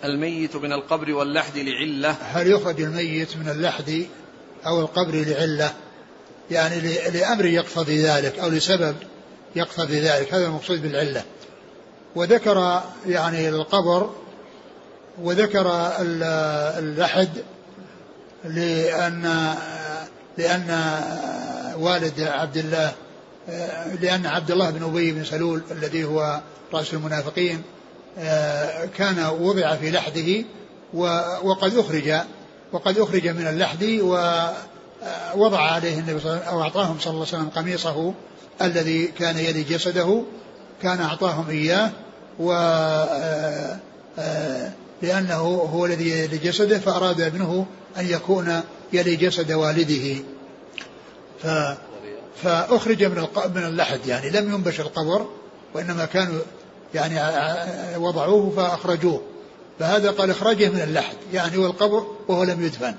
الميت 0.04 0.56
من 0.56 0.72
القبر 0.72 1.12
واللحد 1.12 1.58
لعلة. 1.58 2.10
هل 2.10 2.50
يخرج 2.50 2.80
الميت 2.80 3.36
من 3.36 3.48
اللحد 3.48 4.06
أو 4.66 4.80
القبر 4.80 5.14
لعلة 5.14 5.72
يعني 6.50 6.80
لأمر 7.10 7.44
يقتضي 7.44 8.02
ذلك 8.02 8.38
أو 8.38 8.48
لسبب 8.48 8.96
يقتضي 9.56 10.00
ذلك 10.00 10.34
هذا 10.34 10.46
المقصود 10.46 10.82
بالعلة. 10.82 11.24
وذكر 12.16 12.82
يعني 13.06 13.48
القبر 13.48 14.10
وذكر 15.22 15.92
اللحد 16.78 17.28
لأن 18.44 19.54
لأن 20.38 21.00
والد 21.78 22.20
عبد 22.20 22.56
الله 22.56 22.92
لأن 24.00 24.26
عبد 24.26 24.50
الله 24.50 24.70
بن 24.70 24.82
أبي 24.82 25.12
بن 25.12 25.24
سلول 25.24 25.62
الذي 25.70 26.04
هو 26.04 26.40
رأس 26.72 26.94
المنافقين 26.94 27.62
آه، 28.18 28.84
كان 28.84 29.26
وضع 29.26 29.76
في 29.76 29.90
لحده 29.90 30.44
وقد 31.42 31.76
أخرج 31.76 32.14
وقد 32.72 32.98
أخرج 32.98 33.28
من 33.28 33.46
اللحد 33.46 33.84
ووضع 35.34 35.60
عليه 35.60 35.98
النبي 35.98 36.20
صلى 36.20 36.30
الله 36.30 36.40
عليه 36.40 36.42
وسلم 36.42 36.48
أو 36.48 36.62
أعطاهم 36.62 36.98
صلى 37.00 37.10
الله 37.10 37.26
عليه 37.26 37.38
وسلم 37.38 37.48
قميصه 37.48 38.14
الذي 38.62 39.06
كان 39.06 39.38
يلي 39.38 39.62
جسده 39.62 40.22
كان 40.82 41.00
أعطاهم 41.00 41.50
إياه 41.50 41.90
و 42.38 42.52
آه، 42.52 43.78
آه، 44.18 44.72
لأنه 45.02 45.34
هو 45.72 45.86
الذي 45.86 46.10
يلي 46.10 46.38
جسده 46.38 46.78
فأراد 46.78 47.20
ابنه 47.20 47.66
أن 47.98 48.06
يكون 48.06 48.60
يلي 48.92 49.16
جسد 49.16 49.52
والده. 49.52 50.16
ف 51.42 51.46
فأخرج 52.42 53.04
من 53.04 53.26
من 53.54 53.64
اللحد 53.64 54.06
يعني 54.06 54.30
لم 54.30 54.54
ينبش 54.54 54.80
القبر 54.80 55.26
وإنما 55.74 56.04
كانوا 56.04 56.40
يعني 56.94 57.20
وضعوه 57.96 58.52
فأخرجوه. 58.56 59.22
فهذا 59.80 60.10
قال 60.10 60.30
اخرجه 60.30 60.68
من 60.68 60.80
اللحد 60.80 61.16
يعني 61.32 61.56
هو 61.56 61.66
القبر 61.66 62.06
وهو 62.28 62.44
لم 62.44 62.64
يدفن 62.64 62.94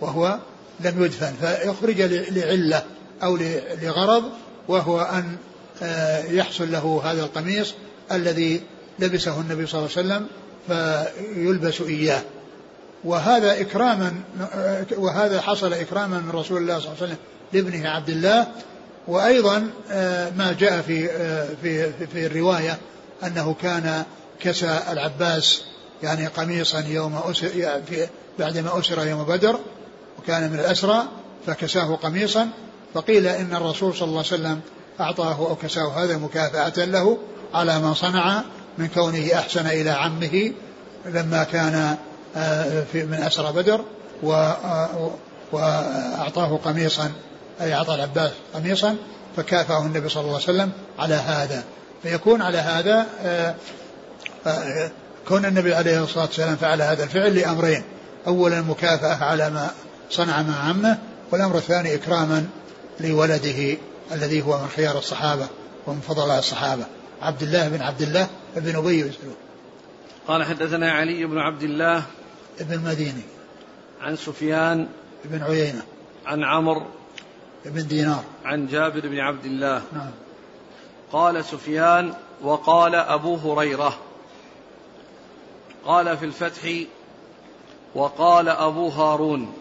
وهو 0.00 0.38
لم 0.80 1.04
يدفن 1.04 1.32
فأخرج 1.42 2.00
لعلة 2.02 2.82
أو 3.22 3.38
لغرض 3.82 4.24
وهو 4.68 5.00
أن 5.00 5.36
آه، 5.82 6.24
يحصل 6.24 6.72
له 6.72 7.02
هذا 7.04 7.22
القميص 7.22 7.74
الذي 8.12 8.62
لبسه 8.98 9.40
النبي 9.40 9.66
صلى 9.66 9.80
الله 9.80 9.90
عليه 9.96 10.08
وسلم 10.08 10.26
فيلبس 10.68 11.80
إياه. 11.80 12.22
وهذا 13.04 13.60
إكراما 13.60 14.14
وهذا 14.96 15.40
حصل 15.40 15.72
إكراما 15.72 16.18
من 16.18 16.30
رسول 16.30 16.62
الله 16.62 16.78
صلى 16.78 16.88
الله 16.88 17.02
عليه 17.02 17.12
وسلم 17.12 17.18
لابنه 17.52 17.88
عبد 17.88 18.10
الله 18.10 18.46
وأيضا 19.08 19.70
آه، 19.90 20.30
ما 20.30 20.52
جاء 20.52 20.82
في 20.82 21.10
آه، 21.10 21.48
في 21.62 21.92
في 22.12 22.26
الرواية 22.26 22.78
أنه 23.24 23.54
كان 23.62 24.04
كسى 24.40 24.80
العباس 24.90 25.62
يعني 26.02 26.26
قميصا 26.26 26.80
يوم 26.80 27.16
أسر 27.16 27.80
بعدما 28.38 28.78
أسر 28.78 29.06
يوم 29.06 29.24
بدر 29.24 29.58
وكان 30.18 30.50
من 30.50 30.58
الأسرى 30.58 31.02
فكساه 31.46 31.94
قميصا 31.94 32.48
فقيل 32.94 33.26
إن 33.26 33.54
الرسول 33.54 33.94
صلى 33.94 34.08
الله 34.08 34.18
عليه 34.18 34.34
وسلم 34.34 34.60
أعطاه 35.00 35.36
أو 35.38 35.56
كساه 35.56 36.04
هذا 36.04 36.16
مكافأة 36.16 36.84
له 36.84 37.18
على 37.54 37.78
ما 37.78 37.94
صنع 37.94 38.42
من 38.78 38.88
كونه 38.88 39.34
أحسن 39.34 39.66
إلى 39.66 39.90
عمه 39.90 40.52
لما 41.06 41.44
كان 41.44 41.96
آه، 42.36 42.84
من 42.94 43.22
أسرى 43.26 43.52
بدر 43.52 43.84
آه، 44.24 45.10
وأعطاه 45.52 46.60
قميصا 46.64 47.12
أي 47.60 47.74
أعطى 47.74 47.94
العباس 47.94 48.30
قميصا 48.54 48.96
فكافأه 49.36 49.86
النبي 49.86 50.08
صلى 50.08 50.20
الله 50.20 50.34
عليه 50.34 50.44
وسلم 50.44 50.72
على 50.98 51.14
هذا. 51.14 51.64
فيكون 52.02 52.42
على 52.42 52.58
هذا 52.58 53.06
آه، 53.22 53.54
كون 55.28 55.44
النبي 55.44 55.74
عليه 55.74 56.04
الصلاة 56.04 56.24
والسلام 56.24 56.56
فعل 56.56 56.82
هذا 56.82 57.04
الفعل 57.04 57.34
لأمرين. 57.34 57.82
أولا 58.26 58.60
مكافأة 58.60 59.24
على 59.24 59.50
ما 59.50 59.70
صنع 60.10 60.42
مع 60.42 60.68
عمه 60.68 60.98
والأمر 61.30 61.56
الثاني 61.56 61.94
إكراما 61.94 62.46
لولده 63.00 63.76
الذي 64.12 64.42
هو 64.42 64.58
من 64.58 64.68
خيار 64.76 64.98
الصحابة 64.98 65.46
ومن 65.86 66.00
فضلاء 66.00 66.38
الصحابة. 66.38 66.84
عبد 67.22 67.42
الله 67.42 67.68
بن 67.68 67.82
عبد 67.82 68.02
الله 68.02 68.28
بن 68.56 68.76
أبي 68.76 69.02
بن 69.02 69.12
قال 70.28 70.44
حدثنا 70.44 70.92
علي 70.92 71.26
بن 71.26 71.38
عبد 71.38 71.62
الله 71.62 72.02
بن 72.60 72.74
المديني. 72.74 73.22
عن 74.00 74.16
سفيان 74.16 74.88
بن 75.24 75.42
عيينة. 75.42 75.82
عن 76.26 76.44
عمرو 76.44 76.86
بن 77.64 77.86
دينار. 77.86 78.24
عن 78.44 78.66
جابر 78.66 79.00
بن 79.00 79.18
عبد 79.18 79.44
الله. 79.44 79.82
نعم. 79.92 80.10
قال 81.12 81.44
سفيان 81.44 82.14
وقال 82.42 82.94
أبو 82.94 83.36
هريرة. 83.36 83.98
قال 85.86 86.16
في 86.16 86.24
الفتح 86.24 86.68
وقال 87.94 88.48
أبو 88.48 88.88
هارون 88.88 89.52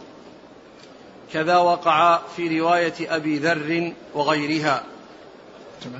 كذا 1.34 1.58
وقع 1.58 2.20
في 2.36 2.60
رواية 2.60 3.16
أبي 3.16 3.38
ذر 3.38 3.94
وغيرها 4.14 4.84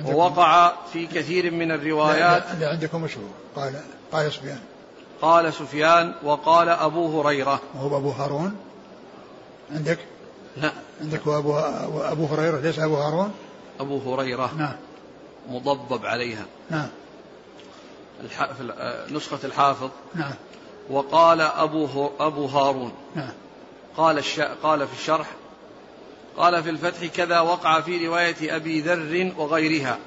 ووقع 0.04 0.72
في 0.92 1.06
كثير 1.06 1.50
من 1.50 1.70
الروايات. 1.70 2.44
اللي 2.54 2.66
عندكم 2.66 3.02
مشهور. 3.02 3.30
قال 3.56 3.80
قال 4.12 4.32
سفيان. 4.32 4.60
قال 5.22 5.52
سفيان 5.52 6.14
وقال 6.22 6.68
أبو 6.68 7.20
هريرة. 7.20 7.60
وهو 7.74 7.96
أبو 7.96 8.10
هارون؟ 8.10 8.56
عندك؟ 9.74 9.98
لا. 10.56 10.72
عندك 11.00 11.20
أبو, 11.26 11.58
أبو 11.58 12.26
هريرة 12.26 12.60
ليس 12.60 12.78
أبو 12.78 12.94
هارون؟ 12.94 13.32
أبو 13.80 14.14
هريرة. 14.14 14.50
نعم. 14.58 14.76
مضبب 15.48 16.06
عليها. 16.06 16.44
نعم. 16.70 16.88
في 18.28 18.72
نسخة 19.10 19.38
الحافظ. 19.44 19.90
نعم. 20.14 20.34
وقال 20.90 21.40
أبو 21.40 22.10
أبو 22.20 22.46
هارون. 22.46 22.92
نعم. 23.14 23.32
قال 23.96 24.18
الش... 24.18 24.40
قال 24.40 24.86
في 24.86 24.94
الشرح 25.00 25.26
قال 26.36 26.62
في 26.62 26.70
الفتح 26.70 27.06
كذا 27.06 27.40
وقع 27.40 27.80
في 27.80 28.06
رواية 28.06 28.56
أبي 28.56 28.80
ذر 28.80 29.32
وغيرها. 29.38 29.98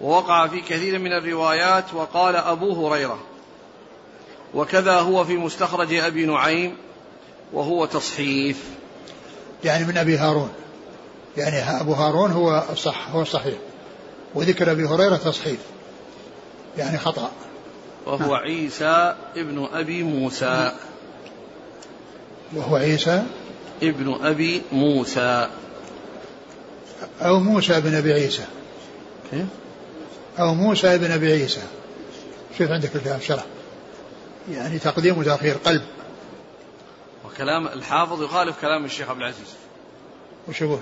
ووقع 0.00 0.46
في 0.46 0.60
كثير 0.60 0.98
من 0.98 1.12
الروايات 1.12 1.94
وقال 1.94 2.36
أبو 2.36 2.86
هريرة. 2.86 3.18
وكذا 4.54 5.00
هو 5.00 5.24
في 5.24 5.36
مستخرج 5.36 5.94
أبي 5.94 6.26
نعيم 6.26 6.76
وهو 7.52 7.84
تصحيف. 7.84 8.64
يعني 9.64 9.84
من 9.84 9.98
أبي 9.98 10.16
هارون. 10.16 10.50
يعني 11.36 11.80
أبو 11.80 11.92
هارون 11.92 12.30
هو 12.30 12.64
الصح 12.72 13.10
هو 13.10 13.22
الصحيح 13.22 13.58
وذكر 14.34 14.70
أبي 14.70 14.84
هريرة 14.84 15.16
تصحيف. 15.16 15.60
يعني 16.78 16.98
خطأ. 16.98 17.30
وهو 18.06 18.18
نعم. 18.18 18.32
عيسى 18.32 19.14
ابن 19.36 19.68
أبي 19.72 20.02
موسى. 20.02 20.72
وهو 22.52 22.76
عيسى 22.76 23.22
ابن 23.82 24.18
أبي 24.22 24.62
موسى. 24.72 25.48
أو 27.20 27.40
موسى 27.40 27.80
بن 27.80 27.94
أبي 27.94 28.12
عيسى. 28.12 28.44
كيف؟ 29.30 29.46
أو 30.38 30.54
موسى 30.54 30.98
بن 30.98 31.10
أبي 31.10 31.32
عيسى. 31.32 31.62
شوف 32.58 32.70
عندك 32.70 32.96
الكلام 32.96 33.20
شرح. 33.20 33.44
يعني 34.50 34.78
تقديم 34.78 35.18
وتأخير 35.18 35.56
قلب. 35.56 35.82
وكلام 37.24 37.66
الحافظ 37.66 38.22
يخالف 38.22 38.60
كلام 38.60 38.84
الشيخ 38.84 39.10
عبد 39.10 39.18
العزيز. 39.18 39.54
وش 40.48 40.60
يقول؟ 40.60 40.80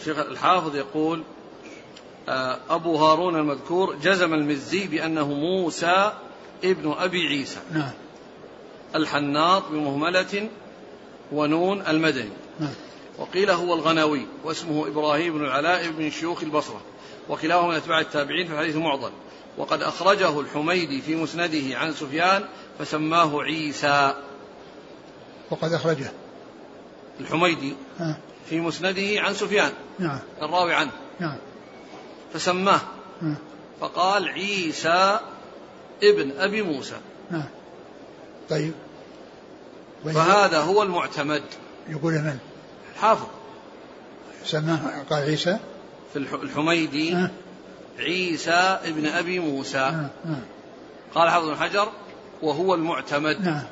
الشيخ 0.00 0.18
الحافظ 0.18 0.76
يقول 0.76 1.22
أبو 2.70 2.96
هارون 2.96 3.36
المذكور 3.36 3.94
جزم 3.94 4.34
المزي 4.34 4.86
بأنه 4.86 5.28
موسى 5.28 6.12
ابن 6.64 6.94
أبي 6.98 7.26
عيسى. 7.26 7.60
نعم. 7.72 7.90
الحناط 8.94 9.62
بمهملة 9.70 10.48
ونون 11.32 11.80
المدني. 11.88 12.32
نعم. 12.60 12.74
وقيل 13.18 13.50
هو 13.50 13.74
الغناوي 13.74 14.26
واسمه 14.44 14.86
إبراهيم 14.86 15.38
بن 15.38 15.44
العلاء 15.44 15.90
بن 15.90 16.10
شيوخ 16.10 16.42
البصرة. 16.42 16.80
وكلاهما 17.28 17.68
من 17.68 17.74
أتباع 17.74 18.00
التابعين 18.00 18.46
في 18.46 18.52
الحديث 18.52 18.76
معضل 18.76 19.10
وقد 19.58 19.82
أخرجه 19.82 20.40
الحميدي 20.40 21.00
في 21.00 21.14
مسنده 21.14 21.78
عن 21.78 21.92
سفيان 21.92 22.44
فسماه 22.78 23.42
عيسى. 23.42 24.14
وقد 25.50 25.72
أخرجه. 25.72 26.12
الحميدي 27.20 27.74
في 28.50 28.60
مسنده 28.60 29.20
عن 29.20 29.34
سفيان. 29.34 29.72
نعم. 29.98 30.18
الراوي 30.42 30.74
عنه. 30.74 30.92
نعم. 31.20 31.36
فسماه. 32.34 32.80
نعم. 33.22 33.36
فقال 33.80 34.28
عيسى 34.28 35.20
ابن 36.02 36.32
أبي 36.38 36.62
موسى. 36.62 36.96
نعم. 37.30 37.44
طيب. 38.50 38.72
فهذا 40.04 40.60
هو 40.60 40.82
المعتمد. 40.82 41.42
يقول 41.88 42.12
من؟ 42.12 42.38
حافظ 43.00 43.26
سماه. 44.44 45.04
قال 45.10 45.22
عيسى؟ 45.22 45.58
في 46.12 46.18
الحميدي. 46.18 47.14
أه؟ 47.14 47.30
عيسى 47.98 48.78
ابن 48.84 49.06
أبي 49.06 49.38
موسى. 49.38 49.78
أه؟ 49.78 50.10
أه؟ 50.26 50.38
قال 51.14 51.30
حافظ 51.30 51.48
بن 51.48 51.56
حجر 51.56 51.92
وهو 52.42 52.74
المعتمد. 52.74 53.40
نعم. 53.40 53.62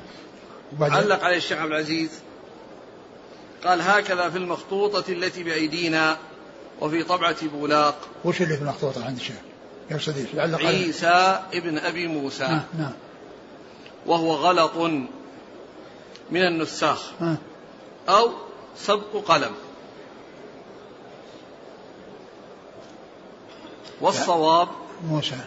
علق 0.81 1.23
عليه 1.23 1.37
الشيخ 1.37 1.57
عبد 1.57 1.71
العزيز. 1.71 2.09
قال 3.63 3.81
هكذا 3.81 4.29
في 4.29 4.37
المخطوطة 4.37 5.11
التي 5.11 5.43
بأيدينا 5.43 6.17
وفي 6.81 7.03
طبعة 7.03 7.47
بولاق. 7.47 7.97
وش 8.25 8.41
اللي 8.41 8.55
في 8.55 8.61
المخطوطة 8.61 9.05
عند 9.05 9.17
الشيخ؟ 9.17 9.35
يقصد 9.91 10.17
إيش؟ 10.17 10.27
عيسى 10.65 11.39
ابن 11.53 11.77
أبي 11.77 12.07
موسى. 12.07 12.43
نعم 12.43 12.63
نعم. 12.79 12.93
وهو 14.05 14.33
غلط 14.33 14.77
من 16.31 16.41
النساخ. 16.47 17.11
نعم 17.19 17.37
أو 18.09 18.31
سبق 18.77 19.15
قلم. 19.25 19.51
والصواب 24.01 24.67
موسى. 25.09 25.37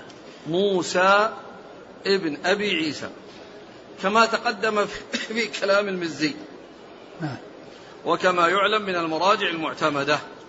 موسى 0.47 1.31
ابن 2.07 2.37
أبي 2.45 2.70
عيسى. 2.70 3.11
كما 4.03 4.26
تقدم 4.26 4.87
في 5.12 5.49
كلام 5.61 5.89
المزي. 5.89 6.35
نعم 7.20 7.37
وكما 8.05 8.49
يعلم 8.49 8.83
من 8.83 8.97
المراجع 8.97 9.49
المعتمدة. 9.49 10.14
نعم 10.14 10.39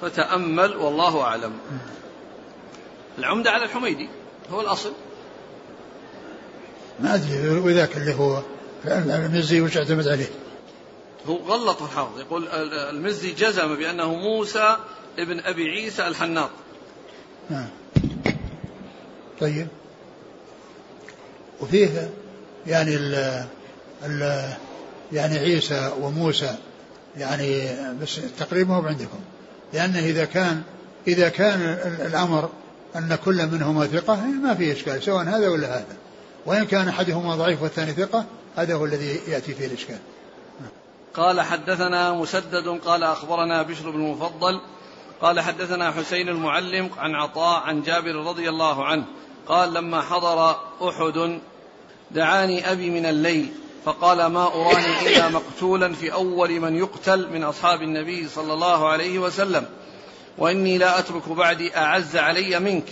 فتأمل 0.00 0.76
والله 0.76 1.22
أعلم. 1.22 1.52
العمدة 3.18 3.50
على 3.50 3.64
الحميدي 3.64 4.08
هو 4.50 4.60
الأصل. 4.60 4.92
ما 7.00 7.14
أدري 7.14 7.48
وذاك 7.48 7.96
اللي 7.96 8.14
هو 8.14 8.42
المزي 8.86 9.60
وش 9.60 9.76
اعتمد 9.76 10.08
عليه. 10.08 10.30
هو 11.26 11.36
غلط 11.36 11.82
الحافظ. 11.82 12.20
يقول 12.20 12.48
المزي 12.48 13.32
جزم 13.32 13.76
بأنه 13.76 14.14
موسى 14.14 14.76
ابن 15.18 15.40
أبي 15.40 15.68
عيسى 15.70 16.06
الحناط. 16.08 16.50
نعم. 17.50 17.68
طيب. 19.40 19.68
وفيه 21.60 22.10
يعني 22.66 22.96
ال 22.96 23.44
ال 24.04 24.48
يعني 25.12 25.38
عيسى 25.38 25.92
وموسى 26.00 26.56
يعني 27.16 27.76
بس 28.02 28.20
تقريبا 28.38 28.74
هو 28.74 28.86
عندكم. 28.86 29.18
لأنه 29.72 29.98
إذا 29.98 30.24
كان 30.24 30.62
إذا 31.06 31.28
كان 31.28 31.60
الأمر 32.06 32.50
أن 32.96 33.18
كل 33.24 33.46
منهما 33.46 33.86
ثقة 33.86 34.16
ما 34.16 34.54
في 34.54 34.72
إشكال 34.72 35.02
سواء 35.02 35.24
هذا 35.24 35.48
ولا 35.48 35.76
هذا. 35.76 35.96
وإن 36.46 36.64
كان 36.64 36.88
أحدهما 36.88 37.36
ضعيف 37.36 37.62
والثاني 37.62 37.92
ثقة 37.92 38.24
هذا 38.56 38.74
هو 38.74 38.84
الذي 38.84 39.20
يأتي 39.28 39.54
فيه 39.54 39.66
الإشكال. 39.66 39.98
قال 41.14 41.40
حدثنا 41.40 42.12
مسدد 42.12 42.68
قال 42.68 43.02
أخبرنا 43.02 43.62
بشر 43.62 43.90
بن 43.90 44.00
المفضل 44.00 44.60
قال 45.20 45.40
حدثنا 45.40 45.90
حسين 45.90 46.28
المعلم 46.28 46.90
عن 46.98 47.14
عطاء 47.14 47.62
عن 47.62 47.82
جابر 47.82 48.14
رضي 48.14 48.48
الله 48.48 48.84
عنه 48.84 49.04
قال 49.48 49.74
لما 49.74 50.00
حضر 50.00 50.50
أحد 50.88 51.40
دعاني 52.10 52.72
أبي 52.72 52.90
من 52.90 53.06
الليل 53.06 53.52
فقال 53.84 54.26
ما 54.26 54.46
أراني 54.46 55.08
إلا 55.08 55.28
مقتولا 55.28 55.92
في 55.92 56.12
أول 56.12 56.60
من 56.60 56.76
يقتل 56.76 57.28
من 57.30 57.44
أصحاب 57.44 57.82
النبي 57.82 58.28
صلى 58.28 58.52
الله 58.52 58.88
عليه 58.88 59.18
وسلم. 59.18 59.66
وإني 60.38 60.78
لا 60.78 60.98
أترك 60.98 61.28
بعدي 61.28 61.76
أعز 61.76 62.16
علي 62.16 62.60
منك 62.60 62.84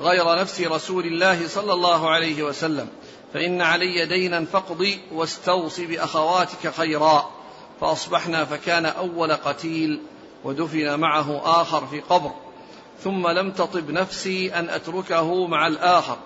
غير 0.00 0.38
نفس 0.40 0.60
رسول 0.60 1.06
الله 1.06 1.48
صلى 1.48 1.72
الله 1.72 2.10
عليه 2.10 2.42
وسلم. 2.42 2.88
فإن 3.34 3.60
علي 3.62 4.06
دينا 4.06 4.44
فاقضي 4.44 5.00
واستوصي 5.12 5.86
بأخواتك 5.86 6.74
خيرا. 6.76 7.30
فأصبحنا 7.80 8.44
فكان 8.44 8.86
أول 8.86 9.32
قتيل 9.32 10.00
ودفن 10.44 11.00
معه 11.00 11.60
آخر 11.60 11.86
في 11.86 12.00
قبر. 12.00 12.30
ثم 13.04 13.28
لم 13.28 13.50
تطب 13.50 13.90
نفسي 13.90 14.54
أن 14.54 14.68
أتركه 14.68 15.46
مع 15.46 15.66
الآخر. 15.66 16.16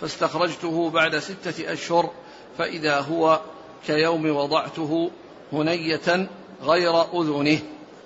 فاستخرجته 0.00 0.90
بعد 0.90 1.18
ستة 1.18 1.72
أشهر. 1.72 2.10
فإذا 2.58 3.00
هو 3.00 3.40
كيوم 3.86 4.36
وضعته 4.36 5.10
هنية 5.52 6.28
غير 6.62 7.02
أذنه. 7.02 7.58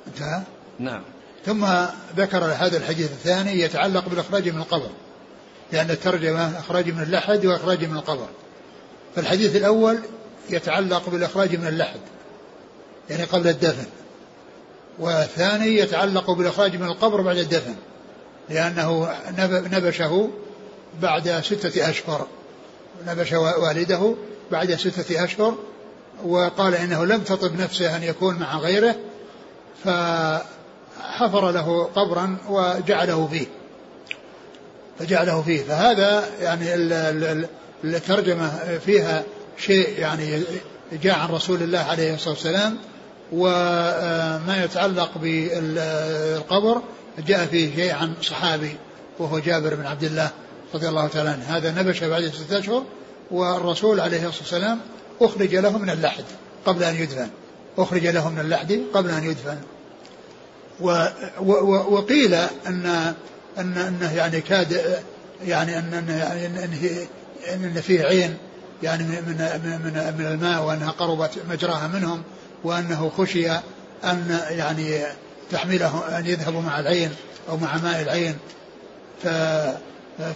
انتهى؟ 0.07 0.43
نعم. 0.79 1.03
ثم 1.47 1.67
ذكر 2.17 2.45
هذا 2.45 2.77
الحديث 2.77 3.11
الثاني 3.11 3.61
يتعلق 3.61 4.09
بالإخراج 4.09 4.49
من 4.49 4.59
القبر. 4.59 4.89
لأن 5.73 5.91
الترجمة 5.91 6.59
إخراج 6.59 6.91
من 6.91 7.03
اللحد 7.03 7.47
وإخراج 7.47 7.85
من 7.85 7.97
القبر. 7.97 8.27
فالحديث 9.17 9.57
الأول 9.57 9.99
يتعلق 10.51 11.09
بالإخراج 11.09 11.57
من 11.57 11.67
اللحد 11.67 12.01
يعني 13.11 13.25
قبل 13.25 13.49
الدفن. 13.49 13.87
والثاني 14.99 15.77
يتعلق 15.77 16.31
بالإخراج 16.31 16.77
من 16.77 16.87
القبر 16.87 17.21
بعد 17.21 17.37
الدفن 17.37 17.75
لأنه 18.49 19.15
نبشه 19.49 20.31
بعد 21.03 21.41
ستة 21.41 21.91
أشهر. 21.91 22.27
نبش 23.07 23.33
والده 23.33 24.15
بعد 24.51 24.75
ستة 24.75 25.25
أشهر 25.25 25.55
وقال 26.25 26.75
إنه 26.75 27.05
لم 27.05 27.21
تطب 27.21 27.61
نفسه 27.61 27.97
أن 27.97 28.03
يكون 28.03 28.39
مع 28.39 28.59
غيره 28.59 28.97
فحفر 29.85 31.51
له 31.51 31.85
قبرا 31.85 32.37
وجعله 32.49 33.29
فيه. 33.33 33.47
فجعله 34.99 35.43
فيه. 35.43 35.63
فهذا 35.63 36.25
يعني 36.41 36.75
الترجمة 37.85 38.79
فيها 38.87 39.23
شيء 39.59 39.99
يعني 39.99 40.43
جاء 41.03 41.19
عن 41.19 41.29
رسول 41.29 41.63
الله 41.63 41.79
عليه 41.79 42.15
الصلاة 42.15 42.35
والسلام 42.35 42.79
وما 43.33 44.65
يتعلق 44.65 45.11
بالقبر 45.19 46.83
جاء 47.27 47.47
فيه 47.47 47.77
شيء 47.77 47.95
عن 47.95 48.15
صحابي 48.23 48.77
وهو 49.19 49.39
جابر 49.39 49.75
بن 49.75 49.87
عبد 49.87 50.05
الله 50.05 50.31
رضي 50.75 50.89
الله 50.89 51.09
تعالى 51.09 51.29
عنه. 51.29 51.45
هذا 51.57 51.83
نبش 51.83 52.05
بعد 52.05 52.29
ستة 52.29 52.59
أشهر 52.59 52.83
والرسول 53.31 54.01
عليه 54.01 54.29
الصلاة 54.29 54.41
والسلام 54.41 54.81
أخرج 55.21 55.55
له 55.55 55.79
من 55.79 55.91
اللحد 55.91 56.25
قبل 56.67 56.85
أن 56.85 56.95
يدفن. 56.95 57.29
أخرج 57.79 58.07
له 58.07 58.29
من 58.31 58.39
اللحد 58.39 58.83
قبل 58.95 59.11
أن 59.11 59.25
يدفن. 59.25 59.59
و 60.81 61.07
و 61.41 61.53
وقيل 61.95 62.35
أن 62.67 63.15
أن 63.59 63.79
أنه 63.79 64.15
يعني 64.15 64.41
كاد 64.41 65.03
يعني 65.47 65.79
أن 65.79 65.95
أن 65.95 66.09
يعني 66.09 67.67
أن 67.67 67.81
فيه 67.81 68.03
عين 68.03 68.37
يعني 68.83 69.03
من 69.03 69.21
من 69.65 70.15
من 70.19 70.27
الماء 70.27 70.65
وأنها 70.65 70.91
قربت 70.91 71.31
مجراها 71.51 71.87
منهم 71.89 72.23
وأنه 72.65 73.13
خشي 73.17 73.51
أن 74.05 74.41
يعني 74.51 75.03
تحمله 75.51 76.19
أن 76.19 76.27
يذهبوا 76.27 76.61
مع 76.61 76.81
العين 76.81 77.11
أو 77.49 77.57
مع 77.57 77.77
ماء 77.77 78.03
العين. 78.03 78.37
ف 79.23 79.29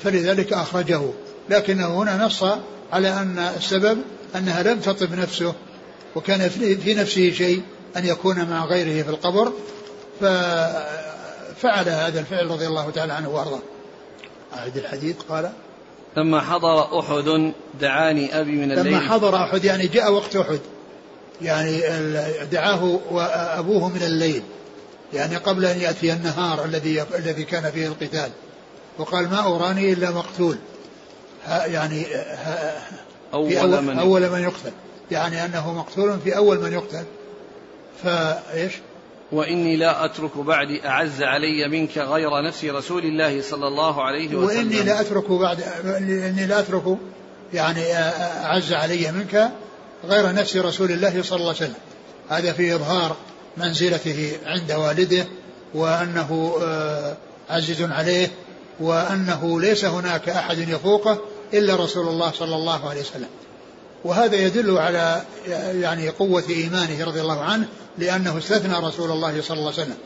فلذلك 0.05 0.53
أخرجه. 0.53 1.03
لكنه 1.51 2.03
هنا 2.03 2.27
نص 2.27 2.45
على 2.93 3.09
أن 3.09 3.39
السبب 3.39 3.99
أنها 4.37 4.63
لم 4.63 4.81
تطب 4.81 5.15
نفسه 5.15 5.55
وكان 6.15 6.49
في 6.79 6.95
نفسه 6.95 7.31
شيء 7.31 7.63
أن 7.97 8.07
يكون 8.07 8.45
مع 8.51 8.65
غيره 8.65 9.03
في 9.03 9.11
القبر 9.11 9.53
ففعل 10.21 11.89
هذا 11.89 12.21
الفعل 12.21 12.51
رضي 12.51 12.67
الله 12.67 12.91
تعالى 12.91 13.13
عنه 13.13 13.29
وأرضاه. 13.29 13.63
أعد 14.57 14.77
الحديث 14.77 15.17
قال 15.29 15.53
لما 16.17 16.41
حضر 16.41 17.01
أحد 17.01 17.53
دعاني 17.81 18.41
أبي 18.41 18.53
من 18.53 18.73
الليل. 18.73 18.87
لما 18.87 19.01
حضر 19.01 19.37
أحد 19.37 19.65
يعني 19.65 19.87
جاء 19.87 20.13
وقت 20.13 20.37
أحد. 20.37 20.61
يعني 21.43 21.81
دعاه 22.53 23.01
أبوه 23.59 23.89
من 23.89 24.03
الليل. 24.03 24.43
يعني 25.13 25.37
قبل 25.37 25.65
أن 25.65 25.81
يأتي 25.81 26.13
النهار 26.13 26.65
الذي 26.65 27.03
الذي 27.15 27.45
كان 27.45 27.71
فيه 27.71 27.87
القتال. 27.87 28.31
وقال 28.99 29.31
ما 29.31 29.47
أراني 29.47 29.93
إلا 29.93 30.11
مقتول. 30.11 30.57
يعني 31.49 32.07
أول, 33.35 33.57
أول 33.57 33.83
من 33.83 33.99
أول 33.99 34.31
من 34.31 34.43
يقتل. 34.43 34.73
يعني 35.11 35.45
أنه 35.45 35.73
مقتول 35.73 36.21
في 36.21 36.37
أول 36.37 36.61
من 36.61 36.73
يقتل. 36.73 37.05
فإيش؟ 38.03 38.73
وإني 39.33 39.77
لا 39.77 40.05
أترك 40.05 40.39
بعدي 40.39 40.89
أعز 40.89 41.23
علي 41.23 41.69
منك 41.69 41.99
غير 41.99 42.43
نفس 42.43 42.65
رسول 42.65 43.05
الله 43.05 43.43
صلى 43.43 43.69
الله 43.69 44.03
عليه 44.03 44.27
وسلم. 44.27 44.45
وإني 44.45 44.83
لا 44.83 45.01
أترك 45.01 45.31
بعد 45.31 45.61
إني 45.85 46.47
لا 46.47 46.59
أترك 46.59 46.99
يعني 47.55 47.95
أعز 47.95 48.73
علي 48.73 49.13
منك 49.13 49.51
غير 50.05 50.33
نفس 50.33 50.57
رسول 50.57 50.91
الله 50.91 51.23
صلى 51.23 51.37
الله 51.37 51.49
عليه 51.49 51.57
وسلم. 51.57 51.75
هذا 52.29 52.53
في 52.53 52.75
إظهار 52.75 53.17
منزلته 53.57 54.33
عند 54.47 54.73
والده 54.73 55.27
وأنه 55.75 56.57
آه، 56.63 57.17
عزيز 57.51 57.83
عليه 57.83 58.31
وأنه 58.81 59.61
ليس 59.61 59.85
هناك 59.85 60.29
أحد 60.29 60.59
يفوقه. 60.59 61.21
إلا 61.55 61.77
رسول 61.77 62.09
الله 62.09 62.33
صلى 62.33 62.57
الله 62.57 62.89
عليه 62.89 63.01
وسلم. 63.01 63.29
وهذا 64.05 64.37
يدل 64.37 64.79
على 64.79 65.23
يعني 65.81 66.09
قوة 66.09 66.45
إيمانه 66.49 67.05
رضي 67.05 67.21
الله 67.21 67.41
عنه 67.41 67.69
لأنه 67.99 68.39
استثنى 68.39 68.87
رسول 68.87 69.11
الله 69.11 69.43
صلى 69.43 69.59
الله 69.59 69.73
عليه 69.73 69.83
وسلم. 69.83 69.97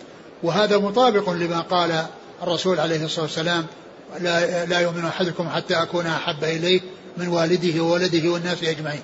وهذا 0.42 0.78
مطابق 0.78 1.30
لما 1.30 1.60
قال 1.60 2.06
الرسول 2.42 2.80
عليه 2.80 3.04
الصلاة 3.04 3.24
والسلام 3.24 3.66
لا, 4.20 4.66
لا 4.66 4.80
يؤمن 4.80 5.04
أحدكم 5.04 5.48
حتى 5.48 5.74
أكون 5.74 6.06
أحب 6.06 6.44
إليه 6.44 6.80
من 7.16 7.28
والده 7.28 7.82
وولده 7.82 8.30
والناس 8.30 8.64
أجمعين. 8.64 9.02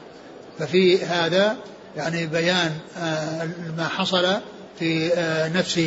ففي 0.58 1.04
هذا 1.04 1.56
يعني 1.96 2.26
بيان 2.26 2.72
آه، 2.98 3.48
ما 3.76 3.88
حصل 3.88 4.36
في 4.78 5.14
آه، 5.14 5.48
نفس 5.48 5.80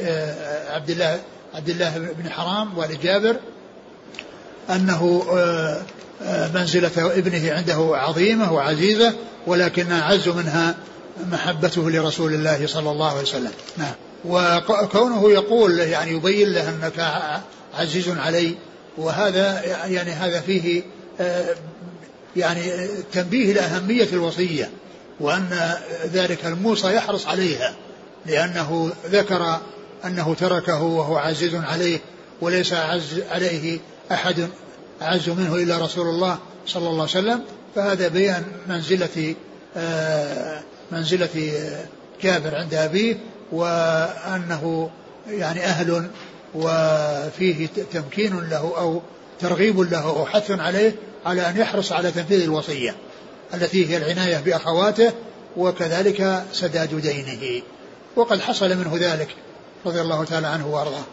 آه، 0.00 0.74
عبد 0.74 0.90
الله 0.90 1.20
عبد 1.54 1.68
الله 1.68 1.98
بن 1.98 2.30
حرام 2.30 2.78
والد 2.78 3.00
جابر 3.00 3.36
أنه 4.70 5.24
منزلة 6.54 6.90
ابنه 6.96 7.52
عنده 7.52 7.90
عظيمة 7.96 8.52
وعزيزة 8.52 9.14
ولكن 9.46 9.92
أعز 9.92 10.28
منها 10.28 10.74
محبته 11.30 11.90
لرسول 11.90 12.34
الله 12.34 12.66
صلى 12.66 12.90
الله 12.90 13.10
عليه 13.10 13.22
وسلم. 13.22 13.52
نعم. 13.76 13.94
وكونه 14.24 15.30
يقول 15.30 15.78
يعني 15.78 16.10
يبين 16.10 16.52
له 16.52 16.68
أنك 16.68 17.12
عزيز 17.74 18.08
علي 18.08 18.54
وهذا 18.98 19.62
يعني 19.86 20.10
هذا 20.10 20.40
فيه 20.40 20.82
يعني 22.36 22.88
تنبيه 23.12 23.52
لأهمية 23.52 24.08
الوصية 24.12 24.70
وأن 25.20 25.76
ذلك 26.12 26.46
الموصى 26.46 26.94
يحرص 26.94 27.26
عليها 27.26 27.74
لأنه 28.26 28.92
ذكر 29.06 29.60
أنه 30.04 30.34
تركه 30.34 30.82
وهو 30.82 31.16
عزيز 31.16 31.54
عليه 31.54 31.98
وليس 32.40 32.72
أعز 32.72 33.22
عليه 33.30 33.78
أحد 34.12 34.48
أعز 35.02 35.28
منه 35.28 35.54
إلا 35.54 35.78
رسول 35.78 36.06
الله 36.06 36.38
صلى 36.66 36.88
الله 36.88 37.00
عليه 37.00 37.10
وسلم 37.10 37.44
فهذا 37.74 38.08
بيان 38.08 38.44
منزلة 38.68 39.34
آه، 39.76 40.62
منزلة 40.92 41.52
جابر 42.22 42.54
عند 42.54 42.74
أبيه 42.74 43.16
وأنه 43.52 44.90
يعني 45.28 45.64
أهل 45.64 46.10
وفيه 46.54 47.66
تمكين 47.92 48.48
له 48.50 48.78
أو 48.78 49.02
ترغيب 49.40 49.80
له 49.80 50.02
أو 50.02 50.26
حث 50.26 50.50
عليه 50.50 50.94
على 51.26 51.48
أن 51.48 51.56
يحرص 51.56 51.92
على 51.92 52.10
تنفيذ 52.10 52.42
الوصية 52.42 52.94
التي 53.54 53.90
هي 53.90 53.96
العناية 53.96 54.38
بأخواته 54.38 55.12
وكذلك 55.56 56.44
سداد 56.52 57.00
دينه. 57.00 57.62
وقد 58.16 58.40
حصل 58.40 58.76
منه 58.76 58.92
ذلك 58.94 59.28
رضي 59.86 60.00
الله 60.00 60.24
تعالى 60.24 60.46
عنه 60.46 60.66
وأرضاه. 60.66 61.04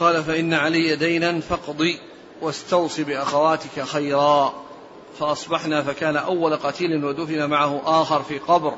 قال 0.00 0.24
فإن 0.24 0.54
علي 0.54 0.96
دينا 0.96 1.40
فاقضي. 1.40 1.98
واستوص 2.42 3.00
بأخواتك 3.00 3.82
خيرا. 3.82 4.54
فأصبحنا 5.18 5.82
فكان 5.82 6.16
أول 6.16 6.56
قتيل 6.56 7.04
ودفن 7.04 7.50
معه 7.50 7.82
آخر 7.84 8.22
في 8.22 8.38
قبر. 8.38 8.74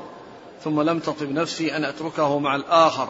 ثم 0.63 0.81
لم 0.81 0.99
تطب 0.99 1.31
نفسي 1.31 1.75
أن 1.75 1.85
أتركه 1.85 2.39
مع 2.39 2.55
الآخر 2.55 3.07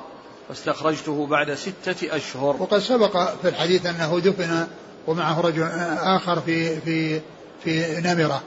واستخرجته 0.50 1.28
بعد 1.28 1.54
ستة 1.54 2.16
أشهر. 2.16 2.56
وقد 2.60 2.80
سبق 2.80 3.18
في 3.42 3.50
الحديث 3.50 3.86
أنه 3.86 4.20
دفن 4.20 4.68
ومعه 5.08 5.42
رجل 5.42 5.64
آخر 6.00 6.40
في 6.40 6.82
في 6.82 7.22
في 7.64 8.02
نمرة. 8.02 8.42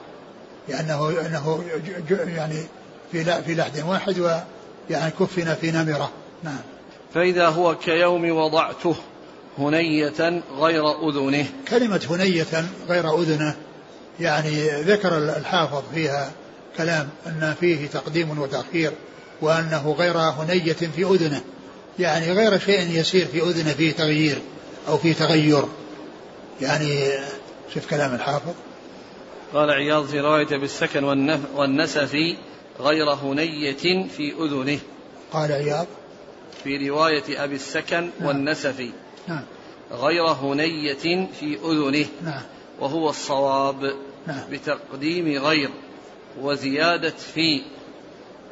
لأنه 0.67 1.09
أنه 1.09 1.63
يعني 2.09 2.63
في 3.11 3.23
في 3.43 3.55
لحد 3.55 3.83
واحد 3.87 4.19
ويعني 4.19 5.11
كفن 5.19 5.53
في 5.53 5.71
نمرة. 5.71 6.09
نعم. 6.43 6.61
فإذا 7.13 7.47
هو 7.47 7.75
كيوم 7.75 8.29
وضعته. 8.31 8.95
هنية 9.57 10.41
غير 10.57 11.09
أذنه. 11.09 11.45
كلمة 11.67 12.01
هنية 12.09 12.65
غير 12.89 13.19
أذنه 13.19 13.55
يعني 14.19 14.81
ذكر 14.81 15.17
الحافظ 15.17 15.83
فيها 15.93 16.31
كلام 16.77 17.09
أن 17.27 17.55
فيه 17.59 17.87
تقديم 17.87 18.39
وتأخير 18.39 18.91
وأنه 19.41 19.95
غير 19.97 20.17
هنية 20.17 20.73
في 20.73 21.03
أذنه. 21.03 21.41
يعني 21.99 22.31
غير 22.31 22.59
شيء 22.59 22.99
يسير 22.99 23.25
في 23.25 23.41
أذنه 23.41 23.71
فيه 23.71 23.91
تغيير 23.91 24.37
أو 24.87 24.97
فيه 24.97 25.13
تغير. 25.13 25.63
يعني 26.61 27.11
شوف 27.73 27.89
كلام 27.89 28.15
الحافظ. 28.15 28.53
قال 29.53 29.69
عياض 29.69 30.05
في 30.05 30.19
رواية 30.19 30.57
بالسكن 30.57 31.03
والنسف 31.55 32.15
غير 32.79 33.13
هنية 33.13 34.07
في 34.17 34.33
أذنه. 34.39 34.79
قال 35.33 35.51
عياض. 35.51 35.87
في 36.63 36.89
رواية 36.89 37.43
أبي 37.43 37.55
السكن 37.55 38.09
نعم. 38.19 38.55
نعم. 39.27 39.43
غير 39.91 40.25
هنية 40.25 41.27
في 41.39 41.57
أذنه. 41.63 42.05
نعم. 42.23 42.41
وهو 42.79 43.09
الصواب 43.09 43.93
نعم. 44.27 44.41
بتقديم 44.51 45.43
غير 45.43 45.69
وزيادة 46.41 47.13
في. 47.33 47.61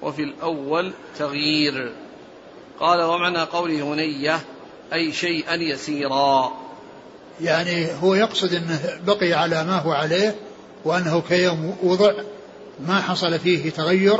وفي 0.01 0.23
الأول 0.23 0.93
تغيير. 1.19 1.91
قال 2.79 3.01
ومعنى 3.01 3.39
قوله 3.39 3.93
هنية 3.93 4.39
أي 4.93 5.11
شيئا 5.11 5.55
يسيرا. 5.55 6.53
يعني 7.41 7.87
هو 8.01 8.13
يقصد 8.13 8.53
أنه 8.53 8.79
بقي 9.05 9.33
على 9.33 9.63
ما 9.63 9.77
هو 9.77 9.91
عليه 9.91 10.35
وأنه 10.85 11.21
كيوم 11.21 11.77
وضع 11.83 12.13
ما 12.79 13.01
حصل 13.01 13.39
فيه 13.39 13.69
تغير 13.69 14.19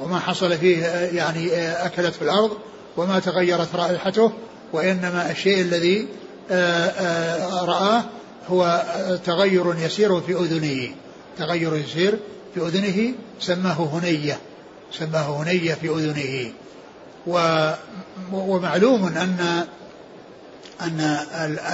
وما 0.00 0.18
حصل 0.18 0.58
فيه 0.58 0.86
يعني 1.12 1.56
أكلت 1.58 2.14
في 2.14 2.22
الأرض 2.22 2.58
وما 2.96 3.18
تغيرت 3.18 3.74
رائحته 3.74 4.32
وإنما 4.74 5.30
الشيء 5.30 5.60
الذي 5.60 6.06
آه، 6.50 6.86
آه، 6.86 7.64
رآه 7.64 8.04
هو 8.48 8.82
تغير 9.24 9.74
يسير 9.78 10.20
في 10.20 10.32
أذنه. 10.32 10.94
تغير 11.38 11.76
يسير 11.76 12.18
في 12.54 12.60
أذنه 12.60 13.14
سماه 13.40 13.88
هنية. 13.92 14.38
سماه 14.92 15.42
هنية 15.42 15.74
في 15.74 15.88
أذنه. 15.88 16.52
ومعلوم 18.32 19.04
أن 19.06 19.66
أن 20.80 21.00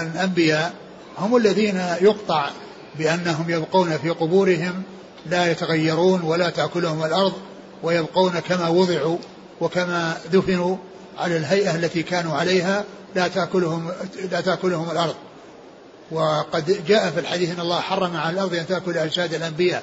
الأنبياء 0.00 0.72
هم 1.18 1.36
الذين 1.36 1.82
يقطع 2.00 2.50
بأنهم 2.98 3.50
يبقون 3.50 3.98
في 3.98 4.10
قبورهم 4.10 4.82
لا 5.26 5.50
يتغيرون 5.50 6.22
ولا 6.22 6.50
تأكلهم 6.50 7.04
الأرض 7.04 7.32
ويبقون 7.82 8.32
كما 8.38 8.68
وضعوا 8.68 9.18
وكما 9.60 10.16
دفنوا 10.32 10.76
على 11.20 11.36
الهيئة 11.36 11.74
التي 11.76 12.02
كانوا 12.02 12.36
عليها 12.36 12.84
لا 13.14 13.28
تأكلهم 13.28 13.90
لا 14.32 14.40
تأكلهم 14.40 14.90
الأرض. 14.90 15.14
وقد 16.10 16.84
جاء 16.86 17.10
في 17.10 17.20
الحديث 17.20 17.54
أن 17.54 17.60
الله 17.60 17.80
حرم 17.80 18.16
على 18.16 18.34
الأرض 18.34 18.54
أن 18.54 18.66
تأكل 18.66 18.98
أجساد 18.98 19.34
الأنبياء. 19.34 19.82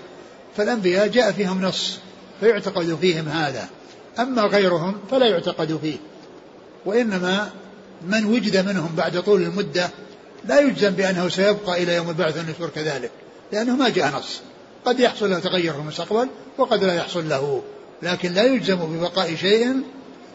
فالأنبياء 0.58 1.08
جاء 1.08 1.32
فيهم 1.32 1.62
نص 1.62 2.00
فيعتقد 2.40 2.98
فيهم 3.02 3.28
هذا. 3.28 3.70
أما 4.20 4.42
غيرهم 4.42 4.98
فلا 5.12 5.28
يعتقد 5.28 5.80
فيه. 5.82 5.98
وإنما 6.86 7.50
من 8.02 8.26
وجد 8.26 8.68
منهم 8.70 8.96
بعد 8.98 9.22
طول 9.22 9.42
المدة 9.42 9.90
لا 10.46 10.60
يجزم 10.60 10.90
بأنه 10.90 11.30
سيبقى 11.30 11.84
إلى 11.84 11.96
يوم 11.96 12.10
البعث 12.10 12.38
والنشور 12.38 12.70
كذلك 12.70 13.12
لأنه 13.52 13.76
ما 13.76 13.90
جاء 13.90 14.18
نص. 14.18 14.42
قد 14.86 15.00
يحصل 15.00 15.30
له 15.30 15.40
تغير 15.40 15.74
في 15.74 15.80
المستقبل 15.80 16.30
وقد 16.58 16.84
لا 16.84 16.94
يحصل 16.94 17.30
له 17.30 17.62
لكن 18.02 18.34
لا 18.34 18.44
يجزم 18.44 18.76
ببقاء 18.76 19.36
شيء 19.36 19.76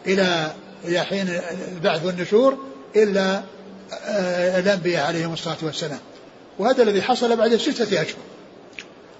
إلى 0.07 0.53
إلى 0.85 0.99
حين 0.99 1.39
البعث 1.71 2.05
والنشور 2.05 2.57
إلا 2.95 3.41
آه، 4.05 4.59
الأنبياء 4.59 5.07
عليهم 5.07 5.33
الصلاة 5.33 5.57
والسلام. 5.61 5.99
وهذا 6.59 6.83
الذي 6.83 7.01
حصل 7.01 7.35
بعد 7.35 7.55
ستة 7.55 8.01
أشهر. 8.01 8.17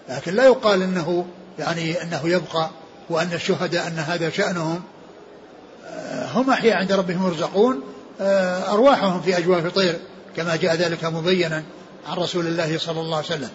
لكن 0.10 0.34
لا 0.36 0.44
يقال 0.44 0.82
أنه 0.82 1.26
يعني 1.60 2.02
أنه 2.02 2.22
يبقى 2.30 2.70
وأن 3.10 3.34
الشهداء 3.34 3.88
أن 3.88 4.00
هذا 4.00 4.30
شأنهم. 4.30 4.82
آه، 5.88 6.26
هم 6.26 6.50
أحياء 6.50 6.78
عند 6.78 6.92
ربهم 6.92 7.28
يرزقون. 7.28 7.82
آه، 8.22 8.74
أرواحهم 8.74 9.22
في 9.22 9.38
أجواف 9.38 9.74
طير 9.74 10.00
كما 10.38 10.56
جاء 10.56 10.76
ذلك 10.76 11.06
مبينا 11.06 11.64
عن 12.08 12.18
رسول 12.18 12.48
الله 12.48 12.78
صلى 12.78 13.02
الله 13.02 13.18
عليه 13.18 13.28
وسلم. 13.28 13.50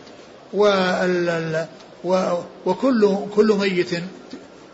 وكل 2.67 3.17
كل 3.35 3.57
ميت 3.61 3.91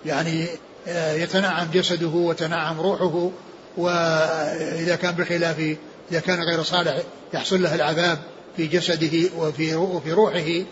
يعني 0.06 0.46
يتنعم 0.86 1.68
جسده 1.74 2.06
وتنعم 2.06 2.80
روحه 2.80 3.30
وإذا 3.76 4.96
كان 4.96 5.14
بخلاف 5.14 5.76
إذا 6.10 6.20
كان 6.20 6.38
غير 6.42 6.62
صالح 6.62 7.02
يحصل 7.34 7.62
له 7.62 7.74
العذاب 7.74 8.18
في 8.56 8.66
جسده 8.66 9.30
وفي 9.38 9.74
وفي 9.74 10.12
روحه. 10.12 10.64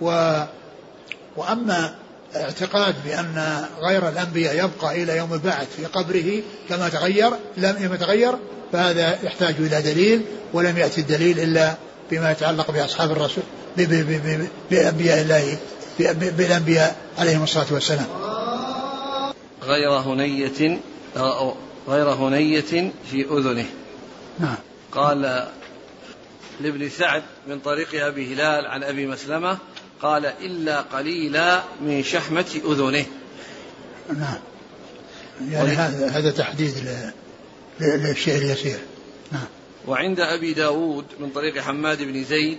و 0.00 0.40
وأما 1.36 1.94
اعتقاد 2.36 2.94
بأن 3.04 3.64
غير 3.80 4.08
الأنبياء 4.08 4.54
يبقى 4.54 5.02
إلى 5.02 5.16
يوم 5.16 5.34
البعث 5.34 5.66
في 5.76 5.84
قبره 5.84 6.42
كما 6.68 6.88
تغير 6.88 7.30
لم 7.56 7.94
يتغير 7.94 8.32
فهذا 8.72 9.18
يحتاج 9.22 9.54
إلى 9.58 9.82
دليل 9.82 10.22
ولم 10.52 10.78
يأتي 10.78 11.00
الدليل 11.00 11.40
إلا 11.40 11.74
بما 12.10 12.30
يتعلق 12.30 12.70
بأصحاب 12.70 13.10
الرسول 13.10 13.44
بأنبياء 14.70 15.20
الله 15.20 15.58
بالأنبياء 16.14 16.96
عليهم 17.18 17.42
الصلاة 17.42 17.66
والسلام. 17.70 18.06
غير 19.66 19.90
هنية 19.90 20.78
غير 21.88 22.08
هنية 22.08 22.92
في 23.10 23.26
أذنه. 23.30 23.66
نعم. 24.38 24.56
قال 24.92 25.48
لابن 26.60 26.88
سعد 26.88 27.22
من 27.48 27.58
طريق 27.58 28.06
أبي 28.06 28.34
هلال 28.34 28.66
عن 28.66 28.82
أبي 28.82 29.06
مسلمة 29.06 29.58
قال 30.02 30.26
إلا 30.26 30.80
قليلا 30.80 31.62
من 31.80 32.02
شحمة 32.02 32.60
أذنه. 32.64 33.06
نعم. 34.08 34.38
يعني 35.50 35.68
هذا 35.68 36.08
هذا 36.08 36.30
تحديد 36.30 36.74
للشيء 37.80 38.36
اليسير. 38.36 38.78
نعم. 39.32 39.46
وعند 39.86 40.20
أبي 40.20 40.52
داود 40.52 41.04
من 41.20 41.30
طريق 41.30 41.58
حماد 41.58 42.02
بن 42.02 42.24
زيد 42.24 42.58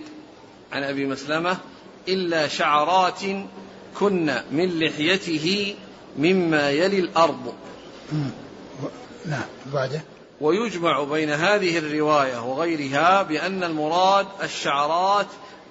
عن 0.72 0.82
أبي 0.82 1.06
مسلمة 1.06 1.58
إلا 2.08 2.48
شعرات 2.48 3.20
كن 3.98 4.34
من 4.52 4.78
لحيته 4.78 5.74
مما 6.18 6.70
يلي 6.70 6.98
الأرض. 6.98 7.54
نعم 9.26 9.44
بعده. 9.72 10.02
ويجمع 10.40 11.04
بين 11.04 11.30
هذه 11.30 11.78
الرواية 11.78 12.44
وغيرها 12.44 13.22
بأن 13.22 13.64
المراد 13.64 14.26
الشعرات 14.42 15.26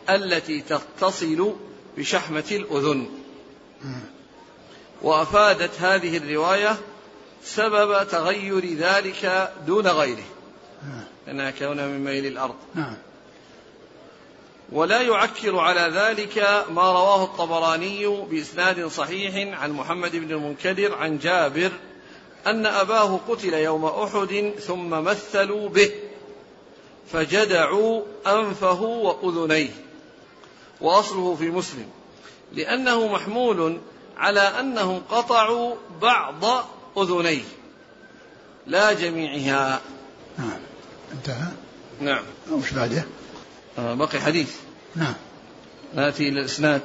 التي 0.10 0.62
تتصل 0.62 1.56
بشحمة 1.98 2.44
الأذن. 2.52 3.10
وأفادت 5.02 5.82
هذه 5.82 6.18
الرواية 6.18 6.78
سبب 7.44 8.08
تغير 8.08 8.74
ذلك 8.74 9.52
دون 9.68 9.88
غيره. 9.88 10.24
أنها 11.28 11.52
كون 11.52 11.78
من 11.78 12.04
ميل 12.04 12.26
الأرض. 12.26 12.56
نعم. 12.76 12.98
ولا 14.72 15.02
يعكر 15.02 15.60
على 15.60 15.92
ذلك 15.94 16.66
ما 16.70 16.92
رواه 16.92 17.24
الطبراني 17.24 18.08
بإسناد 18.08 18.88
صحيح 18.88 19.60
عن 19.62 19.72
محمد 19.72 20.16
بن 20.16 20.32
المنكدر 20.32 20.96
عن 20.96 21.18
جابر 21.18 21.72
أن 22.48 22.66
أباه 22.66 23.20
قتل 23.30 23.54
يوم 23.54 23.86
أحد 23.86 24.54
ثم 24.60 24.90
مثلوا 24.90 25.70
به 25.70 25.92
فجدعوا 27.12 28.02
أنفه 28.28 28.82
وأذنيه. 28.82 29.70
وأصله 30.82 31.36
في 31.36 31.50
مسلم 31.50 31.90
لأنه 32.54 33.08
محمول 33.08 33.80
على 34.18 34.40
أنهم 34.40 35.02
قطعوا 35.10 35.76
بعض 36.02 36.66
أذنيه. 36.98 37.44
لا 38.68 38.94
جميعها. 38.94 39.82
نعم 40.38 40.60
انتهى. 41.14 41.48
نعم. 42.02 42.24
وش 42.52 42.72
بعده؟ 42.72 43.06
بقي 43.78 44.20
حديث. 44.20 44.56
نعم. 44.96 45.14
ناتي 45.96 46.30
إلى 46.30 46.40
الإسناد. 46.40 46.82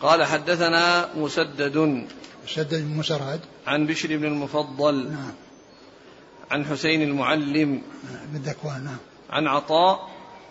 قال 0.00 0.24
حدثنا 0.24 1.08
مسدد. 1.16 2.06
مسدد 2.44 2.82
بن 2.82 2.96
مسرهد 2.96 3.40
عن 3.66 3.86
بشر 3.86 4.16
بن 4.16 4.24
المفضل. 4.24 5.10
نعم. 5.10 5.34
عن 6.50 6.64
حسين 6.64 7.02
المعلم. 7.02 7.82
بن 8.32 8.40
ذكوان 8.40 8.84
نعم. 8.84 8.98
عن 9.30 9.46
عطاء 9.46 10.10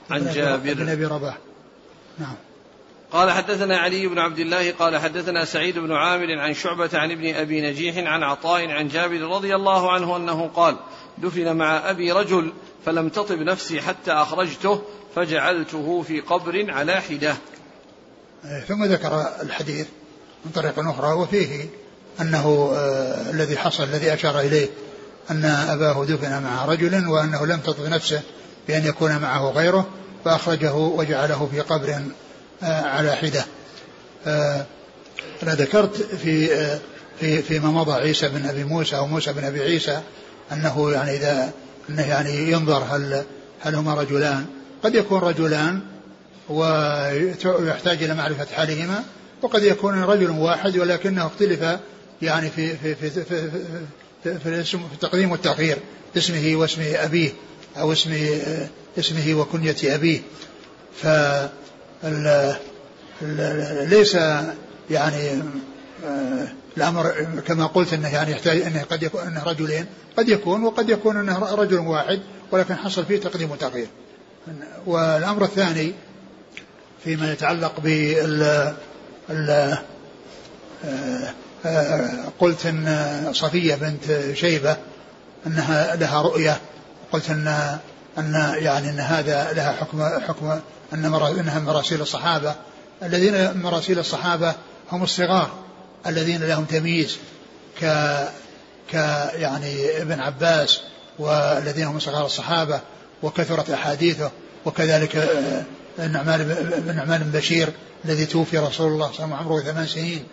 عن 0.10 0.34
جابر. 0.34 0.74
بن 0.74 0.90
أبي 0.90 1.06
رباح. 1.06 1.38
نعم. 2.18 2.36
قال 3.12 3.32
حدثنا 3.32 3.78
علي 3.78 4.08
بن 4.08 4.20
عبد 4.20 4.40
الله 4.40 4.72
قال 4.72 4.98
حدثنا 4.98 5.46
سعيد 5.46 5.80
بن 5.80 5.92
عامر 5.92 6.40
عن 6.40 6.54
شعبة 6.54 6.90
عن 6.94 7.12
ابن 7.12 7.36
أبي 7.36 7.62
نجيح 7.62 7.98
عن 7.98 8.24
عطاء 8.24 8.72
عن 8.72 8.88
جابر 8.88 9.22
رضي 9.22 9.56
الله 9.56 9.92
عنه 9.92 10.18
أنه 10.18 10.48
قال 10.48 10.76
دفن 11.18 11.56
مع 11.56 11.90
أبي 11.90 12.12
رجل 12.12 12.54
فلم 12.86 13.10
تطب 13.10 13.38
نفسي 13.40 13.82
حتى 13.82 14.12
أخرجته 14.12 14.82
فجعلته 15.16 16.02
في 16.08 16.20
قبر 16.20 16.72
على 16.72 17.02
حدة. 17.02 17.36
ثم 18.68 18.86
ذكر 18.86 19.26
الحديث 19.42 19.88
من 20.46 20.52
طريق 20.52 20.80
أخرى 20.80 21.14
وفيه 21.14 21.66
أنه 22.22 22.72
آه 22.76 23.32
الذي 23.32 23.58
حصل 23.58 23.84
الذي 23.84 24.14
أشار 24.14 24.40
إليه 24.40 24.70
أن 25.32 25.46
أباه 25.46 26.06
دفن 26.06 26.44
مع 26.44 26.66
رجل 26.66 27.08
وأنه 27.08 27.46
لم 27.46 27.60
تطب 27.60 27.86
نفسه 27.86 28.22
بأن 28.68 28.86
يكون 28.86 29.18
معه 29.18 29.52
غيره 29.52 29.88
فأخرجه 30.26 30.74
وجعله 30.74 31.50
في 31.52 31.60
قبر 31.60 32.02
آه 32.64 32.82
على 32.82 33.16
حدة. 33.16 33.46
آه 34.28 34.66
أنا 35.44 35.56
ذكرت 35.56 35.96
في 35.96 36.54
آه 36.54 36.80
في 37.20 37.42
فيما 37.42 37.70
مضى 37.70 37.92
عيسى 37.92 38.28
بن 38.28 38.46
أبي 38.46 38.64
موسى 38.64 38.98
أو 38.98 39.08
موسى 39.08 39.34
بن 39.34 39.44
أبي 39.44 39.62
عيسى 39.62 40.02
أنه 40.52 40.92
يعني 40.92 41.16
إذا 41.16 41.52
أنه 41.90 42.02
يعني 42.02 42.52
ينظر 42.52 42.84
هل 42.84 43.24
هل 43.62 43.76
هما 43.76 43.94
رجلان. 43.94 44.46
قد 44.84 44.96
يكون 44.96 45.20
رجلان 45.20 45.82
ويحتاج 46.50 48.04
إلى 48.04 48.14
معرفة 48.14 48.46
حالهما 48.56 49.04
وقد 49.42 49.64
يكون 49.64 50.04
رجل 50.04 50.30
واحد 50.30 50.78
ولكنه 50.78 51.28
اختلف 51.28 51.80
يعني 52.22 52.50
في 52.50 52.78
في 52.78 52.96
في 52.96 53.10
في, 53.10 53.24
في, 53.24 53.50
في, 54.24 54.40
في, 54.40 54.50
الاسم 54.50 54.78
في 54.78 54.94
التقديم 54.94 55.32
والتأخير 55.32 55.78
اسمه 56.18 56.56
واسم 56.56 56.82
أبيه 56.82 57.32
أو 57.78 57.92
اسم 57.92 58.28
اسمه 59.00 59.36
وكنية 59.36 59.76
أبيه. 59.84 60.22
ف 61.02 61.08
ليس 63.90 64.18
يعني 64.92 65.44
الأمر 66.78 67.12
كما 67.48 67.66
قلت 67.66 67.94
إنه 67.94 68.14
يعني 68.14 68.32
يحتاج 68.32 68.62
إنه 68.62 68.82
قد 68.82 69.04
يكون 69.04 69.22
إنه 69.22 69.44
رجلين. 69.44 69.86
قد 70.18 70.30
يكون 70.30 70.64
وقد 70.64 70.90
يكون 70.90 71.18
إنه 71.18 71.56
رجل 71.56 71.78
واحد 71.78 72.20
ولكن 72.52 72.76
حصل 72.76 73.06
فيه 73.06 73.20
تقديم 73.20 73.52
وتاخير 73.52 73.88
والأمر 74.86 75.44
الثاني 75.44 75.94
فيما 77.04 77.32
يتعلق 77.32 77.80
بال 77.80 78.74
قلت 82.40 82.66
إن 82.66 83.30
صفية 83.34 83.76
بنت 83.76 84.34
شيبة 84.34 84.78
إنها 85.48 85.96
لها 85.96 86.22
رؤية. 86.22 86.62
قلت 87.12 87.30
ان 87.30 87.78
إن 88.18 88.34
يعني 88.56 88.90
إن 88.90 89.00
هذا 89.00 89.54
لها 89.54 89.72
حكم 89.72 90.04
حكم 90.04 90.60
إن 90.94 91.06
إنها 91.40 91.60
مراسيل 91.60 92.02
الصحابة. 92.02 92.56
الذين 93.04 93.62
مراسيل 93.62 94.00
الصحابة 94.00 94.54
هم 94.92 95.04
الصغار. 95.04 95.65
الذين 96.08 96.44
لهم 96.44 96.66
تمييز 96.66 97.18
ك 97.82 97.86
ك 98.92 98.94
يعني 99.34 100.02
ابن 100.02 100.20
عباس 100.20 100.80
والذين 101.20 101.86
هم 101.86 102.00
صغار 102.00 102.26
الصحابة 102.26 102.80
وكثرت 103.24 103.70
أحاديثه 103.70 104.32
وكذلك 104.66 105.30
النعمان 106.00 106.44
بن 106.88 106.96
نعمان 106.96 107.24
بن 107.24 107.40
بشير 107.40 107.70
الذي 108.06 108.26
توفي 108.26 108.58
رسول 108.58 108.92
الله 108.92 109.12
صلى 109.12 109.26
الله 109.26 109.36
عليه 109.36 109.46
وسلم 109.46 109.54
عمره 109.54 109.62
ثمان 109.62 109.88
سنين 109.88 110.24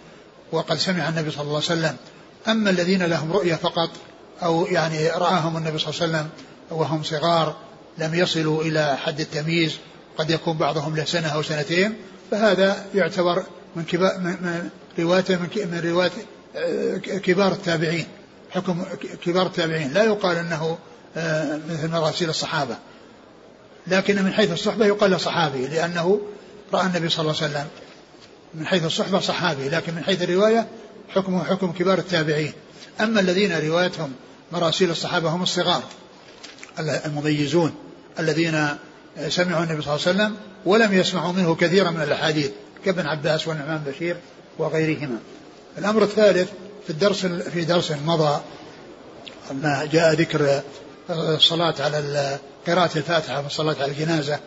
وقد 0.53 0.79
سمع 0.79 1.09
النبي 1.09 1.31
صلى 1.31 1.43
الله 1.43 1.55
عليه 1.55 1.65
وسلم. 1.65 1.97
أما 2.49 2.71
الذين 2.71 3.03
لهم 3.03 3.33
رؤية 3.33 3.55
فقط 3.55 3.91
أو 4.43 4.67
يعني 4.67 5.09
رآهم 5.09 5.57
النبي 5.57 5.79
صلى 5.79 5.91
الله 5.91 6.03
عليه 6.03 6.13
وسلم 6.13 6.29
وهم 6.71 7.03
صغار 7.03 7.57
لم 7.99 8.15
يصلوا 8.15 8.63
إلى 8.63 8.97
حد 8.97 9.21
التمييز 9.21 9.77
قد 10.19 10.31
يكون 10.31 10.57
بعضهم 10.57 10.97
له 10.97 11.05
سنه 11.05 11.29
أو 11.29 11.43
سنتين 11.43 11.95
فهذا 12.31 12.85
يعتبر 12.95 13.45
من 13.77 13.85
كبار 13.85 14.19
من 14.19 14.71
روايته 14.99 15.39
من 15.39 15.81
رواية 15.85 16.11
كبار 17.19 17.53
التابعين. 17.53 18.07
حكم 18.51 18.85
كبار 19.25 19.47
التابعين. 19.47 19.93
لا 19.93 20.05
يقال 20.05 20.37
إنه 20.37 20.79
مثل 21.71 21.89
مراسيل 21.89 22.31
الصحابة. 22.31 22.77
لكن 23.87 24.23
من 24.23 24.33
حيث 24.33 24.53
الصحبة 24.53 24.87
يقال 24.87 25.11
له 25.11 25.17
صحابي 25.17 25.67
لأنه 25.67 26.21
رأى 26.73 26.87
النبي 26.87 27.09
صلى 27.09 27.21
الله 27.21 27.43
عليه 27.43 27.53
وسلم 27.53 27.67
من 28.55 28.67
حيث 28.67 28.85
الصحبة 28.85 29.21
صحابي. 29.21 29.69
لكن 29.69 29.95
من 29.95 30.05
حيث 30.05 30.23
الرواية 30.23 30.67
حكمه 31.09 31.45
حكم 31.45 31.73
كبار 31.73 31.99
التابعين. 31.99 32.53
أما 33.01 33.21
الذين 33.21 33.59
روايتهم 33.69 34.13
مراسيل 34.53 34.91
الصحابة 34.91 35.29
هم 35.29 35.43
الصغار 35.43 35.83
المميزون 36.79 37.75
الذين 38.19 38.69
سمعوا 39.29 39.65
النبي 39.65 39.83
صلى 39.83 39.95
الله 39.95 40.07
عليه 40.07 40.17
وسلم 40.17 40.37
ولم 40.65 40.93
يسمعوا 40.93 41.33
منه 41.33 41.55
كثيرا 41.55 41.91
من 41.91 42.03
الأحاديث. 42.03 42.51
كابن 42.85 43.07
عباس 43.07 43.49
والنعمان 43.49 43.83
بشير 43.87 44.17
وغيرهما. 44.59 45.19
الأمر 45.79 46.03
الثالث 46.03 46.51
في 46.85 46.91
الدرس 46.91 47.27
في 47.27 47.65
درس 47.65 47.93
مضى 48.07 48.41
ما 49.53 49.89
جاء 49.93 50.13
ذكر 50.13 50.63
الصلاة 51.11 51.75
على 51.81 52.39
قراءة 52.67 52.99
الفاتحة 52.99 53.41
في 53.41 53.47
الصلاة 53.47 53.77
على 53.81 53.93
الجنازة 53.93 54.39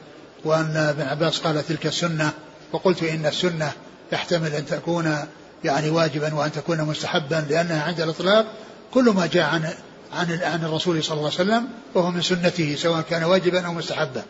وأن 0.45 0.77
ابن 0.77 1.01
عباس 1.01 1.39
قال 1.39 1.67
تلك 1.67 1.85
السنة 1.85 2.31
وقلت 2.71 3.03
إن 3.03 3.25
السنة 3.25 3.71
يحتمل 4.11 4.55
أن 4.55 4.65
تكون 4.65 5.17
يعني 5.63 5.89
واجبا 5.89 6.33
وأن 6.33 6.51
تكون 6.51 6.81
مستحبا 6.81 7.45
لأنها 7.49 7.83
عند 7.83 8.01
الإطلاق 8.01 8.45
كل 8.93 9.03
ما 9.03 9.25
جاء 9.25 9.43
عن 9.43 9.69
عن 10.13 10.39
عن 10.41 10.65
الرسول 10.65 11.03
صلى 11.03 11.17
الله 11.17 11.31
عليه 11.39 11.49
وسلم 11.49 11.67
وهو 11.93 12.11
من 12.11 12.21
سنته 12.21 12.75
سواء 12.79 13.01
كان 13.01 13.23
واجبا 13.23 13.65
أو 13.65 13.73
مستحبا 13.73 14.23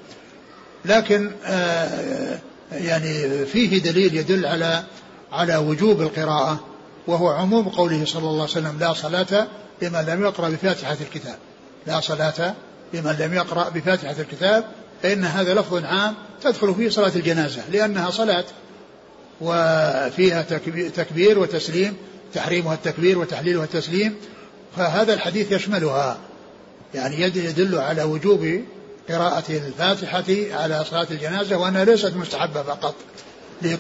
لكن 0.86 1.32
آه 1.46 2.40
يعني 2.72 3.46
فيه 3.46 3.82
دليل 3.82 4.16
يدل 4.16 4.46
على 4.46 4.84
على 5.32 5.58
وجوب 5.58 6.02
القراءة 6.02 6.60
وهو 7.08 7.30
عموم 7.30 7.70
قوله 7.70 8.06
صلى 8.06 8.24
الله 8.24 8.42
عليه 8.42 8.52
وسلم 8.52 8.78
لا 8.80 8.94
صلاة 8.94 9.48
لمن 9.82 10.02
لم 10.02 10.24
يقرأ 10.24 10.50
بفاتحة 10.50 10.98
الكتاب. 11.02 11.38
لا 11.88 12.00
صلاة 12.00 12.54
لمن 12.94 13.16
لم 13.20 13.34
يقرأ 13.34 13.70
بفاتحة 13.70 14.16
الكتاب 14.20 14.64
فإن 15.04 15.26
هذا 15.26 15.54
لفظ 15.54 15.86
عام 15.86 16.14
تدخل 16.42 16.76
فيه 16.76 16.90
صلاة 16.90 17.12
الجنازة 17.16 17.62
لأنها 17.72 18.10
صلاة 18.10 18.46
وفيها 19.42 20.42
تكبير 20.96 21.40
وتسليم 21.40 21.94
تحريمها 22.34 22.74
التكبير 22.74 23.20
وتحليلها 23.20 23.64
التسليم 23.64 24.16
فهذا 24.78 25.14
الحديث 25.14 25.52
يشملها. 25.52 26.18
يعني 26.94 27.22
يدل 27.22 27.78
على 27.78 28.04
وجوب 28.04 28.62
قراءة 29.10 29.44
الفاتحة 29.50 30.58
على 30.64 30.86
صلاة 30.90 31.08
الجنازة 31.12 31.58
وأنها 31.58 31.86
ليست 31.86 32.14
مستحبة 32.16 32.64
فقط 32.64 32.96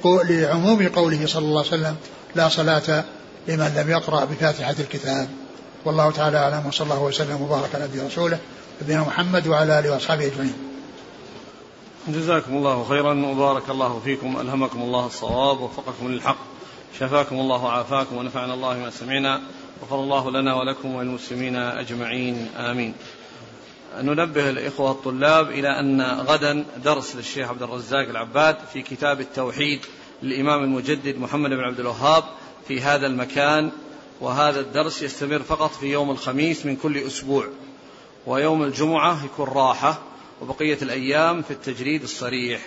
لعموم 0.05 0.87
قوله 0.87 1.25
صلى 1.25 1.45
الله 1.45 1.59
عليه 1.59 1.67
وسلم 1.69 1.95
لا 2.35 2.49
صلاة 2.49 3.03
لمن 3.47 3.73
لم 3.77 3.89
يقرأ 3.89 4.25
بفاتحة 4.25 4.75
الكتاب. 4.79 5.29
والله 5.85 6.11
تعالى 6.11 6.37
أعلم 6.37 6.65
وصلى 6.67 6.85
الله 6.85 7.03
وسلم 7.03 7.41
وبارك 7.41 7.75
على 7.75 7.83
نبينا 7.83 8.07
رسوله 8.07 8.39
نبينا 8.81 9.01
محمد 9.01 9.47
وعلى 9.47 9.79
آله 9.79 9.91
وأصحابه 9.91 10.25
أجمعين. 10.25 10.53
جزاكم 12.07 12.57
الله 12.57 12.85
خيرا 12.89 13.25
وبارك 13.25 13.69
الله 13.69 14.01
فيكم 14.03 14.41
ألهمكم 14.41 14.81
الله 14.81 15.05
الصواب 15.05 15.61
ووفقكم 15.61 16.11
للحق 16.11 16.37
شفاكم 16.99 17.35
الله 17.35 17.63
وعافاكم 17.63 18.17
ونفعنا 18.17 18.53
الله 18.53 18.73
ما 18.77 18.89
سمعنا 18.89 19.41
غفر 19.83 19.95
الله 19.95 20.31
لنا 20.31 20.55
ولكم 20.55 20.95
وللمسلمين 20.95 21.55
أجمعين 21.55 22.47
آمين. 22.57 22.93
ننبه 24.01 24.49
الإخوة 24.49 24.91
الطلاب 24.91 25.49
إلى 25.49 25.79
أن 25.79 26.01
غدا 26.01 26.65
درس 26.83 27.15
للشيخ 27.15 27.49
عبد 27.49 27.63
الرزاق 27.63 28.09
العباد 28.09 28.57
في 28.73 28.81
كتاب 28.81 29.21
التوحيد 29.21 29.79
للإمام 30.23 30.63
المجدد 30.63 31.17
محمد 31.17 31.49
بن 31.49 31.59
عبد 31.59 31.79
الوهاب 31.79 32.23
في 32.67 32.81
هذا 32.81 33.07
المكان 33.07 33.71
وهذا 34.21 34.59
الدرس 34.59 35.01
يستمر 35.01 35.39
فقط 35.39 35.71
في 35.71 35.85
يوم 35.85 36.11
الخميس 36.11 36.65
من 36.65 36.75
كل 36.75 36.97
أسبوع 36.97 37.47
ويوم 38.27 38.63
الجمعة 38.63 39.25
يكون 39.25 39.49
راحة 39.49 40.01
وبقية 40.41 40.77
الأيام 40.81 41.41
في 41.41 41.51
التجريد 41.51 42.03
الصريح. 42.03 42.61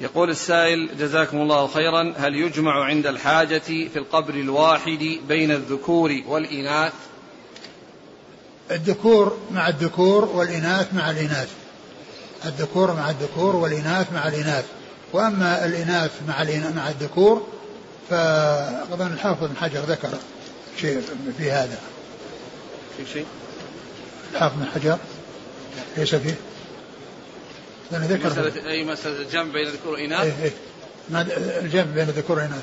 يقول 0.00 0.30
السائل 0.30 0.88
جزاكم 0.98 1.40
الله 1.40 1.66
خيرا 1.66 2.14
هل 2.16 2.34
يجمع 2.36 2.84
عند 2.84 3.06
الحاجة 3.06 3.58
في 3.58 3.96
القبر 3.96 4.34
الواحد 4.34 5.18
بين 5.28 5.50
الذكور 5.50 6.22
والإناث؟ 6.26 7.07
الذكور 8.70 9.38
مع 9.50 9.68
الذكور 9.68 10.24
والإناث 10.24 10.94
مع 10.94 11.10
الإناث. 11.10 11.48
الذكور 12.44 12.94
مع 12.94 13.10
الذكور 13.10 13.56
والإناث 13.56 14.12
مع 14.12 14.28
الإناث. 14.28 14.64
وأما 15.12 15.64
الإناث 15.64 16.10
مع 16.28 16.42
مع 16.76 16.88
الذكور 16.88 17.46
فأظن 18.10 19.12
الحافظ 19.12 19.44
بن 19.44 19.56
حجر 19.56 19.80
ذكر 19.80 20.10
شيء 20.80 21.02
في 21.38 21.50
هذا. 21.50 21.78
في 22.96 23.12
شيء؟ 23.12 23.26
الحافظ 24.32 24.56
بن 24.56 24.66
حجر؟ 24.66 24.98
ليس 25.96 26.14
فيه. 26.14 26.34
لأنه 27.90 28.06
ذكر 28.06 28.30
مسألة 28.30 28.70
أي 28.70 28.84
مسألة؟ 28.84 29.22
الجمع 29.22 29.52
بين 29.52 29.66
الذكور 29.66 29.92
والإناث؟ 29.92 30.20
إيه 30.20 30.44
إيه. 30.44 30.52
الجمع 31.60 31.94
بين 31.94 32.08
الذكور 32.08 32.36
والإناث. 32.36 32.62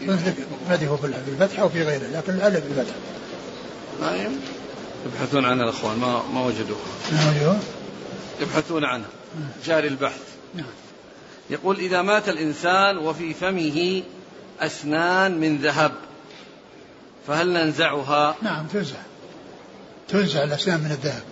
ما 0.00 0.88
هو 0.88 0.96
في 0.96 1.06
الفتح 1.06 1.60
أو 1.60 1.68
في 1.68 1.82
غيره 1.82 2.06
لكن 2.06 2.32
الألف 2.32 2.64
بالفتح 2.64 2.94
نعم 4.00 4.32
يبحثون 5.06 5.44
عنها 5.44 5.64
الأخوان 5.64 5.98
ما 5.98 6.22
ما 6.34 6.46
وجدوه 6.46 6.78
ما 7.12 7.30
وجدوه 7.30 7.58
يبحثون 8.40 8.84
عنه. 8.84 9.04
جاري 9.64 9.88
البحث. 9.88 10.22
نعم. 10.54 10.66
يقول 11.50 11.76
إذا 11.76 12.02
مات 12.02 12.28
الإنسان 12.28 12.98
وفي 12.98 13.34
فمه 13.34 14.02
أسنان 14.60 15.40
من 15.40 15.56
ذهب 15.56 15.92
فهل 17.26 17.52
ننزعها؟ 17.52 18.36
نعم 18.42 18.66
تنزع. 18.66 18.96
تنزع 20.08 20.44
الأسنان 20.44 20.80
من 20.80 20.90
الذهب. 20.90 21.22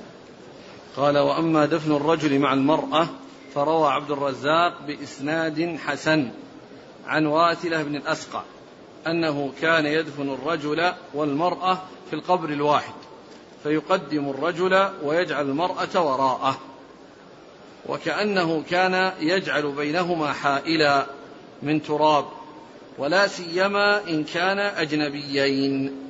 قال 0.97 1.19
وأما 1.19 1.67
دفن 1.67 1.93
الرجل 1.93 2.39
مع 2.39 2.53
المرأة 2.53 3.09
فروى 3.55 3.93
عبد 3.93 4.11
الرزاق 4.11 4.87
بإسناد 4.87 5.79
حسن 5.87 6.31
عن 7.07 7.27
واتلة 7.27 7.83
بن 7.83 7.97
الأسقع. 7.97 8.43
أنه 9.07 9.53
كان 9.61 9.87
يدفن 9.87 10.35
الرجل 10.35 10.93
والمرأة 11.15 11.79
في 12.11 12.17
القبر 12.17 12.49
الواحد 12.49 12.95
فيقدم 13.63 14.29
الرجل 14.31 14.89
ويجعل 15.03 15.45
المرأة 15.47 15.89
وراءه 15.95 16.59
وكأنه 17.87 18.63
كان 18.71 19.13
يجعل 19.21 19.73
بينهما 19.73 20.33
حائلا 20.33 21.07
من 21.63 21.83
تراب 21.83 22.25
ولا 22.99 23.27
سيما 23.27 24.09
إن 24.09 24.25
كان 24.25 24.59
أجنبيين. 24.59 26.06